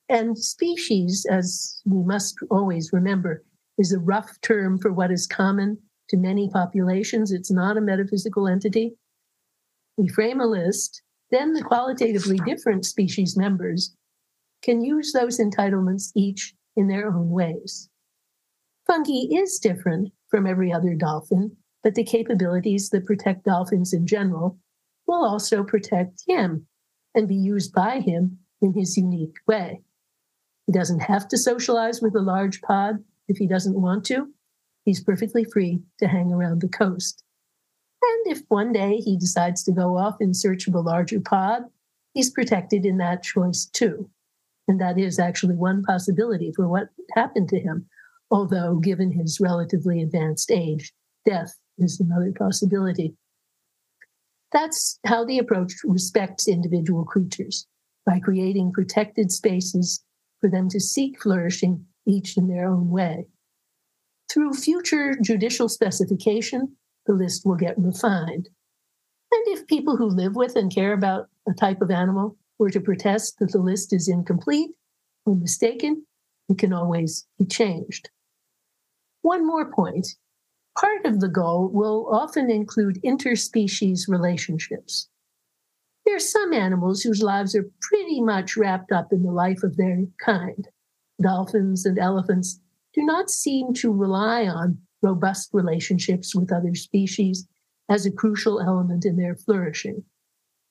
and 0.08 0.38
species, 0.38 1.26
as 1.30 1.80
we 1.84 2.02
must 2.02 2.36
always 2.50 2.92
remember, 2.92 3.44
is 3.78 3.92
a 3.92 3.98
rough 3.98 4.40
term 4.42 4.78
for 4.78 4.92
what 4.92 5.10
is 5.10 5.26
common 5.26 5.78
to 6.08 6.16
many 6.16 6.48
populations. 6.48 7.32
It's 7.32 7.50
not 7.50 7.76
a 7.76 7.80
metaphysical 7.80 8.46
entity. 8.48 8.96
We 9.96 10.08
frame 10.08 10.40
a 10.40 10.46
list 10.46 11.02
then 11.34 11.52
the 11.52 11.62
qualitatively 11.62 12.38
different 12.46 12.86
species 12.86 13.36
members 13.36 13.96
can 14.62 14.84
use 14.84 15.12
those 15.12 15.40
entitlements 15.40 16.12
each 16.14 16.54
in 16.76 16.86
their 16.86 17.08
own 17.08 17.30
ways. 17.30 17.88
Fungie 18.88 19.28
is 19.30 19.58
different 19.58 20.12
from 20.28 20.46
every 20.46 20.72
other 20.72 20.94
dolphin, 20.94 21.56
but 21.84 21.94
the 21.94 22.02
capabilities 22.02 22.88
that 22.90 23.04
protect 23.04 23.44
dolphins 23.44 23.92
in 23.92 24.06
general 24.06 24.58
will 25.06 25.22
also 25.22 25.62
protect 25.62 26.24
him 26.26 26.66
and 27.14 27.28
be 27.28 27.36
used 27.36 27.74
by 27.74 28.00
him 28.00 28.38
in 28.62 28.72
his 28.72 28.96
unique 28.96 29.36
way. 29.46 29.82
He 30.66 30.72
doesn't 30.72 31.00
have 31.00 31.28
to 31.28 31.36
socialize 31.36 32.00
with 32.00 32.16
a 32.16 32.22
large 32.22 32.62
pod 32.62 33.04
if 33.28 33.36
he 33.36 33.46
doesn't 33.46 33.80
want 33.80 34.06
to. 34.06 34.32
He's 34.86 35.04
perfectly 35.04 35.44
free 35.44 35.82
to 35.98 36.08
hang 36.08 36.32
around 36.32 36.62
the 36.62 36.68
coast. 36.68 37.22
And 38.02 38.34
if 38.34 38.42
one 38.48 38.72
day 38.72 38.96
he 38.96 39.18
decides 39.18 39.62
to 39.64 39.72
go 39.72 39.98
off 39.98 40.16
in 40.20 40.32
search 40.32 40.66
of 40.66 40.74
a 40.74 40.80
larger 40.80 41.20
pod, 41.20 41.64
he's 42.14 42.30
protected 42.30 42.86
in 42.86 42.96
that 42.98 43.22
choice 43.22 43.66
too. 43.66 44.08
And 44.66 44.80
that 44.80 44.98
is 44.98 45.18
actually 45.18 45.56
one 45.56 45.82
possibility 45.82 46.50
for 46.56 46.66
what 46.66 46.88
happened 47.14 47.50
to 47.50 47.60
him. 47.60 47.86
Although, 48.30 48.76
given 48.76 49.12
his 49.12 49.38
relatively 49.38 50.00
advanced 50.00 50.50
age, 50.50 50.94
death 51.26 51.58
is 51.78 52.00
another 52.00 52.32
possibility. 52.32 53.14
That's 54.52 54.98
how 55.04 55.24
the 55.24 55.38
approach 55.38 55.72
respects 55.84 56.46
individual 56.46 57.04
creatures 57.04 57.66
by 58.06 58.20
creating 58.20 58.72
protected 58.72 59.32
spaces 59.32 60.04
for 60.40 60.48
them 60.48 60.68
to 60.68 60.80
seek 60.80 61.20
flourishing 61.20 61.86
each 62.06 62.36
in 62.36 62.48
their 62.48 62.68
own 62.68 62.90
way. 62.90 63.26
Through 64.30 64.54
future 64.54 65.16
judicial 65.20 65.68
specification, 65.68 66.76
the 67.06 67.14
list 67.14 67.44
will 67.44 67.56
get 67.56 67.78
refined. 67.78 68.48
And 69.32 69.42
if 69.48 69.66
people 69.66 69.96
who 69.96 70.06
live 70.06 70.36
with 70.36 70.56
and 70.56 70.72
care 70.72 70.92
about 70.92 71.28
a 71.48 71.52
type 71.52 71.82
of 71.82 71.90
animal 71.90 72.36
were 72.58 72.70
to 72.70 72.80
protest 72.80 73.38
that 73.38 73.52
the 73.52 73.58
list 73.58 73.92
is 73.92 74.08
incomplete 74.08 74.70
or 75.26 75.34
mistaken, 75.34 76.06
it 76.48 76.58
can 76.58 76.72
always 76.72 77.26
be 77.38 77.46
changed. 77.46 78.10
One 79.22 79.46
more 79.46 79.72
point. 79.72 80.06
Part 80.78 81.06
of 81.06 81.20
the 81.20 81.28
goal 81.28 81.68
will 81.68 82.08
often 82.10 82.50
include 82.50 83.00
interspecies 83.04 84.08
relationships. 84.08 85.08
There 86.04 86.16
are 86.16 86.20
some 86.20 86.52
animals 86.52 87.02
whose 87.02 87.22
lives 87.22 87.54
are 87.54 87.70
pretty 87.80 88.20
much 88.20 88.56
wrapped 88.56 88.92
up 88.92 89.12
in 89.12 89.22
the 89.22 89.32
life 89.32 89.62
of 89.62 89.76
their 89.76 90.04
kind. 90.18 90.68
Dolphins 91.22 91.86
and 91.86 91.98
elephants 91.98 92.60
do 92.92 93.02
not 93.02 93.30
seem 93.30 93.72
to 93.74 93.92
rely 93.92 94.46
on 94.46 94.78
robust 95.02 95.50
relationships 95.52 96.34
with 96.34 96.52
other 96.52 96.74
species 96.74 97.46
as 97.88 98.04
a 98.04 98.10
crucial 98.12 98.60
element 98.60 99.04
in 99.04 99.16
their 99.16 99.36
flourishing. 99.36 100.04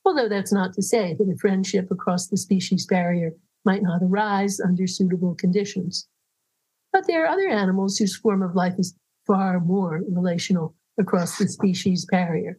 Although 0.06 0.28
that's 0.28 0.52
not 0.52 0.74
to 0.74 0.82
say 0.82 1.14
that 1.14 1.30
a 1.30 1.38
friendship 1.38 1.90
across 1.90 2.28
the 2.28 2.38
species 2.38 2.86
barrier 2.86 3.32
might 3.64 3.84
not 3.84 4.04
arise 4.04 4.60
under 4.60 4.86
suitable 4.86 5.36
conditions. 5.36 6.08
But 6.92 7.08
there 7.08 7.24
are 7.24 7.28
other 7.28 7.48
animals 7.48 7.98
whose 7.98 8.16
form 8.16 8.44
of 8.44 8.56
life 8.56 8.76
is 8.78 8.96
far 9.26 9.60
more 9.60 10.04
relational 10.10 10.76
across 11.00 11.38
the 11.38 11.48
species 11.48 12.06
barrier 12.06 12.58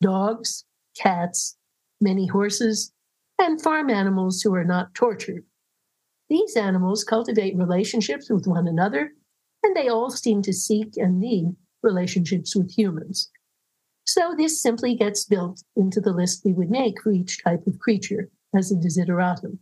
dogs, 0.00 0.64
cats, 0.96 1.56
many 2.00 2.26
horses, 2.26 2.92
and 3.40 3.60
farm 3.60 3.90
animals 3.90 4.42
who 4.42 4.54
are 4.54 4.64
not 4.64 4.94
tortured. 4.94 5.44
These 6.28 6.56
animals 6.56 7.04
cultivate 7.04 7.56
relationships 7.56 8.30
with 8.30 8.46
one 8.46 8.68
another, 8.68 9.12
and 9.62 9.74
they 9.74 9.88
all 9.88 10.10
seem 10.10 10.42
to 10.42 10.52
seek 10.52 10.96
and 10.96 11.18
need 11.18 11.56
relationships 11.82 12.54
with 12.54 12.70
humans. 12.70 13.30
So 14.06 14.34
this 14.36 14.62
simply 14.62 14.94
gets 14.94 15.24
built 15.24 15.62
into 15.76 16.00
the 16.00 16.12
list 16.12 16.44
we 16.44 16.52
would 16.52 16.70
make 16.70 17.02
for 17.02 17.12
each 17.12 17.42
type 17.42 17.66
of 17.66 17.78
creature 17.78 18.30
as 18.56 18.72
a 18.72 18.76
desideratum. 18.76 19.58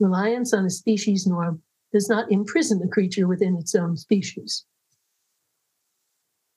Reliance 0.00 0.52
on 0.52 0.64
a 0.64 0.70
species 0.70 1.26
norm 1.26 1.62
does 1.92 2.08
not 2.08 2.30
imprison 2.30 2.78
the 2.78 2.88
creature 2.88 3.26
within 3.26 3.56
its 3.56 3.74
own 3.74 3.96
species. 3.96 4.64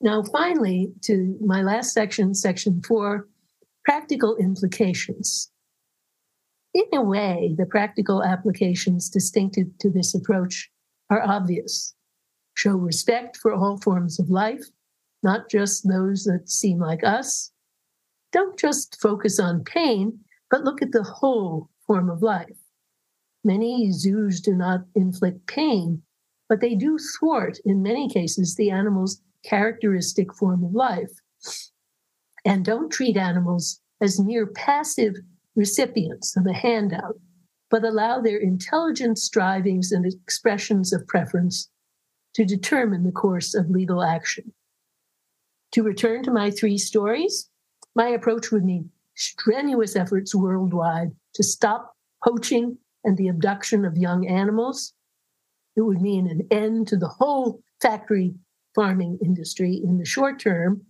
Now, 0.02 0.24
finally, 0.24 0.92
to 1.02 1.38
my 1.40 1.62
last 1.62 1.94
section, 1.94 2.34
section 2.34 2.82
four 2.82 3.28
practical 3.84 4.36
implications. 4.36 5.52
In 6.74 6.86
a 6.92 7.02
way, 7.02 7.54
the 7.56 7.66
practical 7.66 8.24
applications 8.24 9.08
distinctive 9.08 9.66
to 9.78 9.90
this 9.90 10.12
approach 10.12 10.70
are 11.08 11.22
obvious. 11.22 11.94
Show 12.54 12.72
respect 12.72 13.36
for 13.36 13.54
all 13.54 13.78
forms 13.78 14.18
of 14.18 14.28
life, 14.28 14.64
not 15.22 15.48
just 15.48 15.86
those 15.88 16.24
that 16.24 16.50
seem 16.50 16.80
like 16.80 17.04
us. 17.04 17.52
Don't 18.32 18.58
just 18.58 19.00
focus 19.00 19.38
on 19.38 19.62
pain, 19.62 20.18
but 20.50 20.64
look 20.64 20.82
at 20.82 20.90
the 20.90 21.04
whole 21.04 21.70
form 21.86 22.10
of 22.10 22.22
life. 22.22 22.58
Many 23.44 23.92
zoos 23.92 24.40
do 24.40 24.54
not 24.54 24.80
inflict 24.96 25.46
pain, 25.46 26.02
but 26.48 26.60
they 26.60 26.74
do 26.74 26.98
thwart, 26.98 27.58
in 27.64 27.82
many 27.82 28.08
cases, 28.08 28.56
the 28.56 28.70
animal's 28.70 29.20
characteristic 29.44 30.34
form 30.34 30.64
of 30.64 30.74
life. 30.74 31.10
And 32.44 32.64
don't 32.64 32.90
treat 32.90 33.16
animals 33.16 33.80
as 34.00 34.20
mere 34.20 34.46
passive 34.46 35.14
recipients 35.54 36.36
of 36.36 36.46
a 36.46 36.52
handout, 36.52 37.18
but 37.70 37.84
allow 37.84 38.20
their 38.20 38.38
intelligent 38.38 39.18
strivings 39.18 39.92
and 39.92 40.04
expressions 40.04 40.92
of 40.92 41.06
preference 41.06 41.70
to 42.34 42.44
determine 42.44 43.04
the 43.04 43.12
course 43.12 43.54
of 43.54 43.70
legal 43.70 44.02
action. 44.02 44.52
To 45.72 45.82
return 45.82 46.22
to 46.24 46.30
my 46.30 46.50
three 46.50 46.78
stories, 46.78 47.48
my 47.94 48.08
approach 48.08 48.50
would 48.50 48.64
mean 48.64 48.90
strenuous 49.14 49.96
efforts 49.96 50.34
worldwide 50.34 51.12
to 51.34 51.42
stop 51.42 51.94
poaching 52.24 52.78
and 53.04 53.16
the 53.16 53.28
abduction 53.28 53.84
of 53.84 53.96
young 53.96 54.26
animals. 54.26 54.94
It 55.76 55.82
would 55.82 56.00
mean 56.00 56.26
an 56.26 56.46
end 56.50 56.88
to 56.88 56.96
the 56.96 57.08
whole 57.08 57.60
factory 57.80 58.34
farming 58.74 59.18
industry 59.22 59.80
in 59.82 59.98
the 59.98 60.04
short 60.04 60.40
term, 60.40 60.82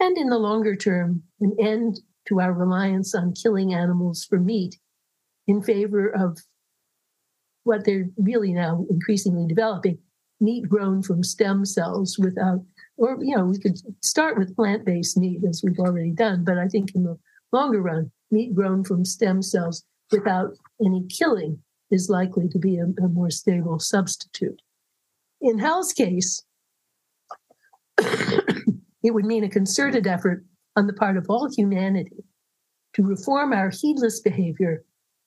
and 0.00 0.16
in 0.16 0.28
the 0.28 0.38
longer 0.38 0.76
term, 0.76 1.22
an 1.40 1.56
end 1.60 2.00
to 2.28 2.40
our 2.40 2.52
reliance 2.52 3.14
on 3.14 3.32
killing 3.32 3.72
animals 3.72 4.24
for 4.24 4.38
meat 4.38 4.78
in 5.46 5.62
favor 5.62 6.08
of 6.08 6.38
what 7.64 7.84
they're 7.84 8.08
really 8.16 8.52
now 8.52 8.84
increasingly 8.90 9.46
developing 9.46 9.98
meat 10.40 10.68
grown 10.68 11.02
from 11.02 11.22
stem 11.22 11.64
cells 11.64 12.18
without 12.18 12.60
or 12.98 13.16
you 13.22 13.34
know 13.34 13.44
we 13.44 13.58
could 13.58 13.78
start 14.04 14.36
with 14.36 14.54
plant-based 14.54 15.16
meat 15.16 15.40
as 15.48 15.62
we've 15.64 15.78
already 15.78 16.10
done 16.10 16.44
but 16.44 16.58
i 16.58 16.68
think 16.68 16.94
in 16.94 17.04
the 17.04 17.16
longer 17.52 17.80
run 17.80 18.10
meat 18.30 18.54
grown 18.54 18.84
from 18.84 19.04
stem 19.04 19.40
cells 19.40 19.84
without 20.12 20.52
any 20.84 21.06
killing 21.08 21.58
is 21.90 22.08
likely 22.08 22.48
to 22.48 22.58
be 22.58 22.78
a, 22.78 22.84
a 23.02 23.08
more 23.08 23.30
stable 23.30 23.78
substitute. 23.78 24.60
In 25.40 25.58
Hal's 25.58 25.92
case 25.92 26.42
it 29.06 29.14
would 29.14 29.24
mean 29.24 29.44
a 29.44 29.48
concerted 29.48 30.04
effort 30.04 30.44
on 30.74 30.88
the 30.88 30.92
part 30.92 31.16
of 31.16 31.26
all 31.28 31.48
humanity 31.48 32.24
to 32.92 33.04
reform 33.04 33.52
our 33.52 33.70
heedless 33.70 34.18
behavior 34.18 34.84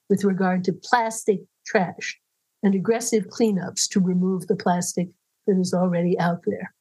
with 0.10 0.26
regard 0.26 0.66
to 0.66 0.74
plastic 0.74 1.40
trash 1.66 2.20
and 2.62 2.76
aggressive 2.76 3.28
cleanups 3.28 3.88
to 3.90 4.02
remove 4.02 4.48
the 4.48 4.56
plastic 4.56 5.08
that 5.48 5.58
is 5.58 5.74
already 5.74 6.20
out 6.20 6.42
there. 6.46 6.74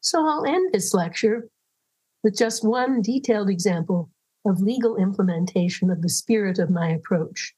So 0.00 0.26
I'll 0.26 0.46
end 0.46 0.72
this 0.72 0.94
lecture 0.94 1.50
with 2.24 2.38
just 2.38 2.64
one 2.64 3.02
detailed 3.02 3.50
example 3.50 4.08
of 4.46 4.62
legal 4.62 4.96
implementation 4.96 5.90
of 5.90 6.00
the 6.00 6.08
spirit 6.08 6.58
of 6.58 6.70
my 6.70 6.88
approach, 6.88 7.54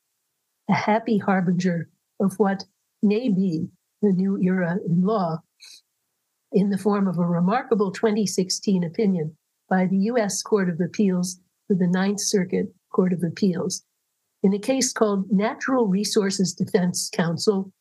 a 0.69 0.75
happy 0.75 1.19
harbinger 1.19 1.89
of 2.19 2.35
what 2.41 2.65
may 3.01 3.29
be 3.29 3.69
the 4.03 4.11
new 4.11 4.41
era 4.43 4.77
in 4.85 5.03
law 5.03 5.39
in 6.53 6.71
the 6.71 6.79
form 6.79 7.07
of 7.07 7.19
a 7.19 7.27
remarkable 7.27 7.91
2016 7.91 8.85
opinion 8.85 9.37
by 9.69 9.87
the 9.87 9.99
U.S. 9.99 10.43
Court 10.43 10.69
of 10.69 10.81
Appeals 10.81 11.41
for 11.67 11.75
the 11.75 11.87
Ninth 11.87 12.21
Circuit 12.21 12.67
Court 12.91 13.13
of 13.13 13.23
Appeals 13.23 13.85
in 14.43 14.55
a 14.55 14.59
case 14.59 14.93
called 14.93 15.31
Natural 15.31 15.87
Resources 15.87 16.55
Defense 16.55 17.11
Council 17.13 17.73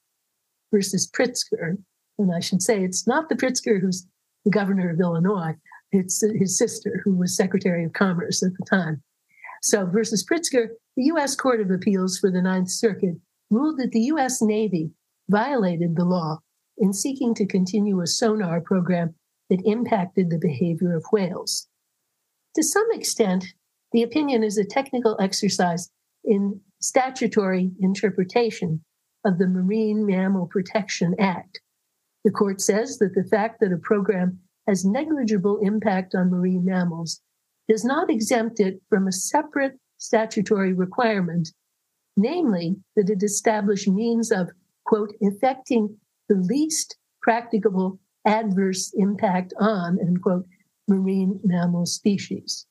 versus 0.71 1.09
Pritzker. 1.09 1.77
And 2.17 2.33
I 2.35 2.39
should 2.39 2.61
say 2.61 2.83
it's 2.83 3.07
not 3.07 3.29
the 3.29 3.35
Pritzker 3.35 3.79
who's 3.79 4.07
the 4.43 4.51
governor 4.51 4.89
of 4.89 4.99
Illinois, 4.99 5.53
it's 5.91 6.21
his 6.21 6.57
sister, 6.57 7.01
who 7.03 7.15
was 7.15 7.35
Secretary 7.35 7.83
of 7.83 7.93
Commerce 7.93 8.43
at 8.43 8.51
the 8.57 8.65
time. 8.65 9.01
So, 9.61 9.85
versus 9.85 10.25
Pritzker, 10.25 10.67
the 10.95 11.05
U.S. 11.05 11.35
Court 11.35 11.61
of 11.61 11.71
Appeals 11.71 12.17
for 12.17 12.31
the 12.31 12.41
Ninth 12.41 12.69
Circuit 12.69 13.15
ruled 13.49 13.79
that 13.79 13.91
the 13.91 14.01
U.S. 14.01 14.41
Navy 14.41 14.91
violated 15.29 15.95
the 15.95 16.05
law 16.05 16.39
in 16.77 16.93
seeking 16.93 17.33
to 17.35 17.45
continue 17.45 18.01
a 18.01 18.07
sonar 18.07 18.61
program 18.61 19.15
that 19.49 19.65
impacted 19.65 20.29
the 20.29 20.37
behavior 20.37 20.95
of 20.95 21.05
whales. 21.11 21.67
To 22.55 22.63
some 22.63 22.87
extent, 22.91 23.45
the 23.91 24.03
opinion 24.03 24.43
is 24.43 24.57
a 24.57 24.65
technical 24.65 25.17
exercise 25.19 25.89
in 26.23 26.59
statutory 26.79 27.71
interpretation 27.79 28.83
of 29.25 29.37
the 29.37 29.47
Marine 29.47 30.05
Mammal 30.05 30.47
Protection 30.47 31.15
Act. 31.19 31.61
The 32.23 32.31
court 32.31 32.61
says 32.61 32.97
that 32.97 33.13
the 33.15 33.27
fact 33.29 33.59
that 33.61 33.71
a 33.71 33.77
program 33.77 34.39
has 34.67 34.83
negligible 34.83 35.59
impact 35.61 36.13
on 36.13 36.29
marine 36.29 36.65
mammals 36.65 37.21
does 37.69 37.85
not 37.85 38.09
exempt 38.09 38.59
it 38.59 38.81
from 38.89 39.07
a 39.07 39.11
separate 39.11 39.79
statutory 39.97 40.73
requirement, 40.73 41.49
namely 42.15 42.75
that 42.95 43.09
it 43.09 43.23
establish 43.23 43.87
means 43.87 44.31
of, 44.31 44.49
quote, 44.85 45.13
effecting 45.21 45.97
the 46.29 46.35
least 46.35 46.97
practicable 47.21 47.99
adverse 48.25 48.93
impact 48.95 49.53
on, 49.59 49.99
end 49.99 50.21
quote, 50.21 50.45
marine 50.87 51.39
mammal 51.43 51.85
species. 51.85 52.65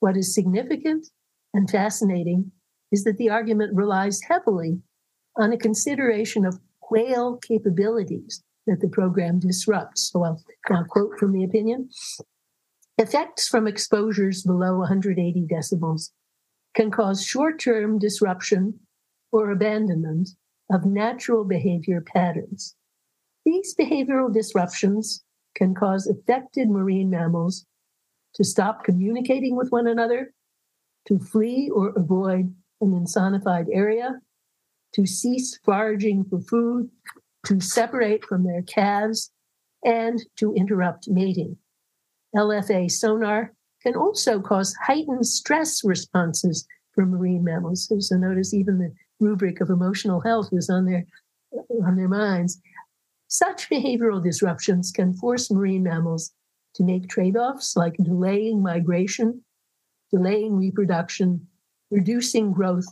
What 0.00 0.16
is 0.16 0.34
significant 0.34 1.08
and 1.52 1.70
fascinating 1.70 2.52
is 2.92 3.04
that 3.04 3.16
the 3.16 3.30
argument 3.30 3.74
relies 3.74 4.20
heavily 4.28 4.80
on 5.36 5.52
a 5.52 5.58
consideration 5.58 6.44
of 6.44 6.60
whale 6.90 7.38
capabilities 7.38 8.42
that 8.66 8.80
the 8.80 8.88
program 8.88 9.40
disrupts. 9.40 10.10
So 10.12 10.24
I'll 10.24 10.42
now 10.70 10.84
quote 10.88 11.18
from 11.18 11.32
the 11.32 11.44
opinion. 11.44 11.90
Effects 12.98 13.48
from 13.48 13.66
exposures 13.66 14.42
below 14.42 14.78
180 14.78 15.46
decibels 15.50 16.10
can 16.74 16.90
cause 16.90 17.24
short 17.24 17.58
term 17.58 17.98
disruption 17.98 18.80
or 19.32 19.50
abandonment 19.50 20.30
of 20.70 20.84
natural 20.84 21.44
behavior 21.44 22.00
patterns. 22.00 22.74
These 23.44 23.74
behavioral 23.74 24.32
disruptions 24.32 25.22
can 25.54 25.74
cause 25.74 26.06
affected 26.06 26.70
marine 26.70 27.10
mammals 27.10 27.66
to 28.34 28.44
stop 28.44 28.84
communicating 28.84 29.56
with 29.56 29.70
one 29.70 29.86
another, 29.86 30.32
to 31.06 31.18
flee 31.18 31.70
or 31.72 31.90
avoid 31.96 32.54
an 32.80 32.94
insonified 32.94 33.66
area, 33.72 34.20
to 34.94 35.06
cease 35.06 35.58
foraging 35.64 36.24
for 36.24 36.40
food, 36.40 36.88
to 37.46 37.60
separate 37.60 38.24
from 38.24 38.44
their 38.44 38.62
calves, 38.62 39.30
and 39.84 40.24
to 40.36 40.54
interrupt 40.54 41.08
mating. 41.08 41.56
LFA 42.34 42.90
sonar 42.90 43.52
can 43.82 43.94
also 43.94 44.40
cause 44.40 44.74
heightened 44.86 45.26
stress 45.26 45.84
responses 45.84 46.66
for 46.92 47.04
marine 47.04 47.44
mammals. 47.44 47.92
So 48.00 48.16
notice 48.16 48.54
even 48.54 48.78
the 48.78 48.92
rubric 49.20 49.60
of 49.60 49.70
emotional 49.70 50.20
health 50.20 50.48
is 50.52 50.68
on 50.70 50.86
their 50.86 51.06
on 51.84 51.96
their 51.96 52.08
minds. 52.08 52.60
Such 53.28 53.68
behavioral 53.70 54.22
disruptions 54.22 54.90
can 54.90 55.14
force 55.14 55.50
marine 55.50 55.82
mammals 55.82 56.32
to 56.74 56.84
make 56.84 57.08
trade 57.08 57.36
offs 57.36 57.76
like 57.76 57.94
delaying 58.02 58.62
migration, 58.62 59.42
delaying 60.10 60.56
reproduction, 60.56 61.46
reducing 61.90 62.52
growth, 62.52 62.86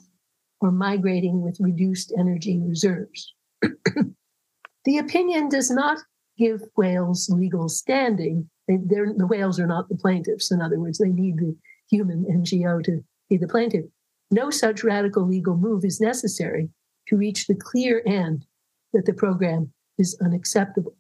or 0.60 0.70
migrating 0.70 1.42
with 1.42 1.58
reduced 1.60 2.12
energy 2.16 2.60
reserves. 2.64 3.34
the 4.84 4.98
opinion 4.98 5.48
does 5.48 5.70
not 5.70 5.98
give 6.38 6.62
whales 6.76 7.28
legal 7.28 7.68
standing. 7.68 8.48
They, 8.68 8.76
the 8.76 9.26
whales 9.28 9.58
are 9.58 9.66
not 9.66 9.88
the 9.88 9.96
plaintiffs. 9.96 10.52
In 10.52 10.62
other 10.62 10.78
words, 10.78 10.98
they 10.98 11.08
need 11.08 11.38
the 11.38 11.56
human 11.90 12.24
NGO 12.24 12.82
to 12.84 13.04
be 13.28 13.36
the 13.36 13.48
plaintiff, 13.48 13.84
no 14.32 14.50
such 14.50 14.82
radical 14.82 15.26
legal 15.26 15.56
move 15.56 15.84
is 15.84 16.00
necessary 16.00 16.70
to 17.08 17.16
reach 17.16 17.46
the 17.46 17.54
clear 17.54 18.02
end 18.06 18.46
that 18.92 19.06
the 19.06 19.12
program 19.12 19.72
is 19.98 20.18
unacceptable. 20.20 20.96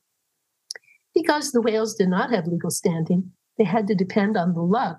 Because 1.14 1.52
the 1.52 1.60
whales 1.60 1.94
did 1.94 2.08
not 2.08 2.30
have 2.30 2.46
legal 2.46 2.70
standing, 2.70 3.32
they 3.58 3.64
had 3.64 3.86
to 3.88 3.94
depend 3.94 4.36
on 4.36 4.54
the 4.54 4.62
luck 4.62 4.98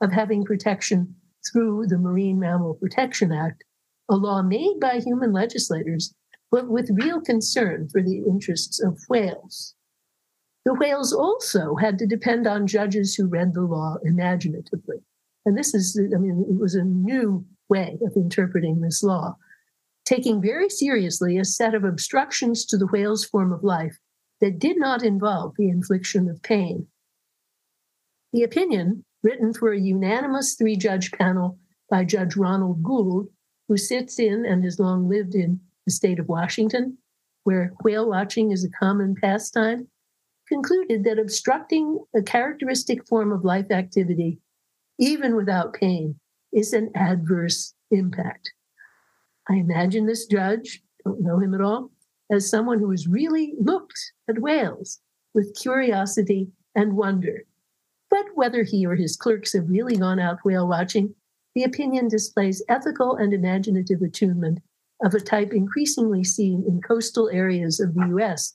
of 0.00 0.12
having 0.12 0.44
protection 0.44 1.14
through 1.50 1.86
the 1.86 1.98
Marine 1.98 2.38
Mammal 2.38 2.74
Protection 2.74 3.32
Act, 3.32 3.64
a 4.08 4.16
law 4.16 4.42
made 4.42 4.78
by 4.80 5.00
human 5.00 5.32
legislators, 5.32 6.14
but 6.50 6.68
with 6.68 6.90
real 6.92 7.20
concern 7.20 7.88
for 7.90 8.02
the 8.02 8.18
interests 8.18 8.82
of 8.82 8.98
whales. 9.08 9.74
The 10.64 10.74
whales 10.74 11.12
also 11.12 11.76
had 11.76 11.98
to 11.98 12.06
depend 12.06 12.46
on 12.46 12.66
judges 12.66 13.14
who 13.14 13.26
read 13.26 13.54
the 13.54 13.62
law 13.62 13.96
imaginatively. 14.04 14.96
And 15.46 15.56
this 15.56 15.74
is, 15.74 15.98
I 16.14 16.18
mean, 16.18 16.44
it 16.48 16.60
was 16.60 16.74
a 16.74 16.84
new 16.84 17.46
way 17.70 17.98
of 18.04 18.12
interpreting 18.16 18.80
this 18.80 19.02
law, 19.02 19.36
taking 20.04 20.42
very 20.42 20.68
seriously 20.68 21.38
a 21.38 21.44
set 21.44 21.74
of 21.74 21.84
obstructions 21.84 22.66
to 22.66 22.76
the 22.76 22.88
whale's 22.88 23.24
form 23.24 23.52
of 23.52 23.64
life 23.64 23.98
that 24.40 24.58
did 24.58 24.78
not 24.78 25.02
involve 25.02 25.54
the 25.56 25.68
infliction 25.68 26.28
of 26.28 26.42
pain. 26.42 26.86
The 28.32 28.42
opinion, 28.42 29.04
written 29.22 29.52
for 29.52 29.72
a 29.72 29.80
unanimous 29.80 30.54
three 30.54 30.76
judge 30.76 31.12
panel 31.12 31.58
by 31.90 32.04
Judge 32.04 32.36
Ronald 32.36 32.82
Gould, 32.82 33.28
who 33.68 33.76
sits 33.76 34.18
in 34.18 34.44
and 34.44 34.64
has 34.64 34.78
long 34.78 35.08
lived 35.08 35.34
in 35.34 35.60
the 35.86 35.92
state 35.92 36.18
of 36.18 36.28
Washington, 36.28 36.98
where 37.44 37.72
whale 37.82 38.08
watching 38.08 38.50
is 38.50 38.64
a 38.64 38.70
common 38.70 39.14
pastime, 39.14 39.88
concluded 40.48 41.04
that 41.04 41.18
obstructing 41.18 41.98
a 42.14 42.22
characteristic 42.22 43.06
form 43.06 43.32
of 43.32 43.44
life 43.44 43.70
activity, 43.70 44.38
even 44.98 45.36
without 45.36 45.72
pain, 45.74 46.19
is 46.52 46.72
an 46.72 46.90
adverse 46.94 47.74
impact. 47.90 48.52
I 49.48 49.54
imagine 49.54 50.06
this 50.06 50.26
judge, 50.26 50.82
don't 51.04 51.22
know 51.22 51.38
him 51.38 51.54
at 51.54 51.60
all, 51.60 51.90
as 52.30 52.48
someone 52.48 52.78
who 52.78 52.90
has 52.90 53.08
really 53.08 53.54
looked 53.58 54.12
at 54.28 54.38
whales 54.38 55.00
with 55.34 55.56
curiosity 55.60 56.48
and 56.74 56.96
wonder. 56.96 57.44
But 58.08 58.26
whether 58.34 58.62
he 58.62 58.86
or 58.86 58.94
his 58.94 59.16
clerks 59.16 59.52
have 59.52 59.68
really 59.68 59.96
gone 59.96 60.18
out 60.18 60.44
whale 60.44 60.68
watching, 60.68 61.14
the 61.54 61.64
opinion 61.64 62.08
displays 62.08 62.62
ethical 62.68 63.16
and 63.16 63.32
imaginative 63.32 64.02
attunement 64.02 64.60
of 65.02 65.14
a 65.14 65.20
type 65.20 65.52
increasingly 65.52 66.24
seen 66.24 66.64
in 66.66 66.80
coastal 66.82 67.28
areas 67.30 67.80
of 67.80 67.94
the 67.94 68.06
US, 68.16 68.54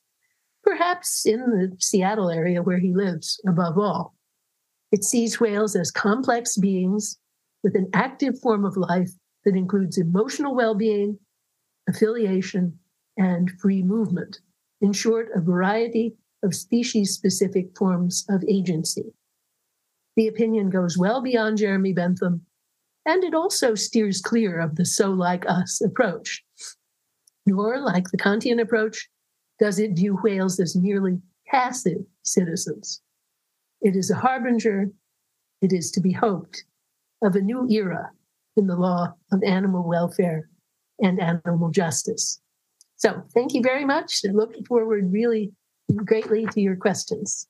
perhaps 0.64 1.26
in 1.26 1.40
the 1.40 1.76
Seattle 1.80 2.30
area 2.30 2.62
where 2.62 2.80
he 2.80 2.94
lives 2.94 3.42
above 3.48 3.78
all. 3.78 4.16
It 4.92 5.04
sees 5.04 5.40
whales 5.40 5.76
as 5.76 5.92
complex 5.92 6.56
beings 6.58 7.18
with 7.66 7.76
an 7.76 7.90
active 7.96 8.40
form 8.40 8.64
of 8.64 8.78
life 8.78 9.10
that 9.44 9.56
includes 9.56 9.98
emotional 9.98 10.54
well 10.54 10.76
being, 10.76 11.18
affiliation, 11.90 12.78
and 13.18 13.52
free 13.60 13.82
movement. 13.82 14.38
In 14.82 14.94
short, 14.94 15.30
a 15.34 15.42
variety 15.42 16.14
of 16.44 16.54
species 16.54 17.16
specific 17.16 17.76
forms 17.76 18.24
of 18.30 18.44
agency. 18.48 19.16
The 20.16 20.28
opinion 20.28 20.70
goes 20.70 20.96
well 20.96 21.24
beyond 21.24 21.58
Jeremy 21.58 21.92
Bentham, 21.92 22.46
and 23.04 23.24
it 23.24 23.34
also 23.34 23.74
steers 23.74 24.22
clear 24.22 24.60
of 24.60 24.76
the 24.76 24.86
so 24.86 25.10
like 25.10 25.44
us 25.48 25.82
approach. 25.82 26.46
Nor, 27.48 27.80
like 27.80 28.12
the 28.12 28.18
Kantian 28.18 28.62
approach, 28.62 29.10
does 29.58 29.80
it 29.80 29.96
view 29.96 30.20
whales 30.24 30.60
as 30.60 30.76
merely 30.76 31.20
passive 31.48 32.06
citizens. 32.22 33.02
It 33.82 33.96
is 33.96 34.12
a 34.12 34.16
harbinger, 34.16 34.92
it 35.64 35.74
is 35.74 35.90
to 35.92 36.00
be 36.00 36.12
hoped, 36.12 36.64
of 37.26 37.36
a 37.36 37.42
new 37.42 37.68
era 37.70 38.12
in 38.56 38.68
the 38.68 38.76
law 38.76 39.14
of 39.32 39.44
animal 39.44 39.88
welfare 39.88 40.50
and 41.00 41.20
animal 41.20 41.70
justice. 41.72 42.40
So, 42.96 43.24
thank 43.34 43.54
you 43.54 43.62
very 43.62 43.86
much 43.86 44.22
and 44.24 44.36
looking 44.36 44.64
forward 44.64 45.12
really 45.12 45.52
greatly 46.06 46.46
to 46.46 46.62
your 46.62 46.76
questions. 46.76 47.48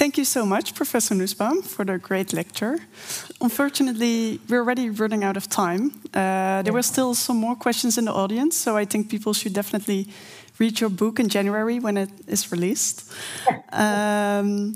Thank 0.00 0.16
you 0.16 0.24
so 0.24 0.46
much, 0.46 0.74
Professor 0.74 1.14
Nussbaum, 1.14 1.60
for 1.60 1.84
the 1.84 1.98
great 1.98 2.32
lecture. 2.32 2.78
Unfortunately, 3.42 4.40
we're 4.48 4.60
already 4.60 4.88
running 4.88 5.24
out 5.24 5.36
of 5.36 5.50
time. 5.50 5.92
Uh, 6.14 6.62
there 6.62 6.72
were 6.72 6.82
still 6.82 7.14
some 7.14 7.36
more 7.36 7.54
questions 7.54 7.98
in 7.98 8.06
the 8.06 8.12
audience, 8.12 8.56
so 8.56 8.78
I 8.78 8.86
think 8.86 9.10
people 9.10 9.34
should 9.34 9.52
definitely 9.52 10.08
read 10.60 10.78
your 10.80 10.90
book 10.90 11.18
in 11.18 11.28
January 11.28 11.80
when 11.80 11.96
it 11.96 12.10
is 12.26 12.52
released. 12.52 13.10
Um, 13.72 14.74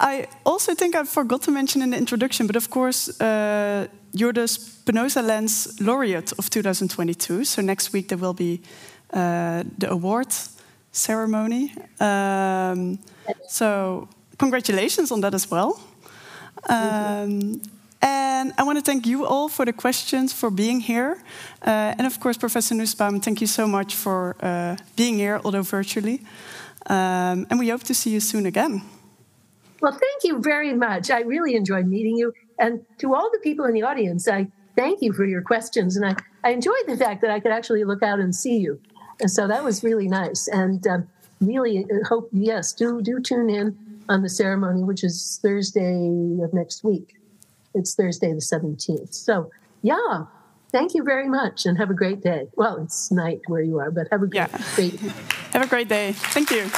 I 0.00 0.26
also 0.44 0.74
think 0.74 0.96
I 0.96 1.04
forgot 1.04 1.42
to 1.42 1.52
mention 1.52 1.80
in 1.80 1.90
the 1.90 1.96
introduction, 1.96 2.48
but 2.48 2.56
of 2.56 2.70
course, 2.70 3.20
uh, 3.20 3.86
you're 4.12 4.32
the 4.32 4.48
Spinozalens 4.48 5.80
Laureate 5.80 6.32
of 6.38 6.50
2022. 6.50 7.44
So 7.44 7.62
next 7.62 7.92
week 7.92 8.08
there 8.08 8.18
will 8.18 8.34
be 8.34 8.60
uh, 9.12 9.62
the 9.78 9.90
award 9.90 10.34
ceremony. 10.90 11.72
Um, 12.00 12.98
so 13.48 14.08
congratulations 14.38 15.12
on 15.12 15.20
that 15.20 15.34
as 15.34 15.48
well. 15.48 15.80
Um, 16.68 17.62
and 18.02 18.52
I 18.58 18.64
want 18.64 18.78
to 18.78 18.84
thank 18.84 19.06
you 19.06 19.24
all 19.24 19.48
for 19.48 19.64
the 19.64 19.72
questions, 19.72 20.32
for 20.32 20.50
being 20.50 20.80
here. 20.80 21.22
Uh, 21.64 21.94
and 21.96 22.06
of 22.06 22.18
course, 22.18 22.36
Professor 22.36 22.74
Nussbaum, 22.74 23.20
thank 23.20 23.40
you 23.40 23.46
so 23.46 23.66
much 23.66 23.94
for 23.94 24.36
uh, 24.40 24.76
being 24.96 25.16
here, 25.16 25.40
although 25.44 25.62
virtually. 25.62 26.20
Um, 26.86 27.46
and 27.48 27.58
we 27.58 27.68
hope 27.68 27.84
to 27.84 27.94
see 27.94 28.10
you 28.10 28.20
soon 28.20 28.46
again. 28.46 28.82
Well, 29.80 29.92
thank 29.92 30.24
you 30.24 30.40
very 30.40 30.74
much. 30.74 31.10
I 31.10 31.20
really 31.20 31.54
enjoyed 31.54 31.86
meeting 31.86 32.16
you. 32.16 32.32
And 32.58 32.84
to 32.98 33.14
all 33.14 33.30
the 33.32 33.38
people 33.38 33.64
in 33.64 33.74
the 33.74 33.82
audience, 33.82 34.28
I 34.28 34.48
thank 34.76 35.02
you 35.02 35.12
for 35.12 35.24
your 35.24 35.42
questions. 35.42 35.96
And 35.96 36.04
I, 36.04 36.16
I 36.44 36.50
enjoyed 36.50 36.86
the 36.86 36.96
fact 36.96 37.20
that 37.22 37.30
I 37.30 37.40
could 37.40 37.52
actually 37.52 37.84
look 37.84 38.02
out 38.02 38.18
and 38.18 38.34
see 38.34 38.58
you. 38.58 38.80
And 39.20 39.30
so 39.30 39.46
that 39.46 39.62
was 39.62 39.84
really 39.84 40.08
nice. 40.08 40.48
And 40.48 40.84
um, 40.86 41.08
really 41.40 41.86
hope, 42.08 42.28
yes, 42.32 42.72
do, 42.72 43.00
do 43.00 43.20
tune 43.20 43.50
in 43.50 43.76
on 44.08 44.22
the 44.22 44.28
ceremony, 44.28 44.82
which 44.82 45.04
is 45.04 45.38
Thursday 45.42 46.08
of 46.42 46.52
next 46.52 46.82
week. 46.82 47.16
It's 47.74 47.94
Thursday 47.94 48.32
the 48.32 48.40
17th. 48.40 49.14
So, 49.14 49.50
yeah, 49.82 50.24
thank 50.70 50.94
you 50.94 51.02
very 51.02 51.28
much 51.28 51.66
and 51.66 51.78
have 51.78 51.90
a 51.90 51.94
great 51.94 52.22
day. 52.22 52.48
Well, 52.56 52.78
it's 52.82 53.10
night 53.10 53.40
where 53.46 53.62
you 53.62 53.78
are, 53.78 53.90
but 53.90 54.08
have 54.10 54.22
a 54.22 54.26
great, 54.26 54.50
yeah. 54.50 54.62
great 54.74 54.98
Have 55.52 55.62
a 55.62 55.68
great 55.68 55.88
day. 55.88 56.12
Thank 56.12 56.50
you. 56.50 56.70